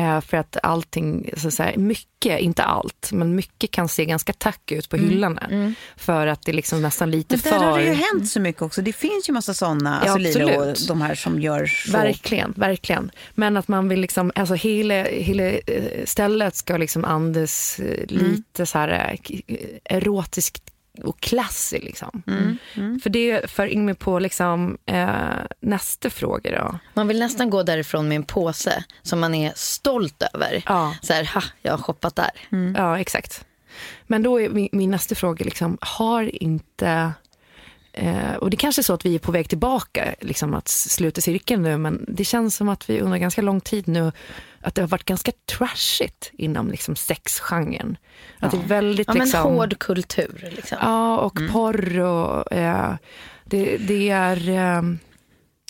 Eh, 0.00 0.20
för 0.20 0.36
att 0.36 0.56
allting, 0.62 1.30
så 1.36 1.48
att 1.48 1.54
säga, 1.54 1.78
mycket, 1.78 2.40
inte 2.40 2.62
allt, 2.62 3.10
men 3.12 3.34
mycket 3.34 3.70
kan 3.70 3.88
se 3.88 4.04
ganska 4.04 4.32
tack 4.32 4.72
ut 4.72 4.88
på 4.88 4.96
hyllorna. 4.96 5.74
För 5.96 6.26
att 6.26 6.42
det 6.42 6.50
är 6.50 6.54
liksom 6.54 6.82
nästan 6.82 7.10
lite 7.10 7.36
Men 7.36 7.52
där 7.52 7.58
för... 7.58 7.66
har 7.66 7.78
det 7.78 7.84
ju 7.84 7.92
hänt 7.92 8.30
så 8.30 8.40
mycket 8.40 8.62
också. 8.62 8.82
Det 8.82 8.92
finns 8.92 9.28
ju 9.28 9.32
massa 9.32 9.54
sådana, 9.54 10.02
Ja, 10.04 10.12
alltså 10.12 10.38
Lilo 10.38 10.56
och 10.56 10.70
absolut. 10.70 10.88
de 10.88 11.02
här 11.02 11.14
som 11.14 11.40
gör 11.40 11.66
så. 11.66 11.92
Verkligen, 11.92 12.54
verkligen. 12.56 13.10
Men 13.34 13.56
att 13.56 13.68
man 13.68 13.88
vill 13.88 14.00
liksom, 14.00 14.32
alltså 14.34 14.54
hela, 14.54 15.04
hela 15.04 15.44
eh, 15.44 16.04
stället 16.04 16.56
ska 16.56 16.76
liksom 16.76 17.04
andas 17.04 17.80
eh, 17.80 18.06
lite 18.06 18.66
så 18.66 18.78
här 18.78 19.18
erotiskt 19.84 20.69
och 21.02 21.20
classy 21.20 21.78
liksom. 21.78 22.22
För 23.02 23.10
det 23.10 23.50
för 23.50 23.66
in 23.66 23.84
mig 23.84 23.94
på 23.94 24.18
liksom 24.18 24.78
eh, 24.86 25.08
nästa 25.60 26.10
fråga 26.10 26.50
då. 26.50 26.78
Man 26.94 27.08
vill 27.08 27.18
nästan 27.18 27.50
gå 27.50 27.62
därifrån 27.62 28.08
med 28.08 28.16
en 28.16 28.22
påse 28.22 28.84
som 29.02 29.20
man 29.20 29.34
är 29.34 29.52
stolt 29.56 30.22
över. 30.34 30.62
Ja. 30.66 30.96
Så 31.02 31.12
här, 31.12 31.30
ha, 31.34 31.42
jag 31.62 31.72
har 31.72 31.78
shoppat 31.78 32.16
där. 32.16 32.30
Ja, 32.76 32.98
exakt. 32.98 33.44
Men 34.06 34.22
då 34.22 34.40
är 34.40 34.48
min, 34.48 34.68
min 34.72 34.90
nästa 34.90 35.14
fråga, 35.14 35.44
liksom, 35.44 35.78
har 35.80 36.42
inte... 36.42 37.12
Eh, 37.92 38.34
och 38.34 38.50
det 38.50 38.56
kanske 38.56 38.80
är 38.80 38.82
så 38.82 38.94
att 38.94 39.06
vi 39.06 39.14
är 39.14 39.18
på 39.18 39.32
väg 39.32 39.48
tillbaka, 39.48 40.14
liksom 40.20 40.54
att 40.54 40.68
sluta 40.68 41.20
cirkeln 41.20 41.62
nu, 41.62 41.76
men 41.76 42.04
det 42.08 42.24
känns 42.24 42.56
som 42.56 42.68
att 42.68 42.90
vi 42.90 43.00
under 43.00 43.18
ganska 43.18 43.42
lång 43.42 43.60
tid 43.60 43.88
nu, 43.88 44.12
att 44.60 44.74
det 44.74 44.82
har 44.82 44.88
varit 44.88 45.04
ganska 45.04 45.32
trashigt 45.46 46.30
inom 46.32 46.70
liksom 46.70 46.96
sexgenren. 46.96 47.96
Att 48.38 48.50
det 48.50 48.56
är 48.56 48.62
väldigt 48.62 49.06
Ja, 49.08 49.14
men 49.14 49.22
liksom... 49.22 49.42
hård 49.42 49.78
kultur. 49.78 50.48
Liksom. 50.56 50.78
Ja, 50.80 51.18
och 51.18 51.40
porr 51.52 51.98
och... 51.98 52.52
Eh, 52.52 52.94
det, 53.44 53.76
det 53.76 54.10
är... 54.10 54.48
Eh, 54.48 54.82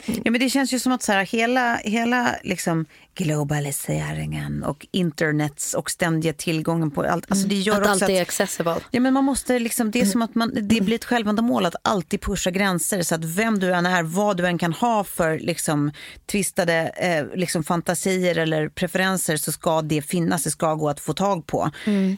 Ja, 0.06 0.30
men 0.30 0.40
det 0.40 0.50
känns 0.50 0.72
ju 0.72 0.78
som 0.78 0.92
att 0.92 1.02
så 1.02 1.12
här, 1.12 1.24
hela, 1.24 1.76
hela 1.76 2.34
liksom 2.42 2.86
globaliseringen 3.14 4.64
och 4.64 4.86
internets 4.90 5.74
och 5.74 5.90
ständiga 5.90 6.32
tillgången 6.32 6.90
på 6.90 7.02
allt. 7.02 7.26
Alltså 7.28 7.48
det 7.48 7.54
gör 7.54 7.74
att 7.74 7.80
också 7.80 7.90
allt 7.90 8.02
att, 8.02 8.10
är 8.10 8.22
accessible. 8.22 8.76
Ja, 8.90 9.00
men 9.00 9.14
man 9.14 9.24
måste 9.24 9.58
liksom, 9.58 9.90
det 9.90 10.00
är 10.00 10.04
som 10.04 10.22
att 10.22 10.34
man, 10.34 10.52
det 10.54 10.80
blir 10.80 10.94
ett 10.94 11.04
självändamål 11.04 11.66
att 11.66 11.74
alltid 11.82 12.20
pusha 12.20 12.50
gränser 12.50 13.02
så 13.02 13.14
att 13.14 13.24
vem 13.24 13.58
du 13.58 13.74
än 13.74 13.86
är, 13.86 14.02
vad 14.02 14.36
du 14.36 14.46
än 14.46 14.58
kan 14.58 14.72
ha 14.72 15.04
för 15.04 15.38
liksom, 15.38 15.92
twistade 16.26 16.74
eh, 16.88 17.38
liksom, 17.38 17.64
fantasier 17.64 18.38
eller 18.38 18.68
preferenser 18.68 19.36
så 19.36 19.52
ska 19.52 19.82
det 19.82 20.02
finnas, 20.02 20.44
det 20.44 20.50
ska 20.50 20.74
gå 20.74 20.88
att 20.88 21.00
få 21.00 21.12
tag 21.12 21.46
på. 21.46 21.70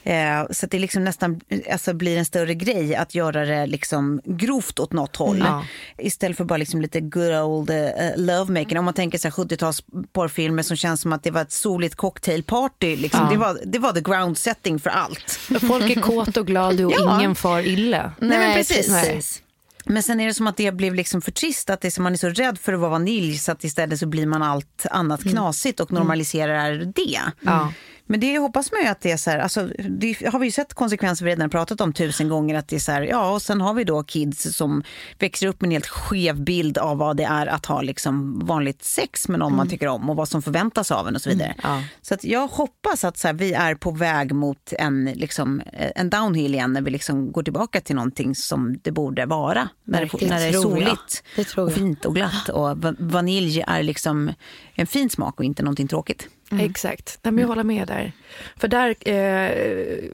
Eh, 0.05 0.47
så 0.51 0.67
att 0.67 0.71
det 0.71 0.79
liksom 0.79 1.05
nästan 1.05 1.41
alltså, 1.73 1.95
blir 1.95 2.19
en 2.19 2.25
större 2.25 2.55
grej 2.55 2.95
att 2.95 3.15
göra 3.15 3.45
det 3.45 3.67
liksom, 3.67 4.21
grovt 4.25 4.79
åt 4.79 4.93
något 4.93 5.17
håll. 5.17 5.39
Ja. 5.39 5.65
Istället 5.99 6.37
för 6.37 6.45
bara 6.45 6.57
liksom, 6.57 6.81
lite 6.81 7.01
good 7.01 7.35
old 7.35 7.71
uh, 7.71 7.77
lovemaking. 8.17 8.79
Om 8.79 8.85
man 8.85 8.95
tänker 8.95 9.19
så 9.19 9.29
här 9.29 9.33
70-tals 9.33 9.85
porrfilmer 10.13 10.63
som 10.63 10.77
känns 10.83 11.01
som 11.01 11.13
att 11.13 11.23
det 11.23 11.31
var 11.31 11.43
ett 11.43 11.53
soligt 11.53 11.95
cocktailparty. 11.95 12.97
Liksom. 12.97 13.21
Ja. 13.25 13.31
Det, 13.31 13.37
var, 13.37 13.59
det 13.65 13.79
var 13.79 13.93
the 13.93 14.01
ground 14.01 14.39
setting 14.39 14.79
för 14.79 14.91
allt. 14.91 15.31
folk 15.69 15.97
är 15.97 16.01
kåta 16.01 16.41
och 16.41 16.47
glada 16.47 16.87
och 16.87 16.93
Ja. 16.99 17.19
ingen 17.19 17.35
far 17.35 17.61
illa. 17.67 18.13
Nej, 18.19 18.39
men 18.39 18.55
precis. 18.55 18.87
precis. 18.87 19.43
Men 19.85 20.03
sen 20.03 20.21
är 20.21 20.27
det 20.27 20.35
som 20.35 20.47
att 20.47 20.57
det 20.57 20.73
blev 20.75 20.95
liksom 20.95 21.23
för 21.23 21.33
trist, 21.33 21.71
att 21.71 21.81
det 21.81 21.89
är 21.89 21.91
som 21.91 22.05
man 22.05 22.13
är 22.13 22.17
så 22.17 22.29
rädd 22.29 22.59
för 22.59 22.73
att 22.73 22.81
vara 22.81 22.91
vanilj 22.91 23.39
så 23.39 23.53
att 23.53 23.65
istället 23.65 23.99
så 23.99 24.07
blir 24.07 24.27
man 24.27 24.43
allt 24.43 24.87
annat 24.91 25.23
knasigt 25.23 25.81
och 25.81 25.93
normaliserar 25.93 26.93
det. 26.95 27.21
Ja. 27.41 27.73
Men 28.13 28.21
det 28.21 28.39
hoppas 28.39 28.73
man 28.73 28.81
ju 28.81 28.87
att 28.87 29.01
det 29.01 29.11
är 29.11 29.17
så 29.17 29.31
här, 29.31 29.39
alltså, 29.39 29.69
det 29.89 30.27
har 30.33 30.39
vi 30.39 30.47
ju 30.47 30.53
sett 30.53 30.75
konsekvenser, 30.75 31.25
vi 31.25 31.31
redan 31.31 31.51
pratat 31.51 31.81
om 31.81 31.93
tusen 31.93 32.29
gånger, 32.29 32.55
att 32.55 32.69
det 32.69 32.77
är 32.77 32.81
så 32.81 32.93
här, 32.93 33.03
ja 33.03 33.31
och 33.31 33.43
sen 33.43 33.61
har 33.61 33.75
vi 33.75 33.85
då 33.85 34.03
kids 34.03 34.57
som 34.57 34.83
växer 35.19 35.47
upp 35.47 35.61
med 35.61 35.69
en 35.69 35.73
helt 35.73 35.87
skev 35.87 36.41
bild 36.45 36.79
av 36.79 36.99
vad 36.99 37.17
det 37.17 37.25
är 37.25 37.47
att 37.47 37.67
ha 37.67 37.83
liksom 37.83 38.39
vanligt 38.39 38.85
sex 38.85 39.29
med 39.29 39.39
någon 39.39 39.57
man 39.57 39.69
tycker 39.69 39.87
om 39.87 40.11
och 40.11 40.17
vad 40.17 40.29
som 40.29 40.43
förväntas 40.43 40.91
av 40.91 41.09
en 41.09 41.15
och 41.15 41.23
så 41.23 41.31
vidare. 41.31 41.55
ja. 41.63 41.83
Så 42.03 42.15
att 42.15 42.25
jag 42.25 42.47
hoppas 42.47 43.05
att 43.05 43.19
så 43.19 43.29
här, 43.29 43.35
vi 43.35 43.53
är 43.53 43.75
på 43.75 43.91
väg 43.91 44.33
mot 44.35 44.73
en, 44.79 45.05
liksom, 45.05 45.63
en 45.73 46.11
downhill 46.11 46.55
igen 46.55 46.73
när 46.73 46.83
vi 46.83 46.91
liksom 46.91 47.33
går 47.33 47.43
tillbaka 47.43 47.81
till 47.81 47.97
någonting 47.97 48.35
som 48.35 48.79
det 48.83 48.91
borde 48.93 49.27
vara. 49.27 49.69
När 49.85 50.01
det, 50.01 50.27
när 50.27 50.41
det 50.41 50.47
är 50.47 50.53
soligt 50.53 51.25
Det 51.37 51.57
och 51.59 51.73
fint 51.73 52.05
och 52.05 52.15
glatt. 52.15 52.49
Och 52.49 52.79
va- 52.79 52.95
vanilj 52.99 53.65
är 53.67 53.83
liksom 53.83 54.31
en 54.75 54.87
fin 54.87 55.11
smak 55.11 55.39
och 55.39 55.45
inte 55.45 55.63
någonting 55.63 55.89
tråkigt. 55.89 56.29
Exakt, 56.61 57.19
Nej, 57.23 57.33
men 57.33 57.43
jag 57.43 57.49
håller 57.49 57.65
med 57.65 57.89
där. 57.89 58.13
För 58.57 58.69
där, 58.69 58.95
eh, 59.09 60.11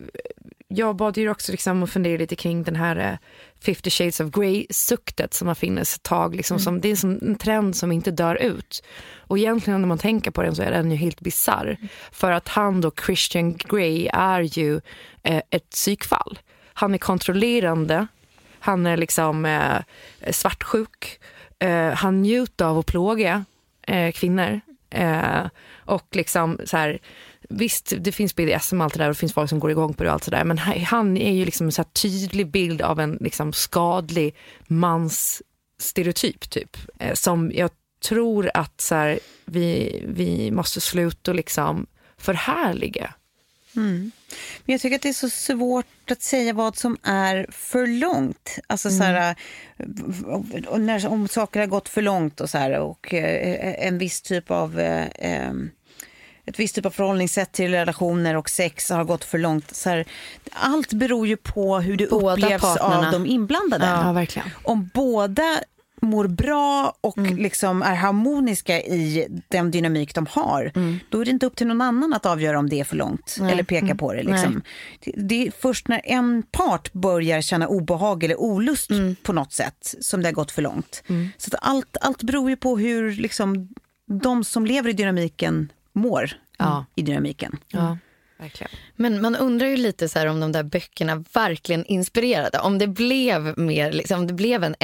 jag 0.68 0.96
bad 0.96 1.16
ju 1.16 1.30
också 1.30 1.52
liksom 1.52 1.82
att 1.82 1.90
fundera 1.90 2.18
lite 2.18 2.36
kring 2.36 2.62
den 2.62 2.76
här 2.76 2.96
eh, 2.96 3.18
50 3.60 3.90
shades 3.90 4.20
of 4.20 4.30
Grey-suktet 4.30 5.34
som 5.34 5.48
har 5.48 5.54
funnits 5.54 5.96
ett 5.96 6.02
tag. 6.02 6.34
Liksom, 6.36 6.58
som, 6.58 6.80
det 6.80 6.88
är 6.88 6.96
som 6.96 7.18
en 7.22 7.38
trend 7.38 7.76
som 7.76 7.92
inte 7.92 8.10
dör 8.10 8.34
ut. 8.34 8.82
Och 9.16 9.38
egentligen 9.38 9.80
när 9.80 9.88
man 9.88 9.98
tänker 9.98 10.30
på 10.30 10.42
den 10.42 10.54
så 10.54 10.62
är 10.62 10.70
den 10.70 10.90
ju 10.90 10.96
helt 10.96 11.20
bizarr. 11.20 11.76
För 12.12 12.30
att 12.30 12.48
han 12.48 12.80
då, 12.80 12.92
Christian 13.06 13.56
Grey, 13.56 14.08
är 14.12 14.40
ju 14.40 14.80
eh, 15.22 15.42
ett 15.50 15.70
psykfall. 15.70 16.38
Han 16.72 16.94
är 16.94 16.98
kontrollerande, 16.98 18.06
han 18.58 18.86
är 18.86 18.96
liksom 18.96 19.44
eh, 19.44 19.82
svartsjuk, 20.30 21.20
eh, 21.58 21.90
han 21.92 22.22
njuter 22.22 22.64
av 22.64 22.78
att 22.78 22.86
plåga 22.86 23.44
eh, 23.82 24.12
kvinnor. 24.12 24.60
Eh, 24.90 25.46
och 25.76 26.16
liksom 26.16 26.60
så 26.64 26.76
här, 26.76 26.98
visst, 27.48 27.92
det 27.98 28.12
finns 28.12 28.36
BDSM 28.36 28.80
och 28.80 28.84
allt 28.84 28.92
det 28.94 28.98
där 28.98 29.08
och 29.08 29.14
det 29.14 29.18
finns 29.18 29.32
folk 29.32 29.48
som 29.50 29.58
går 29.60 29.70
igång 29.70 29.94
på 29.94 30.02
det 30.02 30.08
och 30.08 30.12
allt 30.14 30.24
sådär. 30.24 30.44
Men 30.44 30.58
han- 30.58 31.16
är 31.16 31.32
ju 31.32 31.44
liksom 31.44 31.66
en 31.66 31.72
så 31.72 31.82
här 31.82 31.88
tydlig 31.92 32.46
bild 32.50 32.82
av 32.82 33.00
en 33.00 33.18
liksom 33.20 33.52
skadlig 33.52 34.34
mans 34.66 35.42
stereotyp 35.80 36.50
typ. 36.50 36.76
Eh, 36.98 37.14
som 37.14 37.52
jag 37.54 37.70
tror 38.02 38.50
att 38.54 38.80
så 38.80 38.94
här, 38.94 39.18
vi, 39.44 40.00
vi 40.08 40.50
måste 40.50 40.80
sluta 40.80 41.32
liksom 41.32 41.86
förhärliga. 42.16 43.14
Mm. 43.76 44.10
Men 44.64 44.72
jag 44.72 44.80
tycker 44.80 44.96
att 44.96 45.02
det 45.02 45.08
är 45.08 45.12
så 45.12 45.30
svårt 45.30 46.10
att 46.10 46.22
säga 46.22 46.52
vad 46.52 46.76
som 46.76 46.96
är 47.02 47.46
för 47.50 47.86
långt. 47.86 48.58
Alltså 48.66 48.90
så 48.90 49.02
här, 49.02 49.36
och 50.68 50.80
när, 50.80 51.06
om 51.08 51.28
saker 51.28 51.60
har 51.60 51.66
gått 51.66 51.88
för 51.88 52.02
långt 52.02 52.40
och 52.40 52.50
så 52.50 52.58
här, 52.58 52.78
och 52.78 53.14
eh, 53.14 53.86
en 53.86 53.98
viss 53.98 54.22
typ 54.22 54.50
av 54.50 54.80
eh, 54.80 55.06
eh, 55.06 55.52
ett 56.48 56.58
visst 56.60 56.74
typ 56.74 56.86
av 56.86 56.90
förhållningssätt 56.90 57.52
till 57.52 57.70
relationer 57.70 58.36
och 58.36 58.50
sex 58.50 58.90
har 58.90 59.04
gått 59.04 59.24
för 59.24 59.38
långt. 59.38 59.74
Så 59.74 59.90
här, 59.90 60.04
allt 60.52 60.92
beror 60.92 61.26
ju 61.26 61.36
på 61.36 61.78
hur 61.78 61.96
det 61.96 62.06
Båda 62.10 62.32
upplevs 62.32 62.62
partnerna. 62.62 63.06
av 63.06 63.12
de 63.12 63.26
inblandade. 63.26 63.86
Ja. 63.86 64.42
Om 64.62 64.90
båda 64.94 65.60
mår 66.02 66.26
bra 66.26 66.94
och 67.00 67.18
liksom 67.18 67.82
är 67.82 67.94
harmoniska 67.94 68.80
i 68.80 69.28
den 69.48 69.70
dynamik 69.70 70.14
de 70.14 70.26
har, 70.30 70.72
då 71.08 71.20
är 71.20 71.24
det 71.24 71.30
inte 71.30 71.46
upp 71.46 71.56
till 71.56 71.66
någon 71.66 71.80
annan 71.80 72.12
att 72.12 72.26
avgöra 72.26 72.58
om 72.58 72.68
det 72.68 72.80
är 72.80 72.84
för 72.84 72.96
långt 72.96 73.38
eller 73.40 73.62
peka 73.62 73.94
på 73.94 74.12
det. 74.12 74.22
Liksom. 74.22 74.62
Det, 75.04 75.12
det 75.16 75.46
är 75.46 75.52
först 75.60 75.88
när 75.88 76.00
en 76.04 76.42
part 76.50 76.92
börjar 76.92 77.40
känna 77.40 77.68
obehag 77.68 78.24
eller 78.24 78.40
olust 78.40 78.90
på 79.22 79.32
något 79.32 79.52
sätt 79.52 79.94
som 80.00 80.22
det 80.22 80.28
har 80.28 80.32
gått 80.34 80.50
för 80.50 80.62
långt. 80.62 81.02
Så 81.36 81.50
att 81.54 81.62
allt, 81.62 81.96
allt 82.00 82.22
beror 82.22 82.50
ju 82.50 82.56
på 82.56 82.78
hur 82.78 83.12
liksom, 83.12 83.68
de 84.06 84.44
som 84.44 84.66
lever 84.66 84.90
i 84.90 84.92
dynamiken 84.92 85.72
mår 85.92 86.30
Ja. 86.58 86.84
i 86.94 87.02
dynamiken. 87.02 87.58
Ja, 87.68 87.98
verkligen. 88.38 88.70
Men 88.96 89.20
man 89.20 89.36
undrar 89.36 89.66
ju 89.66 89.76
lite 89.76 90.08
så 90.08 90.30
om 90.30 90.40
de 90.40 90.52
där 90.52 90.62
böckerna 90.62 91.24
verkligen 91.34 91.84
inspirerade. 91.84 92.58
Om 92.58 92.78
det 92.78 92.86
blev 92.86 93.58
mer, 93.58 93.92
liksom, 93.92 94.26
det 94.26 94.32
blev 94.34 94.64
en 94.64 94.74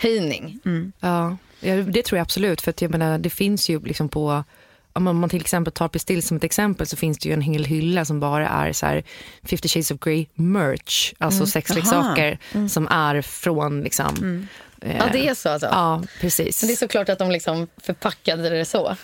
SM-höjning. 0.00 0.58
Ja, 1.00 1.36
ja, 1.60 1.76
det 1.76 2.02
tror 2.02 2.16
jag 2.18 2.22
absolut. 2.24 2.60
För 2.60 2.70
att 2.70 2.82
jag 2.82 2.90
menar, 2.90 3.18
det 3.18 3.30
finns 3.30 3.68
ju 3.68 3.80
liksom 3.80 4.08
på 4.08 4.44
om 4.92 5.04
man, 5.20 5.28
till 5.30 5.40
exempel 5.40 5.72
tar 5.72 5.88
Pistill 5.88 6.22
som 6.22 6.36
ett 6.36 6.44
exempel 6.44 6.86
så 6.86 6.96
finns 6.96 7.18
det 7.18 7.28
ju 7.28 7.32
en 7.32 7.40
hel 7.40 7.64
hylla 7.64 8.04
som 8.04 8.20
bara 8.20 8.48
är 8.48 8.72
så 8.72 8.86
här 8.86 9.02
50 9.42 9.68
shades 9.68 9.90
of 9.90 10.00
Grey 10.00 10.26
merch, 10.34 11.12
alltså 11.18 11.46
sexleksaker 11.46 12.38
som 12.68 12.88
är 12.88 13.22
från 13.22 13.80
liksom... 13.82 14.46
eh, 14.82 14.96
Ja, 14.96 15.04
det 15.12 15.28
är 15.28 15.34
så 15.34 15.48
alltså. 15.48 15.66
Ja, 15.66 16.02
precis. 16.20 16.62
Men 16.62 16.68
det 16.68 16.74
är 16.74 16.76
såklart 16.76 17.08
att 17.08 17.18
de 17.18 17.30
liksom 17.30 17.68
förpackade 17.76 18.48
det 18.50 18.64
så. 18.64 18.96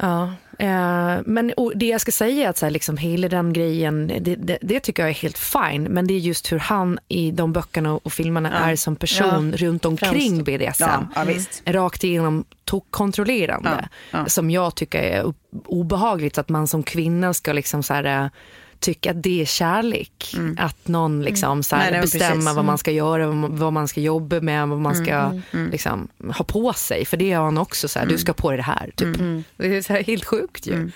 Ja, 0.00 0.24
eh, 0.24 0.32
men 1.24 1.52
och 1.56 1.72
det 1.74 1.86
jag 1.86 2.00
ska 2.00 2.12
säga 2.12 2.46
är 2.46 2.50
att 2.50 2.56
så 2.56 2.66
här, 2.66 2.70
liksom, 2.70 2.96
hela 2.96 3.28
den 3.28 3.52
grejen, 3.52 4.06
det, 4.20 4.36
det, 4.36 4.58
det 4.62 4.80
tycker 4.80 5.02
jag 5.02 5.10
är 5.10 5.14
helt 5.14 5.38
fine. 5.38 5.82
Men 5.82 6.06
det 6.06 6.14
är 6.14 6.18
just 6.18 6.52
hur 6.52 6.58
han 6.58 6.98
i 7.08 7.30
de 7.30 7.52
böckerna 7.52 7.92
och 7.94 8.12
filmerna 8.12 8.70
är 8.70 8.76
som 8.76 8.96
person 8.96 9.52
runt 9.52 9.84
omkring 9.84 10.44
BDSM. 10.44 10.84
Ja, 10.84 11.06
ja, 11.14 11.24
visst. 11.24 11.62
Rakt 11.66 12.04
igenom 12.04 12.44
kontrollerande. 12.90 13.88
Ja, 14.10 14.18
ja. 14.18 14.26
Som 14.26 14.50
jag 14.50 14.74
tycker 14.74 14.98
är 15.02 15.34
obehagligt. 15.64 16.38
Att 16.38 16.48
man 16.48 16.68
som 16.68 16.82
kvinna 16.82 17.34
ska 17.34 17.52
liksom 17.52 17.82
så 17.82 17.94
här, 17.94 18.04
eh, 18.04 18.30
tycka 18.82 19.10
att 19.10 19.22
det 19.22 19.40
är 19.40 19.44
kärlek. 19.44 20.34
Att 20.58 20.88
någon 20.88 21.22
liksom 21.22 21.62
så 21.62 21.76
här, 21.76 21.90
Nej, 21.90 22.00
bestämmer 22.00 22.34
precis. 22.34 22.54
vad 22.56 22.64
man 22.64 22.78
ska 22.78 22.90
göra, 22.90 23.26
vad 23.48 23.72
man, 23.72 23.88
ska 23.88 24.00
jobba 24.00 24.40
med, 24.40 24.68
vad 24.68 24.78
man 24.78 24.94
ska 24.94 25.40
Liksom, 25.70 26.08
ha 26.36 26.44
på 26.44 26.72
sig. 26.72 27.04
För 27.04 27.16
det 27.16 27.32
har 27.32 27.44
han 27.44 27.58
också, 27.58 27.88
så 27.88 27.98
här, 27.98 28.06
du 28.06 28.18
ska 28.18 28.32
på 28.32 28.50
dig 28.50 28.56
det 28.56 28.62
här. 28.62 28.90
Typ. 28.96 29.16
Det 29.56 29.76
är 29.76 29.82
så 29.82 29.92
här, 29.92 30.04
helt 30.04 30.24
sjukt 30.24 30.66
ju. 30.66 30.90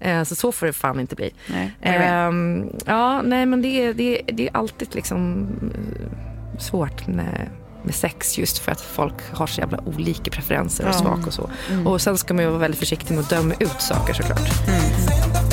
Eh, 0.00 0.22
så 0.24 0.34
så 0.34 0.52
får 0.52 0.66
det 0.66 0.72
fan 0.72 1.00
inte 1.00 1.14
bli. 1.14 1.34
Nej. 1.46 1.72
Ehm, 1.80 2.70
ja, 2.86 3.22
nej 3.22 3.46
men 3.46 3.62
det 3.62 3.68
är, 3.68 3.94
det, 3.94 4.18
är, 4.18 4.32
det 4.32 4.48
är 4.48 4.56
alltid 4.56 4.94
liksom 4.94 5.46
eh, 5.74 6.58
svårt 6.58 7.06
med, 7.06 7.48
med 7.84 7.94
sex 7.94 8.38
just 8.38 8.58
för 8.58 8.72
att 8.72 8.80
folk 8.80 9.14
har 9.32 9.46
så 9.46 9.60
jävla 9.60 9.80
olika 9.80 10.30
preferenser 10.30 10.88
och 10.88 10.94
smak 10.94 11.26
och 11.26 11.34
så. 11.34 11.50
Och 11.84 12.00
sen 12.00 12.18
ska 12.18 12.34
man 12.34 12.44
ju 12.44 12.50
vara 12.50 12.60
väldigt 12.60 12.80
försiktig 12.80 13.14
med 13.14 13.22
att 13.22 13.30
döma 13.30 13.54
ut 13.60 13.80
saker 13.80 14.14
såklart. 14.14 15.51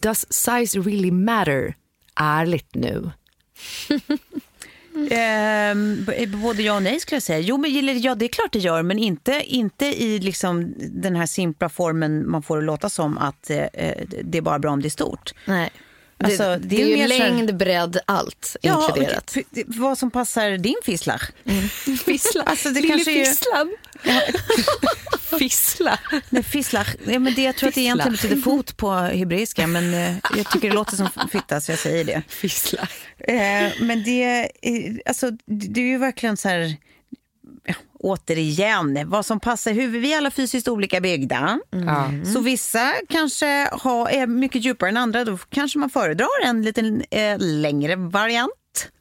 Does 0.00 0.32
size 0.32 0.78
really 0.80 1.10
matter? 1.10 1.74
Ärligt 2.20 2.74
nu. 2.74 3.10
B- 6.06 6.26
både 6.26 6.62
ja 6.62 6.74
och 6.76 6.82
nej 6.82 7.00
skulle 7.00 7.16
jag 7.16 7.22
säga. 7.22 7.38
Jo, 7.38 7.56
men 7.56 8.00
ja, 8.02 8.14
det 8.14 8.24
är 8.24 8.28
klart 8.28 8.52
det 8.52 8.58
gör, 8.58 8.82
men 8.82 8.98
inte, 8.98 9.42
inte 9.46 9.86
i 10.02 10.18
liksom 10.18 10.74
den 10.78 11.16
här 11.16 11.26
simpla 11.26 11.68
formen 11.68 12.30
man 12.30 12.42
får 12.42 12.56
det 12.56 12.64
låta 12.64 12.88
som 12.88 13.18
att 13.18 13.50
eh, 13.50 13.64
det 14.24 14.38
är 14.38 14.42
bara 14.42 14.58
bra 14.58 14.70
om 14.70 14.82
det 14.82 14.88
är 14.88 14.90
stort. 14.90 15.34
Nej. 15.46 15.70
Det, 16.18 16.24
Alltså, 16.26 16.42
det, 16.42 16.58
det 16.58 16.76
är 16.76 16.84
är 16.86 16.88
ju 16.88 16.96
mer 16.96 17.08
så 17.08 17.18
längd, 17.18 17.56
bredd, 17.56 17.98
allt 18.06 18.56
inkluderat. 18.62 19.36
och 19.36 19.54
p- 19.54 19.62
vad 19.66 19.98
som 19.98 20.10
passar 20.10 20.50
din 20.50 20.74
fisslar. 20.84 21.22
Fissla. 22.04 22.42
Alltså, 22.42 22.68
det 22.68 22.80
Lille 22.80 22.94
kanske 22.94 23.20
är- 23.20 23.24
fisslan. 23.24 23.74
Fissla. 25.38 25.98
Nej, 26.30 26.42
fisslar. 26.42 26.88
Ja, 27.06 27.18
men 27.18 27.34
det, 27.34 27.42
jag 27.42 27.56
tror 27.56 27.68
att 27.68 27.74
det 27.74 27.80
egentligen 27.80 28.12
betyder 28.12 28.36
fot 28.36 28.76
på 28.76 28.90
hebreiska, 28.92 29.66
men 29.66 29.94
eh, 29.94 30.16
jag 30.36 30.50
tycker 30.50 30.68
det 30.68 30.74
låter 30.74 30.96
som 30.96 31.08
fitta 31.32 31.60
så 31.60 31.72
jag 31.72 31.78
säger 31.78 32.04
det. 32.04 32.22
Fissla. 32.28 32.88
Eh, 33.18 33.72
men 33.80 34.02
det, 34.04 34.40
eh, 34.62 34.94
alltså, 35.06 35.30
det 35.30 35.38
det 35.46 35.80
är 35.80 35.84
ju 35.84 35.98
verkligen 35.98 36.36
så 36.36 36.48
här... 36.48 36.76
Ja, 37.64 37.74
återigen, 38.04 39.10
vad 39.10 39.26
som 39.26 39.40
passar 39.40 39.72
huvudet. 39.72 40.02
Vi 40.02 40.12
är 40.12 40.16
alla 40.18 40.30
fysiskt 40.30 40.68
olika 40.68 41.00
byggda. 41.00 41.60
Ja. 41.70 42.10
Så 42.34 42.40
vissa 42.40 42.92
kanske 43.08 43.68
har, 43.72 44.08
är 44.08 44.26
mycket 44.26 44.64
djupare 44.64 44.90
än 44.90 44.96
andra. 44.96 45.24
Då 45.24 45.38
kanske 45.48 45.78
man 45.78 45.90
föredrar 45.90 46.28
en 46.44 46.62
lite 46.62 46.80
eh, 47.10 47.38
längre 47.38 47.96
variant 47.96 48.52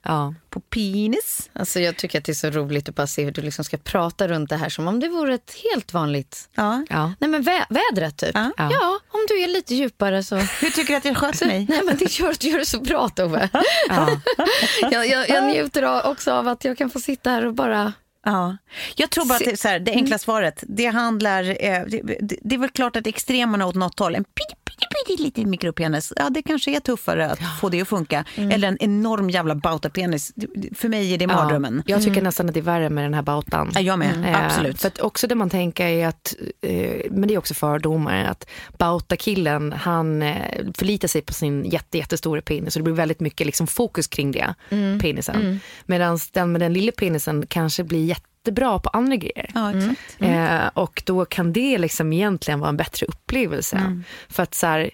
Ja. 0.06 0.34
på 0.50 0.60
penis. 0.60 1.50
Alltså, 1.54 1.80
jag 1.80 1.98
tycker 1.98 2.20
att 2.20 2.26
det 2.26 2.32
är 2.32 2.34
så 2.34 2.50
roligt 2.50 2.90
att 2.90 2.96
bara 2.96 3.08
se 3.08 3.24
hur 3.24 3.32
du 3.32 3.42
liksom 3.42 3.66
ska 3.66 3.78
prata 3.78 4.28
runt 4.28 4.50
det 4.50 4.56
här 4.58 4.70
som 4.70 4.88
om 4.88 5.00
det 5.00 5.08
vore 5.10 5.34
ett 5.34 5.56
helt 5.74 5.94
vanligt... 5.94 6.50
Ja. 6.56 6.86
Ja. 6.90 7.14
Nej 7.20 7.30
men 7.30 7.44
vä- 7.44 7.66
vädret 7.70 8.18
typ. 8.18 8.32
Ja. 8.34 8.52
Ja. 8.58 9.00
om 9.12 9.20
du 9.28 9.42
är 9.44 9.48
lite 9.48 9.76
djupare 9.76 10.24
så... 10.24 10.36
Hur 10.36 10.70
tycker 10.70 10.94
du 10.94 10.96
att 10.98 11.06
jag 11.06 11.18
sköter 11.18 11.46
mig? 11.46 11.66
Nej 11.70 11.82
men 11.86 11.98
det 11.98 12.20
gör, 12.20 12.36
du 12.40 12.48
gör 12.50 12.60
det 12.60 12.66
så 12.66 12.80
bra 12.80 13.10
Tove. 13.10 13.50
jag, 14.92 15.08
jag, 15.08 15.30
jag 15.30 15.44
njuter 15.44 16.08
också 16.08 16.32
av 16.32 16.48
att 16.48 16.66
jag 16.66 16.78
kan 16.78 16.90
få 16.90 17.00
sitta 17.00 17.30
här 17.30 17.46
och 17.46 17.54
bara... 17.54 17.94
Ja. 18.24 18.58
Jag 18.96 19.10
tror 19.10 19.26
bara 19.26 19.36
att 19.36 19.46
det, 19.46 19.60
så 19.60 19.68
här, 19.68 19.80
det 19.80 19.92
enkla 19.92 20.18
svaret, 20.18 20.64
det 20.68 20.86
handlar... 20.86 21.44
Eh, 21.44 21.84
det, 21.88 22.02
det, 22.02 22.38
det 22.42 22.56
är 22.56 22.60
väl 22.60 22.70
klart 22.70 22.96
att 22.96 23.08
extremerna 23.08 23.68
åt 23.68 23.76
något 23.76 24.00
håll, 24.00 24.16
en 24.16 24.24
pytte, 24.24 24.63
pytte, 24.80 25.06
pytte 25.08 25.24
liten 25.24 25.50
mikropenis, 25.50 26.14
ja 26.16 26.30
det 26.30 26.42
kanske 26.42 26.76
är 26.76 26.80
tuffare 26.80 27.32
att 27.32 27.40
få 27.62 27.70
det 27.70 27.82
att 27.82 27.88
funka. 27.88 28.26
Eller 28.36 28.68
en 28.68 28.78
enorm 28.80 29.30
jävla 29.30 29.56
bautapenis. 29.56 30.34
För 30.76 30.90
mig 30.90 31.14
är 31.14 31.18
det 31.18 31.28
mardrömmen. 31.28 31.84
Jag 31.86 32.04
tycker 32.04 32.22
nästan 32.22 32.48
att 32.48 32.54
det 32.54 32.60
är 32.60 32.62
värre 32.62 32.90
med 32.90 33.04
den 33.04 33.14
här 33.14 33.22
bautan. 33.22 33.72
Ja, 33.76 33.82
jag 33.82 34.00
med, 34.00 34.14
Eh, 34.24 34.46
absolut. 34.46 34.82
För 34.82 34.88
att 34.88 35.00
också 35.00 35.28
det 35.28 35.36
man 35.36 35.50
tänker 35.50 35.86
är 35.86 36.08
att, 36.08 36.36
eh, 36.62 37.12
men 37.12 37.28
det 37.28 37.34
är 37.34 37.38
också 37.38 37.54
fördomar, 37.54 38.26
att 38.26 38.50
bautakillen 38.78 39.72
han 39.72 40.22
eh, 40.22 40.36
förlitar 40.78 41.08
sig 41.08 41.22
på 41.22 41.34
sin 41.34 41.66
jätte, 41.66 41.98
jättestora 41.98 42.42
penis 42.42 42.76
och 42.76 42.80
det 42.80 42.84
blir 42.84 42.94
väldigt 42.94 43.20
mycket 43.20 43.48
liksom 43.48 43.68
fokus 43.68 44.08
kring 44.08 44.32
det, 44.32 44.54
penisen. 45.02 45.60
Medan 45.86 46.20
den 46.32 46.52
med 46.52 46.62
den 46.62 46.74
lilla 46.74 46.92
penisen 46.92 47.46
kanske 47.48 47.84
blir 47.84 48.06
jättebra 48.44 48.80
på 48.80 48.90
andra 48.90 49.16
grejer. 49.16 49.52
Ja, 49.54 49.78
exakt. 49.78 50.18
Eh, 50.20 50.68
och 50.74 51.04
då 51.06 51.26
kan 51.26 51.54
det 51.54 51.78
liksom 51.78 52.14
egentligen 52.14 52.60
vara 52.60 52.70
en 52.70 52.78
bättre 52.78 53.06
upplevelse. 53.06 54.02
För 54.30 54.44
att 54.44 54.54
så 54.54 54.68
här, 54.68 54.90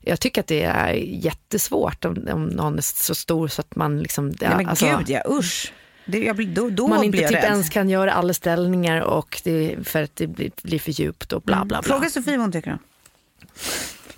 jag 0.00 0.20
tycker 0.20 0.40
att 0.40 0.46
det 0.46 0.62
är 0.62 0.92
jättesvårt 0.92 2.04
om, 2.04 2.28
om 2.32 2.46
någon 2.46 2.78
är 2.78 2.82
så 2.82 3.14
stor 3.14 3.48
så 3.48 3.60
att 3.60 3.76
man 3.76 4.00
liksom... 4.00 4.28
Nej, 4.28 4.50
men 4.56 4.68
alltså- 4.68 4.86
gud 4.98 5.10
ja, 5.10 5.22
usch. 5.30 5.72
Det, 6.06 6.18
jag 6.18 6.36
blir, 6.36 6.46
då 6.46 6.70
då 6.70 6.88
man 6.88 7.04
inte 7.04 7.18
typ 7.18 7.30
rädd. 7.30 7.44
ens 7.44 7.70
kan 7.70 7.88
göra 7.88 8.12
alla 8.12 8.34
ställningar 8.34 9.00
och 9.00 9.40
det, 9.44 9.76
för 9.84 10.02
att 10.02 10.16
det 10.16 10.26
blir, 10.26 10.50
blir 10.62 10.78
för 10.78 10.90
djupt 10.90 11.32
och 11.32 11.42
bla 11.42 11.64
bla 11.64 11.64
bla. 11.64 11.82
Fråga 11.82 12.10
Sofie 12.10 12.36
vad 12.36 12.44
hon 12.44 12.52
tycker. 12.52 12.78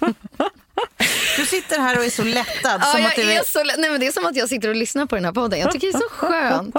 Du 1.37 1.47
sitter 1.47 1.79
här 1.79 1.99
och 1.99 2.05
är 2.05 2.11
så 2.11 2.25
lättad. 2.25 2.81
Ja, 2.81 2.87
som 2.87 3.01
jag 3.01 3.19
är 3.19 3.43
så, 3.47 3.65
lä- 3.65 3.75
nej, 3.79 3.91
men 3.91 4.01
det 4.01 4.07
är 4.07 4.13
som 4.13 4.27
att 4.27 4.37
jag 4.37 4.49
sitter 4.49 4.69
och 4.69 4.75
lyssnar 4.77 5.07
på 5.07 5.15
den 5.15 5.25
här 5.25 5.33
podden. 5.33 5.61
Jag 5.61 5.71
tycker 5.73 5.87
det 5.93 5.99
är 5.99 6.01
så 6.01 6.09
skönt. 6.09 6.77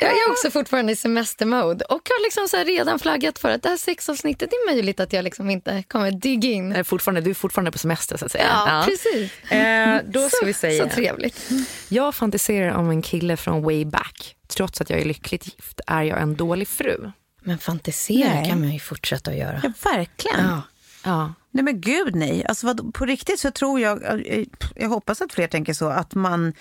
Jag 0.00 0.10
är 0.10 0.30
också 0.30 0.50
fortfarande 0.50 0.92
i 0.92 0.96
semestermode 0.96 1.84
och 1.84 1.92
har 2.08 2.24
liksom 2.24 2.48
så 2.48 2.56
här 2.56 2.64
redan 2.64 2.98
flaggat 2.98 3.38
för 3.38 3.50
att 3.50 3.62
det 3.62 3.68
här 3.68 3.76
sexavsnittet 3.76 4.52
är 4.52 4.74
möjligt 4.74 5.00
att 5.00 5.12
jag 5.12 5.24
liksom 5.24 5.50
inte 5.50 5.82
kommer 5.88 6.10
dig 6.10 6.46
in. 6.52 6.72
är 6.72 6.82
fortfarande, 6.82 7.20
du 7.20 7.30
är 7.30 7.34
fortfarande 7.34 7.70
på 7.72 7.78
semester 7.78 8.16
så 8.16 8.24
att 8.26 8.32
säga. 8.32 8.44
Ja, 8.48 8.84
precis. 8.86 9.50
Eh, 9.52 10.00
då 10.06 10.28
ska 10.28 10.46
vi 10.46 10.52
säga. 10.52 10.88
Så 10.88 10.94
trevligt. 10.94 11.48
Jag 11.88 12.14
fantiserar 12.14 12.74
om 12.74 12.90
en 12.90 13.02
kille 13.02 13.36
från 13.36 13.62
way 13.62 13.84
back. 13.84 14.36
Trots 14.48 14.80
att 14.80 14.90
jag 14.90 15.00
är 15.00 15.04
lyckligt 15.04 15.46
gift 15.46 15.80
är 15.86 16.02
jag 16.02 16.20
en 16.22 16.36
dålig 16.36 16.68
fru. 16.68 17.10
Men 17.42 17.58
fantisera 17.58 18.34
Nej. 18.34 18.48
kan 18.50 18.60
man 18.60 18.70
ju 18.72 18.80
fortsätta 18.80 19.30
att 19.30 19.36
göra. 19.36 19.60
Ja, 19.62 19.72
verkligen. 19.92 20.44
Ja. 20.44 20.62
Ja. 21.04 21.32
Nej 21.50 21.64
men 21.64 21.80
gud 21.80 22.14
nej. 22.14 22.44
Alltså 22.48 22.66
vad, 22.66 22.94
på 22.94 23.04
riktigt 23.04 23.40
så 23.40 23.50
tror 23.50 23.80
jag, 23.80 24.02
eh, 24.26 24.44
jag 24.76 24.88
hoppas 24.88 25.20
att 25.20 25.32
fler 25.32 25.46
tänker 25.46 25.72
så, 25.74 25.88
att 25.88 26.14
man 26.14 26.52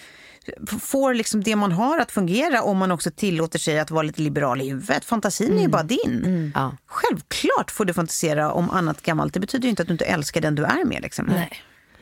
får 0.82 1.14
liksom 1.14 1.44
det 1.44 1.56
man 1.56 1.72
har 1.72 2.00
att 2.00 2.12
fungera 2.12 2.64
om 2.64 2.78
man 2.78 2.92
också 2.92 3.12
tillåter 3.12 3.60
sig 3.60 3.80
att 3.80 3.92
vara 3.92 4.04
lite 4.04 4.22
liberal 4.22 4.62
i 4.62 4.70
huvudet. 4.70 5.06
Fantasin 5.06 5.58
är 5.58 5.62
ju 5.62 5.68
bara 5.68 5.84
din. 5.84 6.52
Ja. 6.56 6.72
Självklart 6.86 7.72
får 7.72 7.86
du 7.86 7.94
fantisera 7.94 8.52
om 8.52 8.70
annat 8.70 9.02
gammalt. 9.02 9.34
Det 9.34 9.40
betyder 9.40 9.64
ju 9.64 9.70
inte 9.70 9.82
att 9.82 9.88
du 9.88 9.92
inte 9.94 10.06
älskar 10.06 10.42
den 10.42 10.56
du 10.56 10.64
är 10.64 10.86
med. 10.86 11.02
Liksom. 11.02 11.26
Nej. 11.26 11.50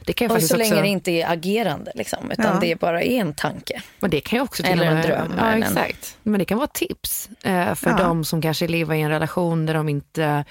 Det 0.05 0.13
kan 0.13 0.27
ju 0.29 0.35
Och 0.35 0.43
så 0.43 0.57
länge 0.57 0.71
också... 0.71 0.81
det 0.81 0.87
inte 0.87 1.11
är 1.11 1.31
agerande, 1.31 1.91
liksom, 1.95 2.31
utan 2.31 2.45
Ja. 2.45 2.57
det 2.61 2.79
bara 2.79 3.03
är 3.03 3.21
en 3.21 3.33
tanke. 3.33 3.81
Men 3.99 4.09
det 4.09 4.19
kan 4.19 4.37
ju 4.39 4.43
också 4.43 4.63
till 4.63 4.71
Eller 4.71 4.83
och 4.85 4.89
en 4.91 4.95
med, 4.95 5.05
dröm, 5.05 5.33
Ja, 5.37 5.45
en- 5.51 5.63
exakt. 5.63 6.17
Men 6.23 6.39
det 6.39 6.45
kan 6.45 6.57
vara 6.57 6.67
tips 6.67 7.29
eh, 7.43 7.73
för 7.75 7.89
Ja. 7.89 7.97
de 7.97 8.25
som 8.25 8.41
kanske 8.41 8.67
lever 8.67 8.95
i 8.95 9.01
en 9.01 9.09
relation 9.09 9.65
där 9.65 9.73
de 9.73 9.89
inte 9.89 10.45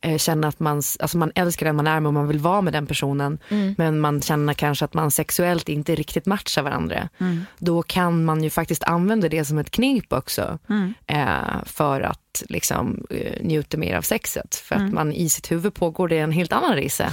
eh, 0.00 0.18
känner 0.18 0.48
att 0.48 0.60
man, 0.60 0.82
alltså 0.98 1.18
man 1.18 1.32
älskar 1.34 1.66
den 1.66 1.76
man 1.76 1.86
är 1.86 2.00
med 2.00 2.06
och 2.08 2.14
man 2.14 2.28
vill 2.28 2.38
vara 2.38 2.60
med 2.60 2.72
den 2.72 2.86
personen. 2.86 3.38
Mm. 3.48 3.74
Men 3.78 4.00
man 4.00 4.22
känner 4.22 4.54
kanske 4.54 4.84
att 4.84 4.94
man 4.94 5.10
sexuellt 5.10 5.68
inte 5.68 5.94
riktigt 5.94 6.26
matchar 6.26 6.62
varandra. 6.62 7.08
Mm. 7.18 7.44
Då 7.58 7.82
kan 7.82 8.24
man 8.24 8.42
ju 8.44 8.50
faktiskt 8.50 8.84
använda 8.84 9.28
det 9.28 9.44
som 9.44 9.58
ett 9.58 9.70
knep 9.70 10.12
också. 10.12 10.58
Mm. 10.68 10.94
Eh, 11.06 11.64
för 11.66 12.00
att 12.00 12.42
liksom, 12.48 13.04
eh, 13.10 13.42
njuta 13.42 13.76
mer 13.76 13.96
av 13.96 14.02
sexet. 14.02 14.54
För 14.54 14.74
Mm. 14.74 14.86
att 14.88 14.94
man 14.94 15.12
i 15.12 15.28
sitt 15.28 15.50
huvud 15.52 15.74
pågår 15.74 16.08
det 16.08 16.18
en 16.18 16.32
helt 16.32 16.52
annan 16.52 16.74
resa. 16.74 17.04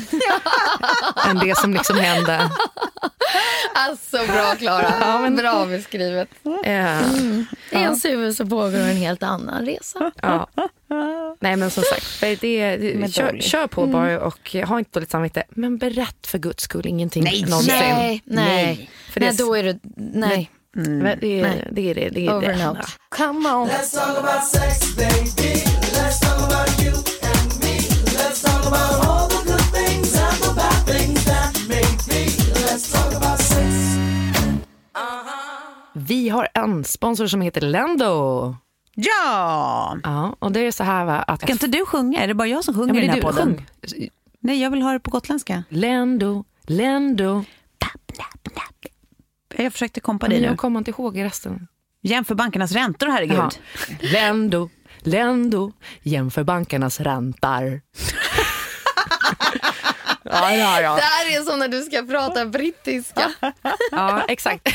än 1.30 1.38
det 1.38 1.58
som 1.58 1.74
liksom 1.74 1.98
hände. 1.98 2.50
Alltså 3.74 4.18
bra 4.18 4.56
Klara, 4.60 5.30
bra 5.30 5.66
beskrivet. 5.66 6.30
Eh, 6.66 7.02
I 7.02 7.46
ens 7.72 8.06
huvud 8.06 8.36
så 8.38 8.46
pågår 8.46 8.78
en 8.78 8.98
helt 8.98 9.24
annan 9.24 9.66
resa. 9.66 10.12
Ja. 10.22 10.48
Nej 11.40 11.56
men 11.56 11.72
som 11.72 11.84
sagt, 11.84 12.06
det, 12.22 12.36
det, 12.36 13.14
kör, 13.14 13.40
kör 13.40 13.68
på 13.68 13.86
bara 13.88 14.22
och 14.22 14.56
ha 14.66 14.80
inte 14.80 14.92
dåligt 14.94 15.12
samvete. 15.12 15.44
Men 15.50 15.78
berätt 15.78 16.28
för 16.28 16.38
guds 16.38 16.64
skull 16.64 16.88
ingenting 16.88 17.24
Nej, 17.24 17.42
någonsin. 17.42 17.74
Nej, 17.80 18.22
nej. 18.26 18.90
För 19.12 19.20
det 19.20 19.26
är 19.26 19.30
nej, 19.32 19.38
då 19.38 19.56
är 19.56 19.64
det... 19.64 19.80
Nej. 19.96 20.52
Men 20.72 21.20
Det 21.20 21.40
är 21.40 21.44
Nej. 21.44 21.68
det. 21.72 21.90
Är 21.90 21.96
det, 21.96 22.10
det, 22.10 22.26
är 22.28 22.38
Over 22.38 22.54
det. 22.54 22.68
out. 22.70 22.78
Come 23.10 23.50
on. 23.50 23.68
Let's 23.70 23.96
talk 23.96 24.18
about 24.18 24.44
sex, 24.44 24.96
baby. 24.96 25.54
Let's 25.94 26.20
talk 26.20 26.40
about 26.52 26.82
you 26.84 26.94
and 27.34 27.64
me. 27.64 27.80
Let's 28.06 28.42
talk 28.44 28.66
about 28.68 29.08
all 29.08 29.30
the 29.30 29.52
good 29.52 29.74
things 29.74 30.16
and 30.22 30.38
the 30.44 30.54
bad 30.56 30.86
things 30.86 31.26
that 31.26 31.60
make 31.70 32.08
me. 32.10 32.26
Let's 32.54 32.94
talk 32.94 33.16
about 33.24 33.40
sex. 33.40 33.74
Vi 35.94 36.30
har 36.30 36.48
en 36.54 36.84
sponsor 36.84 37.28
som 37.28 37.42
heter 37.42 37.62
Lendo. 37.62 38.56
Ja! 39.00 39.98
Ja, 40.04 40.36
och 40.40 40.52
det 40.52 40.60
är 40.60 40.72
så 40.72 40.84
här 40.84 41.06
va, 41.06 41.20
att... 41.20 41.42
Ska 41.42 41.52
inte 41.52 41.68
du 41.68 41.86
sjunga? 41.86 42.24
Är 42.24 42.28
det 42.28 42.34
bara 42.34 42.48
jag 42.48 42.64
som 42.64 42.74
ja, 42.76 42.80
sjunger 42.82 42.94
men 42.94 43.04
i 43.04 43.08
den 43.08 43.10
är 43.10 43.22
här 43.22 43.32
du, 43.32 43.38
podden? 43.38 43.66
sjung. 43.92 44.10
Nej, 44.40 44.62
jag 44.62 44.70
vill 44.72 44.82
ha 44.82 44.94
det 44.94 45.00
på 45.00 45.12
gotländska. 45.12 45.64
Lendo, 45.70 46.44
Lendo. 46.62 47.44
Jag 49.58 49.74
försökte 49.74 50.00
kompa 50.00 50.28
dig 50.28 50.42
nu. 50.42 50.46
jag 50.46 50.58
kommer 50.58 50.80
inte 50.80 50.92
ihåg 50.92 51.24
resten. 51.24 51.68
Jämför 52.02 52.36
bankernas 52.36 52.72
räntor, 52.72 53.08
herregud. 53.08 53.38
Ja. 53.38 53.52
Lendo, 54.00 54.70
Lendo, 55.00 55.72
jämför 56.02 56.44
bankernas 56.44 57.00
räntor. 57.00 57.82
Ja, 60.32 60.54
ja, 60.54 60.82
ja. 60.82 60.96
Det 60.96 61.02
här 61.02 61.38
är 61.38 61.42
som 61.44 61.60
när 61.60 61.68
du 61.68 61.82
ska 61.82 62.02
prata 62.02 62.46
brittiska. 62.46 63.32
Ja, 63.92 64.22
exakt. 64.28 64.68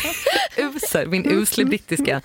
Usel, 0.56 1.08
min 1.08 1.30
usle 1.30 1.64
brittiska. 1.64 2.20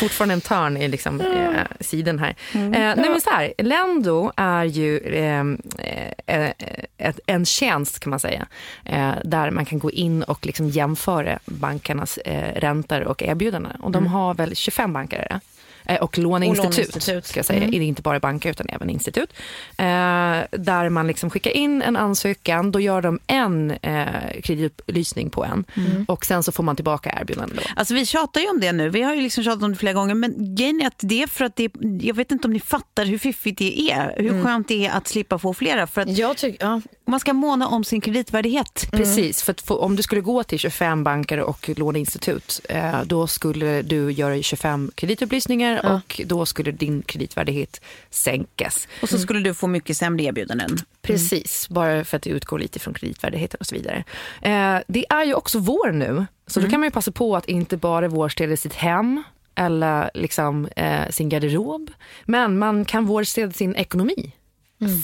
Fortfarande 0.00 0.34
en 0.34 0.40
törn 0.40 0.76
i 0.76 0.88
liksom, 0.88 1.20
eh, 1.20 1.62
sidan 1.80 2.18
här. 2.18 2.34
Eh, 2.52 2.60
nej, 2.70 2.96
men 3.10 3.20
så 3.20 3.30
här. 3.30 3.52
Lendo 3.58 4.32
är 4.36 4.64
ju 4.64 4.98
eh, 4.98 5.40
eh, 6.26 6.52
ett, 6.98 7.20
en 7.26 7.44
tjänst 7.46 8.00
kan 8.00 8.10
man 8.10 8.20
säga. 8.20 8.46
Eh, 8.84 9.12
där 9.24 9.50
man 9.50 9.64
kan 9.64 9.78
gå 9.78 9.90
in 9.90 10.22
och 10.22 10.46
liksom 10.46 10.68
jämföra 10.68 11.38
bankernas 11.44 12.18
eh, 12.18 12.60
räntor 12.60 13.00
och 13.00 13.22
erbjudanden. 13.22 13.80
Och 13.80 13.90
de 13.90 14.06
har 14.06 14.34
väl 14.34 14.56
25 14.56 14.92
banker 14.92 15.18
är 15.18 15.28
det? 15.28 15.40
Eh, 15.84 15.96
Och 15.96 16.18
låneinstitut, 16.18 16.76
låneinstitut. 16.78 17.26
ska 17.26 17.38
jag 17.38 17.46
säga. 17.46 17.66
Det 17.70 17.76
är 17.76 17.80
inte 17.80 18.02
bara 18.02 18.20
banker 18.20 18.50
utan 18.50 18.66
även 18.68 18.90
institut. 18.90 19.32
Eh, 19.78 19.84
där 20.50 20.88
man 20.88 21.06
liksom 21.06 21.30
skickar 21.30 21.50
in 21.50 21.82
en 21.82 21.96
ansökan, 21.96 22.72
då 22.72 22.80
gör 22.80 23.02
de 23.02 23.18
en 23.26 23.70
eh, 23.70 24.06
kreditupplysning 24.42 25.30
på 25.30 25.44
en. 25.44 25.64
Och 26.08 26.24
sen 26.24 26.42
så 26.42 26.52
får 26.52 26.62
man 26.62 26.76
tillbaka 26.76 27.18
erbjudanden 27.20 27.56
då. 27.56 27.62
Alltså 27.76 27.94
vi 27.94 28.06
tjatar 28.06 28.40
ju 28.40 28.48
om 28.50 28.60
det 28.60 28.72
nu. 28.72 28.88
Vi 28.88 29.02
har 29.02 29.14
ju 29.14 29.20
liksom 29.20 29.44
tjatat 29.44 29.62
om 29.62 29.70
det 29.70 29.76
flera 29.78 29.94
gånger. 29.94 30.14
Men 30.14 30.54
grejen 30.54 30.80
är 30.80 30.86
att 30.86 30.98
det 31.00 31.22
är 31.22 31.26
för 31.26 31.44
att 31.44 31.56
det, 31.56 31.72
jag 32.00 32.14
vet 32.14 32.30
inte 32.32 32.48
om 32.48 32.52
ni 32.52 32.60
fattar 32.60 33.04
hur 33.04 33.18
fiffigt 33.18 33.58
det 33.58 33.90
är. 33.90 34.14
Hur 34.18 34.42
skönt 34.42 34.68
det 34.68 34.86
är 34.86 34.90
att 34.96 35.08
slippa 35.08 35.38
få 35.38 35.54
flera. 35.54 35.86
För 35.86 36.00
att 36.00 36.18
Jag 36.18 36.36
tycker, 36.36 36.66
ja. 36.66 36.80
Man 37.04 37.20
ska 37.20 37.32
måna 37.32 37.68
om 37.68 37.84
sin 37.84 38.00
kreditvärdighet. 38.00 38.88
Precis, 38.90 39.42
för, 39.42 39.54
få, 39.64 39.78
om 39.78 39.96
du 39.96 40.02
skulle 40.02 40.20
gå 40.20 40.42
till 40.42 40.58
25 40.58 41.04
banker 41.04 41.40
och 41.40 41.70
låneinstitut, 41.76 42.60
eh, 42.68 43.02
då 43.02 43.26
skulle 43.26 43.82
du 43.82 44.12
göra 44.12 44.42
25 44.42 44.90
kreditupplysningar 44.94 45.94
och 45.94 46.20
då 46.26 46.46
skulle 46.46 46.72
din 46.72 47.02
kreditvärdighet 47.02 47.80
sänkas. 48.10 48.88
Och 49.02 49.08
så 49.08 49.18
skulle 49.18 49.40
du 49.40 49.54
få 49.54 49.66
mycket 49.66 49.96
sämre 49.96 50.24
erbjudanden. 50.24 50.78
Precis, 51.02 51.68
bara 51.68 52.04
för 52.04 52.16
att 52.16 52.22
det 52.22 52.30
utgår 52.30 52.58
lite 52.58 52.78
från 52.78 52.94
kreditvärdigheten 52.94 53.58
och 53.60 53.66
så 53.66 53.74
vidare. 53.74 54.04
Eh, 54.42 54.78
det 54.88 55.06
är 55.10 55.24
ju 55.24 55.34
också 55.34 55.58
vår 55.58 55.92
nu, 55.92 56.26
så 56.46 56.60
då 56.60 56.68
kan 56.68 56.80
man 56.80 56.86
ju 56.86 56.90
passa 56.90 57.12
på 57.12 57.36
att 57.36 57.46
inte 57.46 57.76
bara 57.76 58.08
vårstäda 58.08 58.56
sitt 58.56 58.74
hem 58.74 59.22
eller 59.54 60.10
liksom, 60.14 60.68
eh, 60.76 61.10
sin 61.10 61.28
garderob, 61.28 61.90
men 62.24 62.58
man 62.58 62.84
kan 62.84 63.06
vårstäda 63.06 63.52
sin 63.52 63.74
ekonomi. 63.74 64.32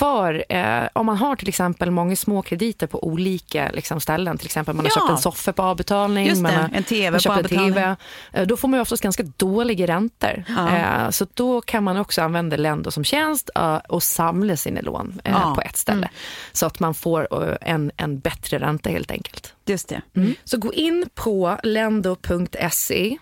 För 0.00 0.44
eh, 0.48 0.88
om 0.92 1.06
man 1.06 1.16
har 1.16 1.36
till 1.36 1.48
exempel 1.48 1.90
många 1.90 2.16
små 2.16 2.42
krediter 2.42 2.86
på 2.86 3.04
olika 3.04 3.70
liksom, 3.74 4.00
ställen, 4.00 4.38
till 4.38 4.46
exempel 4.46 4.74
man 4.74 4.84
har 4.84 4.90
Ja. 4.90 5.00
köpt 5.00 5.10
en 5.10 5.18
soffa 5.18 5.52
på 5.52 5.62
avbetalning, 5.62 6.42
man 6.42 6.52
det, 6.52 6.58
har 6.58 6.70
en 6.72 6.84
TV 6.84 7.10
man 7.10 7.20
på 7.20 7.32
avbetalning. 7.32 7.72
TV, 7.74 7.96
eh, 8.32 8.46
då 8.46 8.56
får 8.56 8.68
man 8.68 8.78
ju 8.78 8.82
oftast 8.82 9.02
ganska 9.02 9.22
dåliga 9.36 9.86
räntor. 9.86 10.44
Eh, 10.48 11.10
så 11.10 11.26
då 11.34 11.60
kan 11.60 11.84
man 11.84 11.96
också 11.96 12.22
använda 12.22 12.56
Lendo 12.56 12.90
som 12.90 13.04
tjänst 13.04 13.50
eh, 13.56 13.76
och 13.76 14.02
samla 14.02 14.56
sina 14.56 14.80
lån 14.80 15.20
eh, 15.24 15.32
Ja. 15.32 15.52
på 15.54 15.60
ett 15.60 15.76
ställe. 15.76 16.08
Så 16.52 16.66
att 16.66 16.80
man 16.80 16.94
får 16.94 17.48
eh, 17.48 17.56
en, 17.60 17.90
en 17.96 18.18
bättre 18.18 18.58
ränta 18.58 18.90
helt 18.90 19.10
enkelt. 19.10 19.54
Just 19.66 19.88
det. 19.88 20.02
Så 20.44 20.58
gå 20.58 20.72
in 20.74 21.08
på 21.14 21.56
lendo.se 21.62 23.18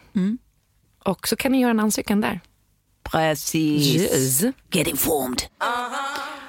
och 1.04 1.28
så 1.28 1.36
kan 1.36 1.52
ni 1.52 1.60
göra 1.60 1.70
en 1.70 1.80
ansökan 1.80 2.20
där. 2.20 2.40
Precis. 3.12 3.96
Yes. 3.96 4.40
Get 4.72 4.86
informed. 4.88 5.42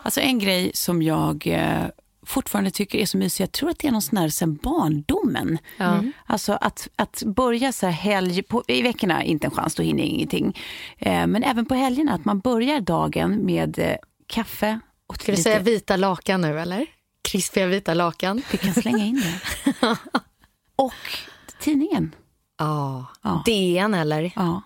Alltså 0.07 0.21
en 0.21 0.39
grej 0.39 0.71
som 0.73 1.01
jag 1.01 1.47
eh, 1.47 1.85
fortfarande 2.25 2.71
tycker 2.71 2.97
är 2.97 3.05
så 3.05 3.17
mysig, 3.17 3.43
jag 3.43 3.51
tror 3.51 3.69
att 3.69 3.79
det 3.79 3.87
är 3.87 3.91
någon 3.91 4.01
sån 4.01 4.17
här 4.17 4.29
sen 4.29 4.55
barndomen. 4.55 5.57
Mm. 5.77 6.11
Alltså 6.25 6.53
att, 6.61 6.87
att 6.95 7.23
börja 7.25 7.71
så 7.71 7.85
här 7.85 7.93
helg, 7.93 8.43
på, 8.43 8.63
i 8.67 8.81
veckorna 8.81 9.23
inte 9.23 9.47
en 9.47 9.51
chans, 9.51 9.75
då 9.75 9.83
hinner 9.83 10.03
ingenting. 10.03 10.57
Eh, 10.97 11.27
men 11.27 11.43
även 11.43 11.65
på 11.65 11.73
helgerna, 11.73 12.13
att 12.13 12.25
man 12.25 12.39
börjar 12.39 12.81
dagen 12.81 13.45
med 13.45 13.79
eh, 13.79 13.95
kaffe 14.27 14.79
och 15.07 15.15
Ska 15.15 15.25
du 15.25 15.31
lite... 15.31 15.43
säga 15.43 15.59
vita 15.59 15.95
lakan 15.95 16.41
nu 16.41 16.59
eller? 16.59 16.85
Krispiga 17.21 17.67
vita 17.67 17.93
lakan. 17.93 18.41
Vi 18.51 18.57
kan 18.57 18.73
slänga 18.73 19.05
in 19.05 19.21
det. 19.21 19.39
och 20.75 20.93
tidningen. 21.59 22.15
Ja. 22.57 23.05
Ja. 23.21 23.43
DN 23.45 23.93
eller? 23.93 24.31
Ja, 24.35 24.61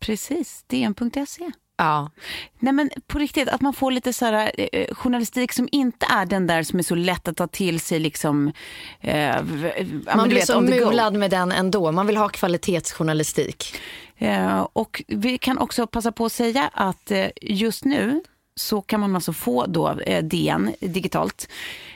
precis. 0.00 0.64
DN.se. 0.66 1.50
Ja. 1.76 2.10
Nej 2.58 2.72
men 2.72 2.90
på 3.06 3.18
riktigt, 3.18 3.48
att 3.48 3.60
man 3.60 3.72
får 3.72 3.90
lite 3.90 4.12
så 4.12 4.24
här, 4.24 4.52
eh, 4.72 4.94
journalistik 4.94 5.52
som 5.52 5.68
inte 5.72 6.06
är 6.10 6.26
den 6.26 6.46
där 6.46 6.62
som 6.62 6.78
är 6.78 6.82
så 6.82 6.94
lätt 6.94 7.28
att 7.28 7.36
ta 7.36 7.46
till 7.46 7.80
sig 7.80 7.98
liksom. 7.98 8.52
Eh, 9.00 9.42
men 9.44 10.02
Man 10.16 10.28
blir 10.28 10.38
vet, 10.38 10.46
så 10.46 10.60
mulad 10.60 11.14
med 11.14 11.30
den 11.30 11.52
ändå. 11.52 11.92
Man 11.92 12.06
vill 12.06 12.16
ha 12.16 12.28
kvalitetsjournalistik. 12.28 13.74
Eh, 14.18 14.66
och 14.72 15.02
vi 15.08 15.38
kan 15.38 15.58
också 15.58 15.86
passa 15.86 16.12
på 16.12 16.26
att 16.26 16.32
säga 16.32 16.70
att 16.72 17.10
eh, 17.10 17.26
just 17.40 17.84
nu 17.84 18.22
så 18.54 18.80
kan 18.80 19.00
man 19.00 19.14
alltså 19.14 19.32
få 19.32 19.66
då 19.66 19.88
eh, 19.90 20.24
DN 20.24 20.74
digitalt. 20.80 21.48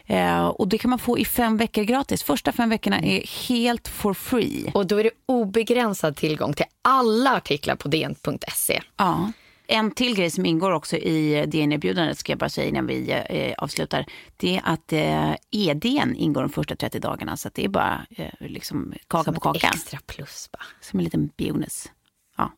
Eh, 0.07 0.47
och 0.47 0.68
det 0.68 0.79
kan 0.79 0.91
man 0.91 0.99
få 0.99 1.18
i 1.18 1.24
fem 1.24 1.57
veckor 1.57 1.83
gratis. 1.83 2.22
Första 2.22 2.53
fem 2.53 2.68
veckorna 2.68 3.01
är 3.01 3.49
helt 3.49 3.89
for 3.89 4.14
free. 4.14 4.70
Och 4.74 4.87
då 4.87 4.97
är 4.97 5.05
det 5.05 5.11
obegränsad 5.27 6.16
tillgång 6.16 6.55
till 6.55 6.66
alla 6.83 7.37
artiklar 7.37 7.77
på 7.77 7.89
dn.se. 7.89 8.83
Ja. 8.97 9.33
En 9.69 9.91
till 9.91 10.17
grej 10.17 10.31
som 10.31 10.47
ingår 10.47 10.71
också 10.71 10.97
i 10.97 11.47
DN-erbjudandet 11.47 12.19
ska 12.19 12.33
jag 12.33 12.39
bara 12.39 12.51
säga 12.51 12.69
innan 12.69 12.87
vi 12.87 13.11
eh, 13.29 13.55
avslutar. 13.59 14.07
Det 14.37 14.57
är 14.57 14.62
att 14.64 14.93
eh, 14.93 15.35
EDN 15.51 16.14
ingår 16.17 16.41
de 16.41 16.51
första 16.51 16.77
30 16.77 16.99
dagarna 16.99 17.37
så 17.37 17.49
att 17.49 17.55
det 17.55 17.64
är 17.64 17.69
bara 17.69 18.07
eh, 18.11 18.31
liksom 18.41 18.95
kaka 19.09 19.25
Som 19.25 19.35
på 19.35 19.51
ett 19.51 19.61
kakan. 19.62 19.71
extra 19.75 19.99
plus 20.07 20.49
bara. 20.53 20.62
Som 20.81 20.99
en 20.99 21.05
liten 21.05 21.31
bonus. 21.39 21.91
Ja. 22.37 22.53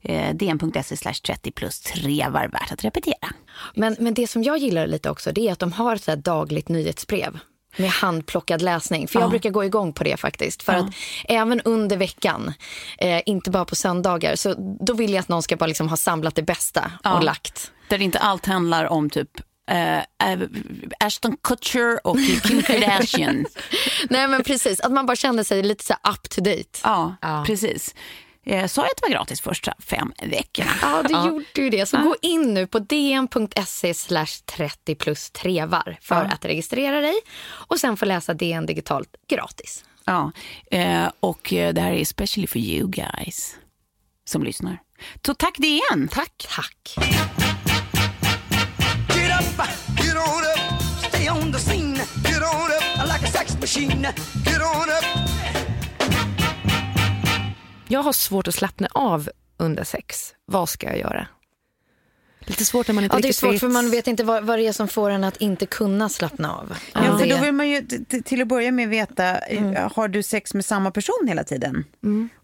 Eh, 0.00 0.34
DN.se 0.34 0.96
slash 0.96 1.12
30 1.26 1.50
plus 1.50 1.80
trevar 1.80 2.48
värt 2.48 2.72
att 2.72 2.84
repetera. 2.84 3.28
Men, 3.74 3.96
men 3.98 4.14
det 4.14 4.26
som 4.26 4.42
jag 4.42 4.58
gillar 4.58 4.86
lite 4.86 5.10
också 5.10 5.32
det 5.32 5.48
är 5.48 5.52
att 5.52 5.58
de 5.58 5.72
har 5.72 5.96
ett 5.96 6.24
dagligt 6.24 6.68
nyhetsbrev 6.68 7.38
med 7.76 7.90
handplockad 7.90 8.62
läsning. 8.62 9.08
För 9.08 9.20
jag 9.20 9.30
brukar 9.30 9.50
gå 9.50 9.64
igång 9.64 9.92
på 9.92 10.04
det 10.04 10.16
faktiskt. 10.16 10.62
För 10.62 10.72
att 10.72 10.86
även 11.24 11.60
under 11.60 11.96
veckan, 11.96 12.52
eh, 12.98 13.22
inte 13.26 13.50
bara 13.50 13.64
på 13.64 13.76
söndagar, 13.76 14.36
så 14.36 14.54
då 14.80 14.92
vill 14.94 15.12
jag 15.12 15.20
att 15.20 15.28
någon 15.28 15.42
ska 15.42 15.56
bara 15.56 15.66
liksom 15.66 15.88
ha 15.88 15.96
samlat 15.96 16.34
det 16.34 16.42
bästa 16.42 16.92
Ja. 17.04 17.14
och 17.16 17.24
lagt. 17.24 17.72
Där 17.88 18.02
inte 18.02 18.18
allt 18.18 18.46
handlar 18.46 18.84
om 18.84 19.10
typ 19.10 19.30
eh, 19.70 19.98
Ashton 21.00 21.36
Kutcher 21.42 22.06
och 22.06 22.16
Kim 22.42 22.62
Kardashian. 22.66 23.44
Nej 24.10 24.28
men 24.28 24.42
precis, 24.44 24.80
att 24.80 24.92
man 24.92 25.06
bara 25.06 25.16
kände 25.16 25.44
sig 25.44 25.62
lite 25.62 25.84
så 25.84 25.92
up 25.94 26.30
to 26.30 26.40
date. 26.40 26.78
ja, 26.82 27.44
precis. 27.46 27.94
Eh, 28.46 28.66
sa 28.66 28.82
jag 28.82 28.90
att 28.90 28.96
det 28.96 29.02
var 29.02 29.10
gratis 29.10 29.40
första 29.40 29.74
fem 29.78 30.12
veckorna? 30.22 30.70
Ja, 30.82 31.02
du 31.02 31.28
gjorde 31.28 31.44
ju 31.54 31.70
det. 31.70 31.86
Så 31.86 31.96
gå 31.96 32.16
in 32.22 32.54
nu 32.54 32.66
på 32.66 32.78
dn.se 32.78 33.94
slash 33.94 34.42
30 34.56 34.94
plus 34.94 35.30
trevar 35.30 35.98
för 36.00 36.24
att 36.24 36.44
registrera 36.44 37.00
dig 37.00 37.14
och 37.44 37.80
sen 37.80 37.96
få 37.96 38.04
läsa 38.04 38.34
DN 38.34 38.66
digitalt 38.66 39.16
gratis. 39.28 39.84
Ja, 40.04 40.32
eh, 40.70 41.10
och 41.20 41.52
eh, 41.52 41.74
det 41.74 41.80
här 41.80 41.92
är 41.92 42.00
especially 42.00 42.46
for 42.46 42.60
you 42.60 42.88
guys 42.88 43.56
som 44.24 44.42
lyssnar. 44.42 44.78
Så 45.26 45.34
tack 45.34 45.54
det 45.58 45.66
igen. 45.66 46.08
Tack. 46.08 46.46
Tack. 46.56 46.94
Get 49.08 49.40
up, 49.40 49.66
get 49.96 50.16
on 50.16 50.42
up, 50.44 50.82
stay 51.08 51.30
on 51.30 51.52
the 51.52 51.58
scene. 51.58 51.94
Get 52.24 52.42
on 52.42 52.70
up 52.70 53.12
like 53.12 53.28
a 53.28 53.32
sex 53.32 53.56
machine. 53.60 54.02
Get 54.44 54.60
on 54.62 54.88
up. 54.88 55.61
Jag 57.92 58.02
har 58.02 58.12
svårt 58.12 58.48
att 58.48 58.54
slappna 58.54 58.88
av 58.92 59.30
under 59.56 59.84
sex. 59.84 60.34
Vad 60.44 60.68
ska 60.68 60.86
jag 60.86 60.98
göra? 60.98 61.26
Lite 62.40 62.64
svårt 62.64 62.88
när 62.88 62.94
man 62.94 63.04
inte 63.04 63.16
Ja, 63.16 63.20
det 63.20 63.28
är 63.28 63.32
svårt 63.32 63.52
vet. 63.52 63.60
för 63.60 63.68
man 63.68 63.90
vet 63.90 64.06
inte 64.06 64.24
vad, 64.24 64.44
vad 64.44 64.58
det 64.58 64.66
är 64.66 64.72
som 64.72 64.88
får 64.88 65.10
en 65.10 65.24
att 65.24 65.36
inte 65.36 65.66
kunna 65.66 66.08
slappna 66.08 66.52
av. 66.54 66.72
Ja, 66.94 67.12
Om 67.12 67.18
för 67.18 67.26
då 67.26 67.36
vill 67.36 67.52
man 67.52 67.68
ju 67.68 67.82
till 68.24 68.42
att 68.42 68.48
börja 68.48 68.72
med 68.72 68.88
veta, 68.88 69.38
eh, 69.38 69.92
har 69.94 70.08
du 70.08 70.22
sex 70.22 70.54
med 70.54 70.64
samma 70.64 70.90
person 70.90 71.28
hela 71.28 71.44
tiden? 71.44 71.84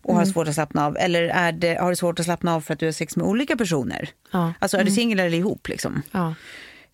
Och 0.03 0.14
har 0.14 0.24
svårt 0.24 0.49
att 0.49 0.55
slappna 0.55 0.86
av? 0.86 0.96
Eller 0.96 1.22
är 1.22 1.53
det, 1.53 1.74
har 1.80 1.90
du 1.90 1.96
svårt 1.96 2.18
att 2.18 2.24
slappna 2.24 2.55
av 2.55 2.61
för 2.61 2.74
att 2.74 2.80
du 2.80 2.86
har 2.86 2.92
sex 2.92 3.16
med 3.16 3.26
olika 3.26 3.57
personer? 3.57 4.11
Ja. 4.30 4.53
Alltså 4.59 4.76
är 4.76 4.84
du 4.84 4.90
singel 4.90 5.20
eller 5.20 5.38
ihop 5.38 5.68
liksom? 5.68 6.03
Ja. 6.11 6.34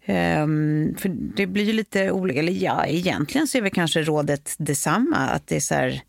Ehm, 0.05 0.95
för 0.99 1.09
det 1.09 1.47
blir 1.47 1.65
ju 1.65 1.73
lite 1.73 2.11
olika, 2.11 2.39
eller 2.39 2.53
ja, 2.53 2.87
egentligen 2.87 3.47
så 3.47 3.59
är 3.59 3.63
väl 3.63 3.71
kanske 3.71 4.03
rådet 4.03 4.55
detsamma. 4.59 5.17
Att 5.17 5.47
det 5.47 5.57
är 5.57 5.61
så 5.61 5.75
här, 5.75 6.03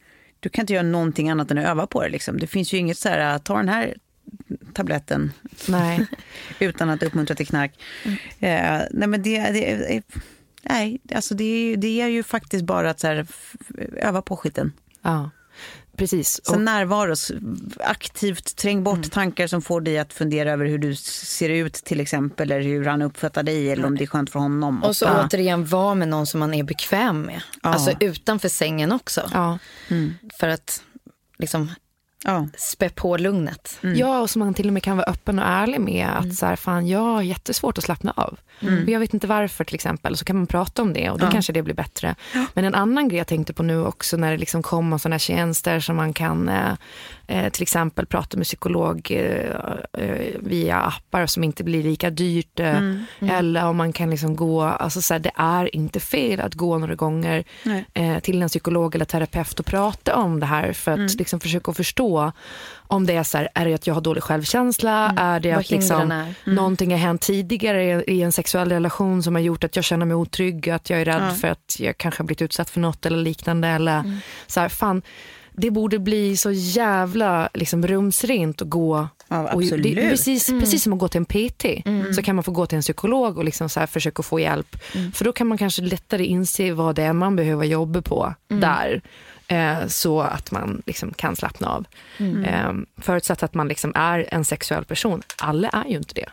du 0.45 0.49
kan 0.49 0.63
inte 0.63 0.73
göra 0.73 0.83
någonting 0.83 1.29
annat 1.29 1.51
än 1.51 1.57
att 1.57 1.65
öva 1.65 1.87
på 1.87 2.03
det. 2.03 2.09
Liksom. 2.09 2.39
Det 2.39 2.47
finns 2.47 2.73
ju 2.73 2.77
inget 2.77 2.97
så 2.97 3.09
här, 3.09 3.39
ta 3.39 3.57
den 3.57 3.69
här 3.69 3.95
tabletten 4.73 5.31
Nej. 5.67 6.05
utan 6.59 6.89
att 6.89 7.03
uppmuntra 7.03 7.35
till 7.35 7.47
knark. 7.47 7.71
Eh, 8.39 8.81
nej, 8.91 9.07
men 9.07 9.21
det, 9.21 9.39
det, 9.39 10.01
nej, 10.61 11.01
alltså 11.15 11.35
det, 11.35 11.75
det 11.75 12.01
är 12.01 12.07
ju 12.07 12.23
faktiskt 12.23 12.65
bara 12.65 12.89
att 12.89 12.99
så 12.99 13.07
här, 13.07 13.27
öva 13.97 14.21
på 14.21 14.37
skiten. 14.37 14.71
Ja. 15.01 15.29
Precis. 15.97 16.45
Så 16.45 16.53
Och, 16.53 16.61
närvaro, 16.61 17.15
aktivt 17.79 18.55
träng 18.55 18.83
bort 18.83 19.11
tankar 19.11 19.47
som 19.47 19.61
får 19.61 19.81
dig 19.81 19.97
att 19.99 20.13
fundera 20.13 20.51
över 20.51 20.65
hur 20.65 20.77
du 20.77 20.95
ser 20.95 21.49
ut 21.49 21.73
till 21.73 21.99
exempel, 21.99 22.51
eller 22.51 22.63
hur 22.69 22.85
han 22.85 23.01
uppfattar 23.01 23.43
dig, 23.43 23.69
eller 23.71 23.85
om 23.85 23.97
det 23.97 24.03
är 24.03 24.07
skönt 24.07 24.29
för 24.29 24.39
honom. 24.39 24.83
Och 24.83 24.95
så 24.95 25.05
Ja. 25.05 25.25
återigen 25.25 25.65
vara 25.65 25.95
med 25.95 26.07
någon 26.07 26.27
som 26.27 26.39
man 26.39 26.53
är 26.53 26.63
bekväm 26.63 27.21
med. 27.21 27.41
Ja. 27.63 27.69
Alltså 27.69 27.91
utanför 27.99 28.49
sängen 28.49 28.91
också. 28.91 29.29
ja. 29.33 29.57
För 30.39 30.47
att 30.47 30.81
liksom 31.37 31.71
Ja. 32.27 32.47
spä 32.57 32.89
på 32.89 33.17
lugnet. 33.17 33.77
Ja, 33.81 34.21
och 34.21 34.29
som 34.29 34.39
man 34.39 34.53
till 34.53 34.67
och 34.67 34.73
med 34.73 34.83
kan 34.83 34.97
vara 34.97 35.07
öppen 35.07 35.39
och 35.39 35.45
ärlig 35.45 35.79
med 35.81 36.07
att 36.17 36.35
så 36.35 36.45
här, 36.45 36.55
fan, 36.55 36.87
jag 36.87 36.99
har 36.99 37.21
jättesvårt 37.21 37.77
att 37.77 37.83
slappna 37.83 38.11
av. 38.15 38.37
Och 38.85 38.89
Jag 38.89 38.99
vet 38.99 39.13
inte 39.13 39.27
varför 39.27 39.63
till 39.63 39.75
exempel. 39.75 40.17
Så 40.17 40.25
kan 40.25 40.35
man 40.35 40.47
prata 40.47 40.81
om 40.81 40.93
det 40.93 41.09
och 41.09 41.19
då 41.19 41.25
kanske 41.31 41.53
det 41.53 41.61
blir 41.63 41.73
bättre. 41.75 42.15
Men 42.53 42.65
en 42.65 42.75
annan 42.75 43.07
grej 43.07 43.17
jag 43.17 43.27
tänkte 43.27 43.53
på 43.53 43.63
nu 43.63 43.85
också 43.85 44.17
när 44.17 44.31
det 44.31 44.37
liksom 44.37 44.63
kommer 44.63 44.97
sådana 44.97 45.13
här 45.13 45.19
tjänster 45.19 45.79
som 45.79 45.95
man 45.95 46.13
kan 46.13 46.49
eh, 46.49 46.73
eh, 47.27 47.49
till 47.49 47.61
exempel 47.63 48.05
prata 48.05 48.37
med 48.37 48.45
psykolog 48.45 49.11
eh, 49.11 50.03
eh, 50.03 50.39
via 50.39 50.77
appar 50.77 51.25
som 51.25 51.43
inte 51.43 51.63
blir 51.63 51.83
lika 51.83 52.09
dyrt. 52.09 52.59
Eh, 52.59 52.77
Eller 53.19 53.65
om 53.65 53.77
man 53.77 53.93
kan 53.93 54.09
liksom 54.09 54.35
gå, 54.35 54.61
alltså 54.63 55.01
så 55.01 55.13
här, 55.13 55.19
det 55.19 55.31
är 55.35 55.75
inte 55.75 55.99
fel 55.99 56.39
att 56.39 56.53
gå 56.53 56.77
några 56.77 56.95
gånger 56.95 57.43
eh, 57.93 58.19
till 58.19 58.41
en 58.41 58.47
psykolog 58.49 58.95
eller 58.95 59.05
terapeut 59.05 59.59
och 59.59 59.65
prata 59.65 60.15
om 60.15 60.39
det 60.39 60.45
här 60.45 60.73
för 60.73 60.91
att 60.91 61.15
liksom 61.15 61.39
försöka 61.39 61.73
förstå 61.73 62.31
om 62.87 63.05
det 63.05 63.13
är 63.13 63.23
så 63.23 63.37
här, 63.37 63.49
är 63.53 63.65
det 63.65 63.73
att 63.73 63.87
jag 63.87 63.93
har 63.93 64.01
dålig 64.01 64.23
självkänsla, 64.23 65.13
är 65.17 65.39
det 65.39 65.51
att 65.51 65.69
liksom, 65.69 66.11
är. 66.11 66.33
någonting 66.45 66.91
har 66.91 66.97
hänt 66.97 67.21
tidigare 67.21 68.03
i- 68.03 68.21
en 68.21 68.31
sexuell 68.31 68.69
relation 68.69 69.23
som 69.23 69.35
har 69.35 69.41
gjort 69.41 69.63
att 69.63 69.75
jag 69.75 69.85
känner 69.85 70.05
mig 70.05 70.15
otrygg, 70.15 70.69
att 70.69 70.89
jag 70.89 71.01
är 71.01 71.05
rädd 71.05 71.37
för 71.41 71.47
att 71.47 71.75
jag 71.79 71.97
kanske 71.97 72.21
har 72.21 72.25
blivit 72.25 72.41
utsatt 72.41 72.69
för 72.69 72.79
något 72.79 73.05
eller 73.05 73.17
liknande. 73.17 73.67
Eller 73.67 74.19
så 74.47 74.59
här, 74.59 74.69
fan, 74.69 75.01
det 75.57 75.71
borde 75.71 75.99
bli 75.99 76.37
så 76.37 76.51
jävla 76.51 77.49
liksom, 77.53 77.87
rumsrent 77.87 78.61
att 78.61 78.69
gå 78.69 79.07
Ja, 79.27 79.53
och, 79.53 79.61
det, 79.61 79.91
är 80.05 80.09
precis, 80.09 80.47
precis 80.47 80.83
som 80.83 80.93
att 80.93 80.99
gå 80.99 81.07
till 81.07 81.17
en 81.19 81.25
PT 81.25 81.65
så 82.15 82.21
kan 82.21 82.35
man 82.35 82.43
få 82.43 82.51
gå 82.51 82.65
till 82.65 82.75
en 82.75 82.81
psykolog 82.81 83.37
och 83.37 83.45
liksom 83.45 83.69
så 83.69 83.79
här 83.79 83.87
försöka 83.87 84.23
få 84.23 84.39
hjälp. 84.39 84.75
För 85.13 85.25
då 85.25 85.31
kan 85.33 85.47
man 85.47 85.57
kanske 85.57 85.81
lättare 85.81 86.25
inse 86.25 86.71
vad 86.73 86.95
det 86.95 87.03
är 87.03 87.13
man 87.13 87.35
behöver 87.35 87.65
jobba 87.65 88.01
på 88.01 88.33
där. 88.47 89.01
Eh, 89.47 89.87
så 89.87 90.21
att 90.21 90.51
man 90.51 90.81
liksom 90.85 91.13
kan 91.13 91.35
slappna 91.35 91.67
av. 91.69 91.85
Eh, 92.45 92.73
förutsatt 92.97 93.43
att 93.43 93.53
man 93.53 93.67
liksom 93.67 93.91
är 93.95 94.27
en 94.31 94.45
sexuell 94.45 94.85
person. 94.85 95.21
Alla 95.37 95.69
är 95.69 95.85
ju 95.89 95.97
inte 95.97 96.13
det. 96.13 96.29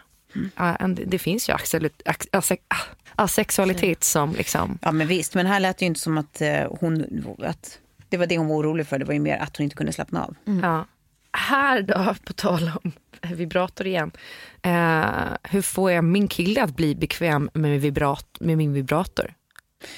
En- 0.80 0.98
det 1.06 1.18
finns 1.18 1.48
ju 1.48 1.52
axelut- 1.52 2.02
ax- 2.04 2.28
ase- 2.32 2.56
ah, 2.68 2.76
asexualitet 3.16 4.04
som 4.04 4.32
liksom... 4.32 4.78
Ja 4.82 4.92
men 4.92 5.06
visst, 5.06 5.34
men 5.34 5.46
här 5.46 5.60
lät 5.60 5.78
det 5.78 5.82
ju 5.84 5.86
inte 5.86 6.00
som 6.00 6.18
att 6.18 6.40
eh, 6.40 6.72
hon, 6.80 7.06
att 7.46 7.78
det 8.08 8.16
var 8.16 8.26
det 8.26 8.38
hon 8.38 8.48
var 8.48 8.56
orolig 8.56 8.86
för. 8.86 8.98
Det 8.98 9.04
var 9.04 9.14
ju 9.14 9.20
mer 9.20 9.36
att 9.38 9.56
hon 9.56 9.64
inte 9.64 9.76
kunde 9.76 9.92
slappna 9.92 10.24
av. 10.24 10.34
Ja. 10.62 10.86
Här 11.32 11.82
då, 11.82 12.14
på 12.24 12.32
tal 12.32 12.70
om 12.84 12.92
vibrator 13.36 13.86
igen. 13.86 14.10
Eh, 14.62 15.04
hur 15.42 15.62
får 15.62 15.90
jag 15.92 16.04
min 16.04 16.28
kille 16.28 16.62
att 16.62 16.76
bli 16.76 16.94
bekväm 16.94 17.50
med, 17.54 17.80
vibrat, 17.80 18.26
med 18.40 18.56
min 18.58 18.72
vibrator? 18.72 19.34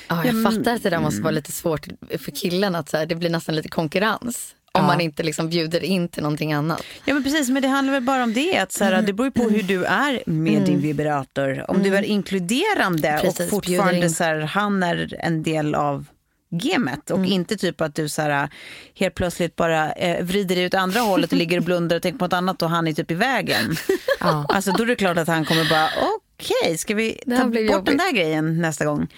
Ja, 0.08 0.24
jag 0.24 0.42
fattar 0.42 0.74
att 0.74 0.82
det 0.82 0.90
där 0.90 1.00
måste 1.00 1.22
vara 1.22 1.30
lite 1.30 1.52
svårt 1.52 1.86
för 2.18 2.30
killen. 2.30 2.74
Att 2.74 2.88
så 2.88 2.96
här, 2.96 3.06
det 3.06 3.14
blir 3.14 3.30
nästan 3.30 3.54
lite 3.56 3.68
konkurrens. 3.68 4.54
Om 4.78 4.86
man 4.86 5.00
inte 5.00 5.22
liksom 5.22 5.48
bjuder 5.48 5.84
in 5.84 6.08
till 6.08 6.22
någonting 6.22 6.52
annat. 6.52 6.82
Ja 7.04 7.14
men 7.14 7.24
precis, 7.24 7.48
men 7.48 7.62
det 7.62 7.68
handlar 7.68 7.92
väl 7.92 8.02
bara 8.02 8.22
om 8.22 8.32
det. 8.32 8.58
Att 8.58 8.72
så 8.72 8.84
här, 8.84 9.02
Det 9.02 9.12
beror 9.12 9.26
ju 9.26 9.30
på 9.30 9.48
hur 9.48 9.62
du 9.62 9.84
är 9.84 10.22
med 10.26 10.62
din 10.62 10.80
vibrator. 10.80 11.70
Om 11.70 11.82
du 11.82 11.96
är 11.96 12.02
inkluderande 12.02 13.18
Precis, 13.22 13.40
och 13.40 13.50
fortfarande 13.50 14.10
så 14.10 14.24
här, 14.24 14.40
han 14.40 14.82
är 14.82 15.16
en 15.18 15.42
del 15.42 15.74
av 15.74 16.06
gamet 16.50 17.10
och 17.10 17.26
inte 17.26 17.56
typ 17.56 17.80
att 17.80 17.94
du 17.94 18.08
så 18.08 18.22
här, 18.22 18.48
helt 18.94 19.14
plötsligt 19.14 19.56
bara 19.56 19.92
eh, 19.92 20.24
vrider 20.24 20.56
dig 20.56 20.66
åt 20.66 20.74
andra 20.74 21.00
hållet 21.00 21.32
och 21.32 21.38
ligger 21.38 21.56
och 21.58 21.64
blundar 21.64 21.96
och 21.96 22.02
tänker 22.02 22.18
på 22.18 22.24
något 22.24 22.32
annat 22.32 22.62
och 22.62 22.70
han 22.70 22.88
är 22.88 22.92
typ 22.92 23.10
i 23.10 23.14
vägen. 23.14 23.76
Ja. 24.20 24.46
Alltså 24.48 24.72
då 24.72 24.82
är 24.82 24.86
det 24.86 24.96
klart 24.96 25.18
att 25.18 25.28
han 25.28 25.44
kommer 25.44 25.70
bara 25.70 25.88
okej, 26.16 26.78
ska 26.78 26.94
vi 26.94 27.20
ta 27.26 27.44
bort 27.44 27.54
den 27.54 27.66
jobbigt. 27.66 27.98
där 27.98 28.12
grejen 28.12 28.60
nästa 28.60 28.84
gång? 28.84 29.08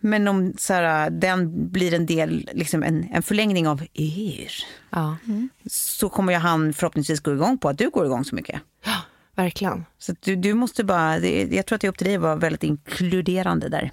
Men 0.00 0.28
om 0.28 0.54
så 0.58 0.72
här, 0.72 1.10
den 1.10 1.70
blir 1.70 1.94
en 1.94 2.06
del, 2.06 2.50
liksom 2.52 2.82
en, 2.82 3.08
en 3.12 3.22
förlängning 3.22 3.68
av 3.68 3.82
er 3.92 4.52
Ja, 4.90 5.16
så 5.66 6.08
kommer 6.08 6.32
ju 6.32 6.38
han 6.38 6.72
förhoppningsvis 6.72 7.20
gå 7.20 7.32
igång 7.32 7.58
på 7.58 7.68
att 7.68 7.78
du 7.78 7.90
går 7.90 8.06
igång 8.06 8.24
så 8.24 8.34
mycket. 8.34 8.60
verkligen. 9.34 9.84
Så 9.98 10.14
du, 10.20 10.36
du 10.36 10.54
måste 10.54 10.84
bara, 10.84 11.18
det, 11.18 11.48
jag 11.52 11.66
tror 11.66 11.76
att 11.76 11.80
det 11.80 11.86
är 11.86 11.88
upp 11.88 11.98
till 11.98 12.06
dig 12.06 12.16
att 12.16 12.22
vara 12.22 12.36
väldigt 12.36 12.62
inkluderande 12.62 13.68
där. 13.68 13.90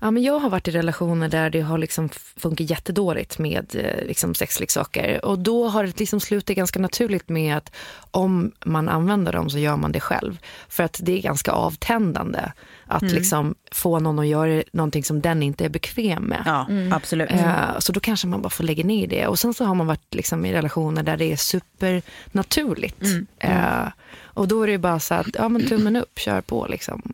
Ja, 0.00 0.10
men 0.10 0.22
jag 0.22 0.38
har 0.38 0.50
varit 0.50 0.68
i 0.68 0.70
relationer 0.70 1.28
där 1.28 1.50
det 1.50 1.60
har 1.60 1.78
liksom 1.78 2.08
funkat 2.36 2.70
jättedåligt 2.70 3.38
med 3.38 3.74
eh, 3.74 4.06
liksom 4.06 4.34
sexleksaker. 4.34 5.24
Och 5.24 5.38
då 5.38 5.68
har 5.68 5.84
det 5.84 5.98
liksom 5.98 6.20
slutat 6.20 6.56
ganska 6.56 6.78
naturligt 6.80 7.28
med 7.28 7.56
att 7.56 7.72
om 8.10 8.52
man 8.64 8.88
använder 8.88 9.32
dem 9.32 9.50
så 9.50 9.58
gör 9.58 9.76
man 9.76 9.92
det 9.92 10.00
själv. 10.00 10.38
För 10.68 10.82
att 10.82 11.00
det 11.02 11.12
är 11.18 11.22
ganska 11.22 11.52
avtändande 11.52 12.40
att 12.86 13.02
liksom 13.02 13.54
få 13.72 13.98
någon 13.98 14.18
att 14.18 14.26
göra 14.26 14.62
någonting 14.72 15.04
som 15.04 15.20
den 15.20 15.42
inte 15.42 15.64
är 15.64 15.68
bekväm 15.68 16.22
med. 16.22 16.42
Ja, 16.46 16.66
absolut. 16.96 17.30
Eh, 17.30 17.78
Så 17.78 17.92
då 17.92 18.00
kanske 18.00 18.26
man 18.26 18.42
bara 18.42 18.50
får 18.50 18.64
lägga 18.64 18.84
ner 18.84 19.06
det. 19.06 19.26
Och 19.26 19.38
sen 19.38 19.54
så 19.54 19.64
har 19.64 19.74
man 19.74 19.86
varit 19.86 20.14
liksom 20.14 20.44
i 20.46 20.52
relationer 20.52 21.02
där 21.02 21.16
det 21.16 21.32
är 21.32 21.36
supernaturligt. 21.36 23.02
Eh, 23.38 23.88
och 24.24 24.48
då 24.48 24.62
är 24.62 24.66
det 24.66 24.78
bara 24.78 25.00
så 25.00 25.14
att, 25.14 25.26
ja 25.34 25.48
men 25.48 25.68
tummen 25.68 25.96
upp, 25.96 26.18
kör 26.18 26.40
på 26.40 26.66
liksom. 26.70 27.12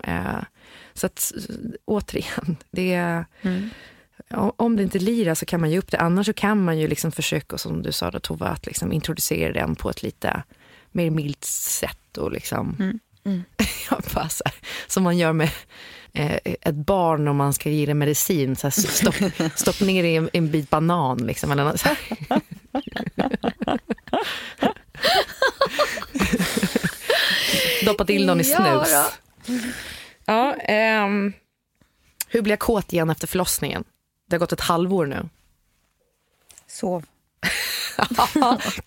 Så 0.98 1.06
att 1.06 1.32
återigen, 1.84 2.56
det 2.70 2.94
är, 2.94 3.24
o- 4.34 4.52
om 4.56 4.76
det 4.76 4.82
inte 4.82 4.98
lirar 4.98 5.34
så 5.34 5.46
kan 5.46 5.60
man 5.60 5.70
ge 5.70 5.78
upp 5.78 5.90
det. 5.90 5.98
Annars 5.98 6.26
så 6.26 6.32
kan 6.32 6.64
man 6.64 6.78
ju 6.78 6.88
liksom 6.88 7.12
försöka, 7.12 7.58
som 7.58 7.82
du 7.82 7.92
sa 7.92 8.10
då 8.10 8.20
Tova, 8.20 8.46
att 8.48 8.66
liksom 8.66 8.92
introducera 8.92 9.52
den 9.52 9.74
på 9.76 9.90
ett 9.90 10.02
lite 10.02 10.42
mer 10.92 11.10
milt 11.10 11.44
sätt. 11.44 12.16
Och 12.18 12.32
liksom, 12.32 12.76
ja, 13.90 14.00
bara 14.14 14.28
så 14.28 14.42
här, 14.44 14.54
som 14.86 15.02
man 15.02 15.18
gör 15.18 15.32
med 15.32 15.50
eh, 16.12 16.36
ett 16.44 16.74
barn 16.74 17.28
om 17.28 17.36
man 17.36 17.54
ska 17.54 17.70
ge 17.70 17.86
det 17.86 17.94
medicin. 17.94 18.56
Så 18.56 18.66
här, 18.66 18.70
stopp, 18.70 19.14
stopp 19.58 19.80
ner 19.80 20.04
i 20.04 20.16
en, 20.16 20.30
en 20.32 20.50
bit 20.50 20.70
banan. 20.70 21.18
Liksom, 21.26 21.52
eller 21.52 21.64
något, 21.64 21.80
så 21.80 21.88
här. 21.88 21.98
Doppa 27.84 28.04
till 28.04 28.26
någon 28.26 28.40
i 28.40 28.44
Ja, 28.50 28.84
snus. 28.84 28.94
då. 29.46 29.54
Ja, 30.28 30.54
ehm, 30.54 31.32
hur 32.28 32.42
blir 32.42 32.52
jag 32.52 32.58
kåt 32.58 32.92
igen 32.92 33.10
efter 33.10 33.26
förlossningen? 33.26 33.84
Det 34.28 34.36
har 34.36 34.38
gått 34.40 34.52
ett 34.52 34.60
halvår 34.60 35.06
nu. 35.06 35.28
Sov. 36.66 37.04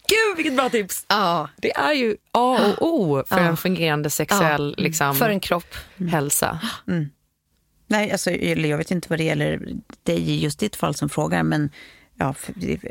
Gud 0.07 0.37
vilket 0.37 0.55
bra 0.55 0.69
tips! 0.69 1.05
Ja, 1.07 1.49
Det 1.57 1.71
är 1.75 1.93
ju 1.93 2.17
A 2.31 2.73
och 2.77 2.87
O 2.87 3.23
för 3.27 3.39
en 3.39 3.57
fungerande 3.57 4.09
sexuell 4.09 4.75
liksom, 4.77 5.15
för 5.15 5.29
en 5.29 5.39
kropp. 5.39 5.75
hälsa. 6.11 6.59
Nej, 7.87 8.11
alltså, 8.11 8.31
jag 8.31 8.77
vet 8.77 8.91
inte 8.91 9.09
vad 9.09 9.19
det 9.19 9.23
gäller 9.23 9.67
dig 10.03 10.29
i 10.29 10.39
just 10.39 10.59
ditt 10.59 10.75
fall 10.75 10.95
som 10.95 11.09
frågar, 11.09 11.43
men 11.43 11.69
ja, 12.15 12.35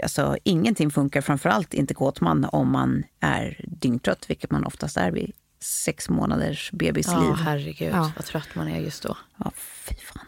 alltså, 0.02 0.36
ingenting 0.44 0.90
funkar, 0.90 1.20
framförallt 1.20 1.74
inte 1.74 1.94
kåtman, 1.94 2.44
om 2.44 2.72
man 2.72 3.04
är 3.20 3.64
dyngtrött, 3.68 4.30
vilket 4.30 4.50
man 4.50 4.64
oftast 4.64 4.96
är 4.96 5.10
vid 5.10 5.32
sex 5.62 6.08
månaders 6.08 6.70
bebisliv. 6.72 7.16
Ja, 7.22 7.32
herregud 7.34 7.94
Ja. 7.94 8.12
vad 8.16 8.24
trött 8.24 8.54
man 8.54 8.68
är 8.68 8.80
just 8.80 9.02
då. 9.02 9.16
Ja, 9.36 9.52
fy 9.56 9.94
fan. 9.94 10.26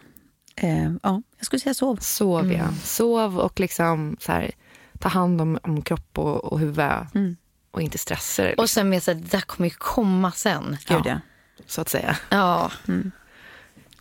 Eh, 0.56 0.92
ja, 1.02 1.22
jag 1.36 1.46
skulle 1.46 1.60
säga 1.60 1.74
sov. 1.74 1.96
Sov, 1.96 2.52
ja. 2.52 2.68
Sov 2.82 3.38
och 3.38 3.60
liksom 3.60 4.16
så 4.20 4.32
här, 4.32 4.50
ta 4.98 5.08
hand 5.08 5.40
om, 5.40 5.58
om 5.62 5.82
kropp 5.82 6.18
och, 6.18 6.44
och 6.44 6.58
huvud. 6.60 7.36
Och 7.70 7.82
inte 7.82 7.98
stressa 7.98 8.42
det, 8.42 8.48
liksom, 8.48 8.62
Och 8.62 8.70
sen 8.70 8.88
med 8.88 9.02
sig, 9.02 9.14
det 9.14 9.30
där 9.30 9.40
kommer 9.40 9.68
ju 9.68 9.74
komma 9.78 10.32
sen. 10.32 10.76
Gud, 10.88 11.02
ja. 11.04 11.20
så 11.66 11.80
att 11.80 11.88
säga. 11.88 12.16
Ja, 12.28 12.70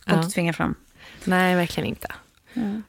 Får 0.06 0.18
inte 0.18 0.30
tvinga 0.30 0.52
fram. 0.52 0.74
Nej, 1.24 1.54
verkligen 1.54 1.88
inte. 1.88 2.08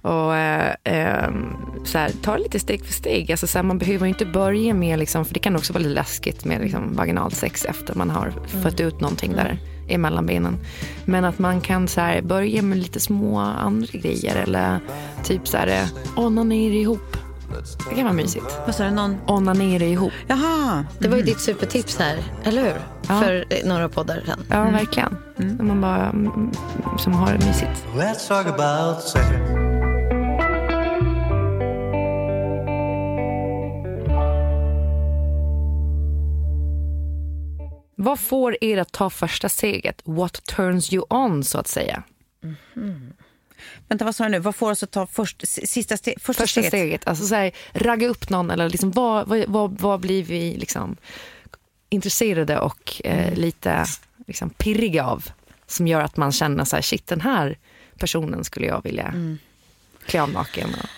Och 0.02 0.36
eh, 0.36 0.76
ehm, 0.84 1.56
så 1.86 1.98
här, 1.98 2.10
ta 2.22 2.34
det 2.34 2.44
lite 2.44 2.60
steg 2.60 2.86
för 2.86 2.94
steg. 2.94 3.32
Alltså, 3.32 3.48
så 3.48 3.58
här, 3.58 3.64
man 3.64 3.78
behöver 3.78 4.08
inte 4.08 4.26
börja 4.26 4.74
med, 4.74 5.00
liksom, 5.00 5.26
för 5.26 5.34
det 5.34 5.40
kan 5.40 5.56
också 5.56 5.74
vara 5.74 5.84
lite 5.84 5.96
läskigt 5.96 6.46
med 6.46 6.62
liksom, 6.62 6.96
vaginalt 6.96 7.36
sex 7.36 7.66
efter 7.66 7.96
man 7.96 8.10
har 8.10 8.34
fött 8.48 8.80
ut 8.80 9.02
någonting 9.02 9.32
där 9.32 9.58
emellan 9.88 10.26
benen. 10.26 10.58
Men 11.06 11.26
att 11.26 11.40
man 11.40 11.62
kan 11.62 11.88
så 11.88 12.02
här, 12.02 12.22
börja 12.22 12.62
med 12.62 12.78
lite 12.78 13.00
små 13.00 13.40
andra 13.40 13.88
grejer 13.92 14.36
eller 14.36 14.80
typ 15.24 15.48
så 15.48 15.58
här, 15.58 15.68
eh, 15.68 16.20
onanera 16.26 16.74
ihop. 16.74 17.18
Det 17.90 17.96
kan 17.96 18.04
vara 18.04 18.14
mysigt. 18.14 18.58
Vad 18.66 18.76
sa 18.76 18.84
du? 18.84 18.92
Någon? 18.92 19.18
Onanera 19.28 19.84
ihop. 19.84 20.14
Jaha. 20.28 20.86
det 21.00 21.08
var 21.08 21.18
ju 21.18 21.24
ditt 21.24 21.40
supertips 21.40 21.98
här, 21.98 22.18
eller 22.44 22.62
hur? 22.62 22.82
Ja. 23.08 23.22
För 23.22 23.46
eh, 23.50 23.66
några 23.66 23.90
poddar 23.90 24.24
sedan. 24.26 24.46
Ja, 24.50 24.64
verkligen. 24.64 25.18
När 25.36 25.64
man 25.66 25.82
bara 25.82 26.10
mm, 26.10 26.52
som 27.00 27.14
har 27.14 27.34
det 27.34 27.46
mysigt. 27.46 27.86
Let's 27.96 28.28
talk 28.28 28.48
about 28.60 29.04
sex. 29.04 29.26
Vad 37.96 38.20
får 38.20 38.58
er 38.62 38.78
att 38.78 38.92
ta 38.92 39.10
första 39.10 39.50
steget? 39.50 40.02
What 40.06 40.46
turns 40.46 40.94
you 40.94 41.06
on, 41.10 41.44
så 41.44 41.58
att 41.58 41.68
säga? 41.68 42.04
Vänta, 43.88 44.06
vad 44.06 44.16
sa 44.16 44.24
du 44.24 44.30
nu? 44.30 44.40
Vad 44.40 44.56
får 44.56 44.72
oss 44.72 44.84
att 44.84 44.92
ta 44.92 45.08
först, 45.08 45.48
sista 45.48 45.96
ste- 45.96 46.20
första, 46.20 46.44
Första 46.44 46.46
steget? 46.62 46.68
steget. 46.70 47.08
Alltså 47.08 47.26
så 47.26 47.36
här, 47.36 47.52
ragga 47.74 48.08
upp 48.08 48.30
någon 48.30 48.50
eller 48.52 48.70
liksom, 48.70 48.92
vad, 48.92 49.28
vad, 49.28 49.46
vad, 49.48 49.80
vad 49.80 50.00
blir 50.00 50.24
vi 50.24 50.58
liksom 50.58 50.96
intresserade 51.90 52.60
och 52.60 53.02
eh, 53.04 53.34
lite 53.36 53.86
liksom, 54.28 54.50
pirriga 54.50 55.06
av? 55.06 55.26
Som 55.68 55.88
gör 55.88 56.02
att 56.02 56.18
man 56.18 56.32
känner 56.32 56.66
så 56.66 56.76
här, 56.76 56.84
shit 56.84 57.08
den 57.08 57.22
här 57.22 57.58
personen 57.98 58.44
skulle 58.44 58.66
jag 58.68 58.84
vilja 58.84 59.14
klä 60.06 60.22
av 60.22 60.30
naken 60.32 60.70
och 60.84 60.90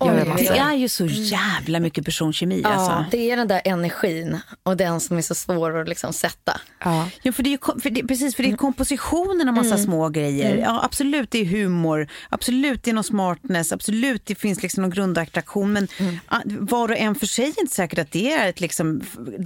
Oj. 0.00 0.34
Det 0.38 0.48
är 0.48 0.74
ju 0.74 0.88
så 0.88 1.06
jävla 1.06 1.80
mycket 1.80 2.04
personkemi. 2.04 2.60
Ja, 2.64 2.68
Alltså. 2.68 3.04
det 3.10 3.30
är 3.30 3.36
den 3.36 3.48
där 3.48 3.62
energin 3.64 4.38
och 4.62 4.76
den 4.76 5.00
som 5.00 5.18
är 5.18 5.22
så 5.22 5.34
svår 5.34 5.80
att 5.80 5.88
liksom 5.88 6.12
sätta. 6.12 6.60
Ja. 6.84 7.08
Ja, 7.22 7.32
för 7.32 7.42
det 7.42 7.52
är, 7.54 7.80
för 7.80 7.90
det, 7.90 8.02
precis, 8.02 8.36
för 8.36 8.42
det 8.42 8.46
är 8.46 8.48
Mm. 8.48 8.58
kompositionen 8.58 9.48
av 9.48 9.54
massa 9.54 9.78
små 9.78 10.08
grejer. 10.08 10.56
Ja, 10.56 10.80
absolut, 10.84 11.30
det 11.30 11.38
är 11.40 11.44
humor. 11.44 12.08
Absolut, 12.28 12.82
det 12.84 12.90
är 12.90 12.94
någon 12.94 13.04
smartness. 13.04 13.72
Absolut, 13.72 14.26
det 14.26 14.34
finns 14.34 14.62
liksom 14.62 14.82
någon 14.82 14.90
grundattraktion. 14.90 15.72
Men 15.72 15.88
Mm. 15.98 16.18
var 16.66 16.88
och 16.90 16.96
en 16.96 17.14
för 17.14 17.26
sig 17.26 17.44
är 17.44 17.60
inte 17.60 17.74
säkert 17.74 17.98
att 17.98 18.12
det 18.12 18.32
är 18.32 18.48
ett 18.48 18.60
liksom 18.60 19.00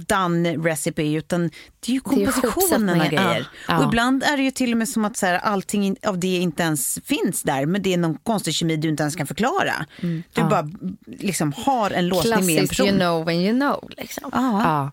done 0.07 0.53
recipe. 0.57 1.03
Utan 1.03 1.41
det 1.85 1.91
är 1.91 1.93
ju 1.93 1.99
kompositionen 1.99 3.01
av 3.01 3.07
grejer. 3.07 3.47
ja. 3.67 3.77
Och 3.79 3.83
ibland 3.85 4.23
är 4.23 4.37
det 4.37 4.43
ju 4.43 4.51
till 4.51 4.71
och 4.71 4.77
med 4.77 4.89
som 4.89 5.05
att 5.05 5.17
så 5.17 5.25
här, 5.25 5.33
allting 5.37 5.85
in- 5.85 5.95
av 6.07 6.19
det 6.19 6.27
inte 6.37 6.63
ens 6.63 6.99
finns 7.05 7.43
där. 7.43 7.65
Men 7.65 7.81
det 7.81 7.93
är 7.93 7.97
någon 7.97 8.17
konstig 8.23 8.53
kemi 8.53 8.75
du 8.75 8.89
inte 8.89 9.03
ens 9.03 9.15
kan 9.15 9.27
förklara. 9.27 9.85
Du 10.01 10.42
bara 10.49 10.69
liksom 11.05 11.53
har 11.53 11.91
en 11.91 12.07
låsning 12.07 12.31
med 12.31 12.39
en 12.39 12.45
Klassiskt 12.47 12.69
person. 12.69 12.87
you 12.87 12.97
know 12.97 13.25
when 13.25 13.35
you 13.35 13.53
know. 13.53 13.89
Liksom. 13.97 14.29
Ja. 14.33 14.91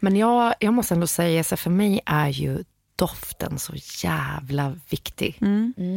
Men 0.00 0.16
jag, 0.16 0.54
jag 0.60 0.74
måste 0.74 0.94
ändå 0.94 1.06
säga, 1.06 1.44
så 1.44 1.56
för 1.56 1.70
mig 1.70 2.00
är 2.06 2.28
ju 2.28 2.64
doften 2.96 3.58
så 3.58 3.72
jävla 4.02 4.76
viktig. 4.90 5.36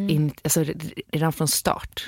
In, 0.09 0.33
alltså, 0.43 0.65
redan 1.11 1.33
från 1.33 1.47
start. 1.47 2.05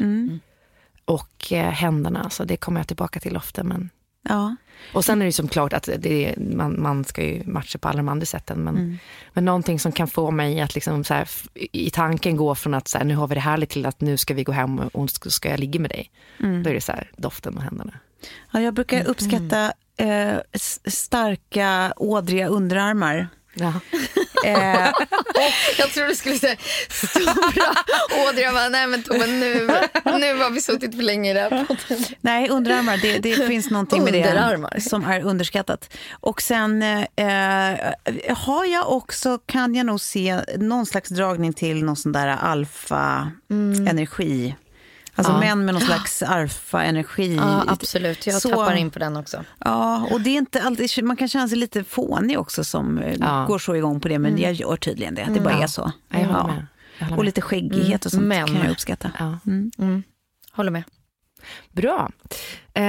Och 1.05 1.51
eh, 1.51 1.71
händerna, 1.71 2.29
så 2.29 2.43
det 2.43 2.57
kommer 2.57 2.79
jag 2.79 2.88
tillbaka 2.88 3.19
till 3.19 3.38
ofta. 3.38 3.63
Men... 3.63 3.89
Ja. 4.30 4.55
Och 4.93 5.05
sen 5.05 5.17
är 5.21 5.26
det 5.26 5.28
ju 5.28 5.32
som 5.32 5.47
klart 5.47 5.73
att 5.73 5.89
det, 5.97 6.26
är- 6.26 6.39
man, 6.55 6.82
man 6.82 7.05
ska 7.05 7.23
ju 7.23 7.43
matcha 7.45 7.78
på 7.80 7.88
alla 7.88 7.97
de 7.97 8.09
andra 8.09 8.26
sätten. 8.26 8.59
Men, 8.63 8.99
men 9.34 9.45
någonting 9.45 9.80
som 9.80 9.91
kan 9.91 10.07
få 10.07 10.32
mig 10.32 10.61
att 10.61 10.76
liksom 10.76 11.03
så 11.03 11.13
här, 11.13 11.30
i 11.71 11.89
tanken 11.89 12.36
gå 12.38 12.55
från 12.55 12.73
att 12.73 12.88
så 12.88 12.97
här, 12.97 13.05
nu 13.05 13.15
har 13.15 13.28
vi 13.28 13.36
det 13.36 13.41
härligt 13.41 13.69
till 13.69 13.86
att 13.86 14.01
nu 14.01 14.17
ska 14.17 14.34
vi 14.34 14.43
gå 14.43 14.51
hem 14.51 14.80
och 14.80 15.09
ska, 15.09 15.30
ska 15.30 15.49
jag 15.49 15.59
ligga 15.59 15.80
med 15.80 15.89
dig. 15.91 16.11
Då 16.63 16.69
är 16.69 16.73
det 16.73 16.82
så 16.82 16.91
här, 16.91 17.11
doften 17.17 17.57
och 17.57 17.63
händerna. 17.63 17.93
Ja, 18.51 18.61
jag 18.61 18.73
brukar 18.73 19.05
uppskatta 19.07 19.73
eh, 19.97 20.36
s- 20.51 20.80
starka, 20.86 21.93
ådriga 21.97 22.47
underarmar. 22.47 23.28
Ja. 23.56 23.74
Eh, 24.45 24.91
Jag 25.78 25.89
tror 25.93 26.08
du 26.08 26.16
skulle 26.16 26.39
säga 26.39 26.56
stora 26.89 27.32
ådror. 28.28 28.39
Jag 28.41 28.53
bara, 28.53 28.70
Nej 28.70 28.88
men 28.88 29.03
Tove, 29.03 29.28
nu, 29.28 29.68
nu 30.06 30.36
har 30.38 30.49
vi 30.49 30.62
suttit 30.62 30.95
för 30.95 31.03
länge 31.03 31.32
i 31.32 31.34
det 31.34 31.39
här 31.39 31.49
podden. 31.66 32.03
nej, 32.22 32.49
underarmar, 32.49 32.97
det, 32.97 33.20
det 33.20 33.47
finns 33.47 33.70
någonting 33.70 34.03
med 34.03 34.14
det 34.14 34.82
som 34.82 35.06
är 35.06 35.22
underskattat. 35.24 35.97
Och 36.12 36.41
sen 36.41 36.84
eh, 36.84 37.06
har 38.36 38.66
jag 38.66 38.91
också, 38.91 39.38
kan 39.45 39.76
jag 39.76 39.86
nog 39.86 40.01
se 40.01 40.41
någon 40.58 40.86
slags 40.86 41.10
dragning 41.10 41.53
till 41.53 41.84
någon 41.84 41.95
sån 41.95 42.12
där 42.12 42.28
alfa-energi. 43.47 44.56
Alltså 45.16 45.34
Ja. 45.34 45.39
män 45.39 45.66
med 45.66 45.74
någon 45.74 45.82
slags 45.84 46.24
alfa-energi. 46.24 47.36
Ja, 47.36 47.63
absolut. 47.68 48.28
Jag 48.28 48.41
Så- 48.41 48.49
tappar 48.49 48.76
in 48.76 48.91
på 48.91 48.99
den 48.99 49.18
också. 49.18 49.43
Ja, 49.59 50.07
och 50.11 50.22
det 50.22 50.30
är 50.30 50.38
inte 50.38 50.61
alltid, 50.61 51.03
man 51.03 51.18
kan 51.18 51.28
känna 51.28 51.47
sig 51.47 51.57
lite 51.57 51.84
fånig 51.84 52.39
också 52.39 52.63
som 52.63 52.97
eh, 52.97 53.16
Ja. 53.20 53.45
går 53.47 53.59
så 53.59 53.76
igång 53.76 53.99
på 53.99 54.07
det, 54.07 54.20
men 54.20 54.38
jag 54.38 54.53
gör 54.53 54.76
tydligen 54.78 55.16
det. 55.16 55.28
Det 55.34 55.39
bara 55.39 55.53
är 55.53 55.68
så. 55.68 55.91
Ja, 56.09 56.55
Och 57.18 57.24
lite 57.26 57.41
skäggighet 57.41 58.05
och 58.05 58.11
sånt 58.11 58.24
Men- 58.24 58.47
kan 58.47 58.55
jag 58.57 58.72
uppskatta. 58.72 59.11
Ja. 59.20 59.38
Håller 60.51 60.72
med. 60.72 60.84
Bra. 61.72 62.09
Eh, 62.74 62.84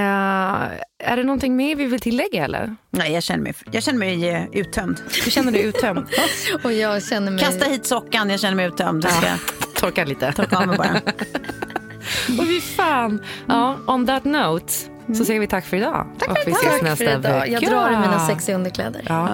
är 0.99 1.17
det 1.17 1.23
någonting 1.25 1.57
mer 1.57 1.77
vi 1.77 1.87
vill 1.87 2.01
tillägga 2.01 2.45
eller? 2.45 2.77
Nej, 2.91 3.13
jag 3.13 3.23
känner 3.23 3.43
mig, 3.43 3.55
jag 3.73 3.83
känner 3.83 3.99
mig 3.99 4.29
eh, 4.29 4.45
uttömd. 4.53 5.01
Du 5.25 5.31
känner 5.31 5.53
dig 5.53 5.63
uttömd? 5.63 6.07
Och 6.65 6.73
jag 6.73 7.03
känner 7.03 7.31
mig... 7.31 7.45
Kasta 7.45 7.65
hit 7.65 7.87
sockan, 7.87 8.31
jag 8.31 8.41
känner 8.41 8.57
mig 8.57 8.67
uttömd. 8.67 9.05
Ska 9.05 9.27
Torka 9.77 10.05
lite. 10.05 10.33
torka 10.33 10.59
av 10.59 10.67
mig 10.67 10.79
bara. 10.79 11.01
Och 12.39 12.51
vi 12.51 12.61
fan. 12.61 13.21
Ja, 13.49 13.77
on 13.87 14.07
that 14.07 14.25
note 14.25 14.73
så 15.15 15.25
säger 15.25 15.41
vi 15.41 15.47
tack 15.47 15.65
för 15.67 15.77
idag. 15.77 16.07
Tack 16.19 16.29
och 16.29 16.37
vi 16.47 16.53
ses 16.53 16.73
Tack 16.73 16.83
nästa 16.83 17.05
för 17.05 17.19
idag. 17.19 17.49
Jag 17.49 17.61
vecka. 17.61 17.73
drar 17.73 17.89
i 17.93 17.97
mina 17.97 18.27
sexiga 18.27 18.57
underkläder. 18.57 19.03
Ja, 19.09 19.29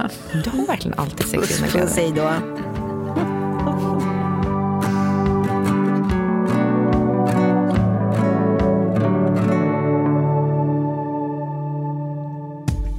du 0.44 0.50
har 0.50 0.66
verkligen 0.66 0.98
alltid 0.98 1.26
sexiga 1.26 1.40
Puss, 1.40 1.58
underkläder. 1.58 1.96
hej 1.96 2.12
då. 2.16 2.32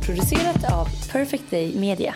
Producerat 0.06 0.72
av 0.74 0.88
Perfect 1.12 1.52
Day 1.52 1.76
Media. 1.80 2.16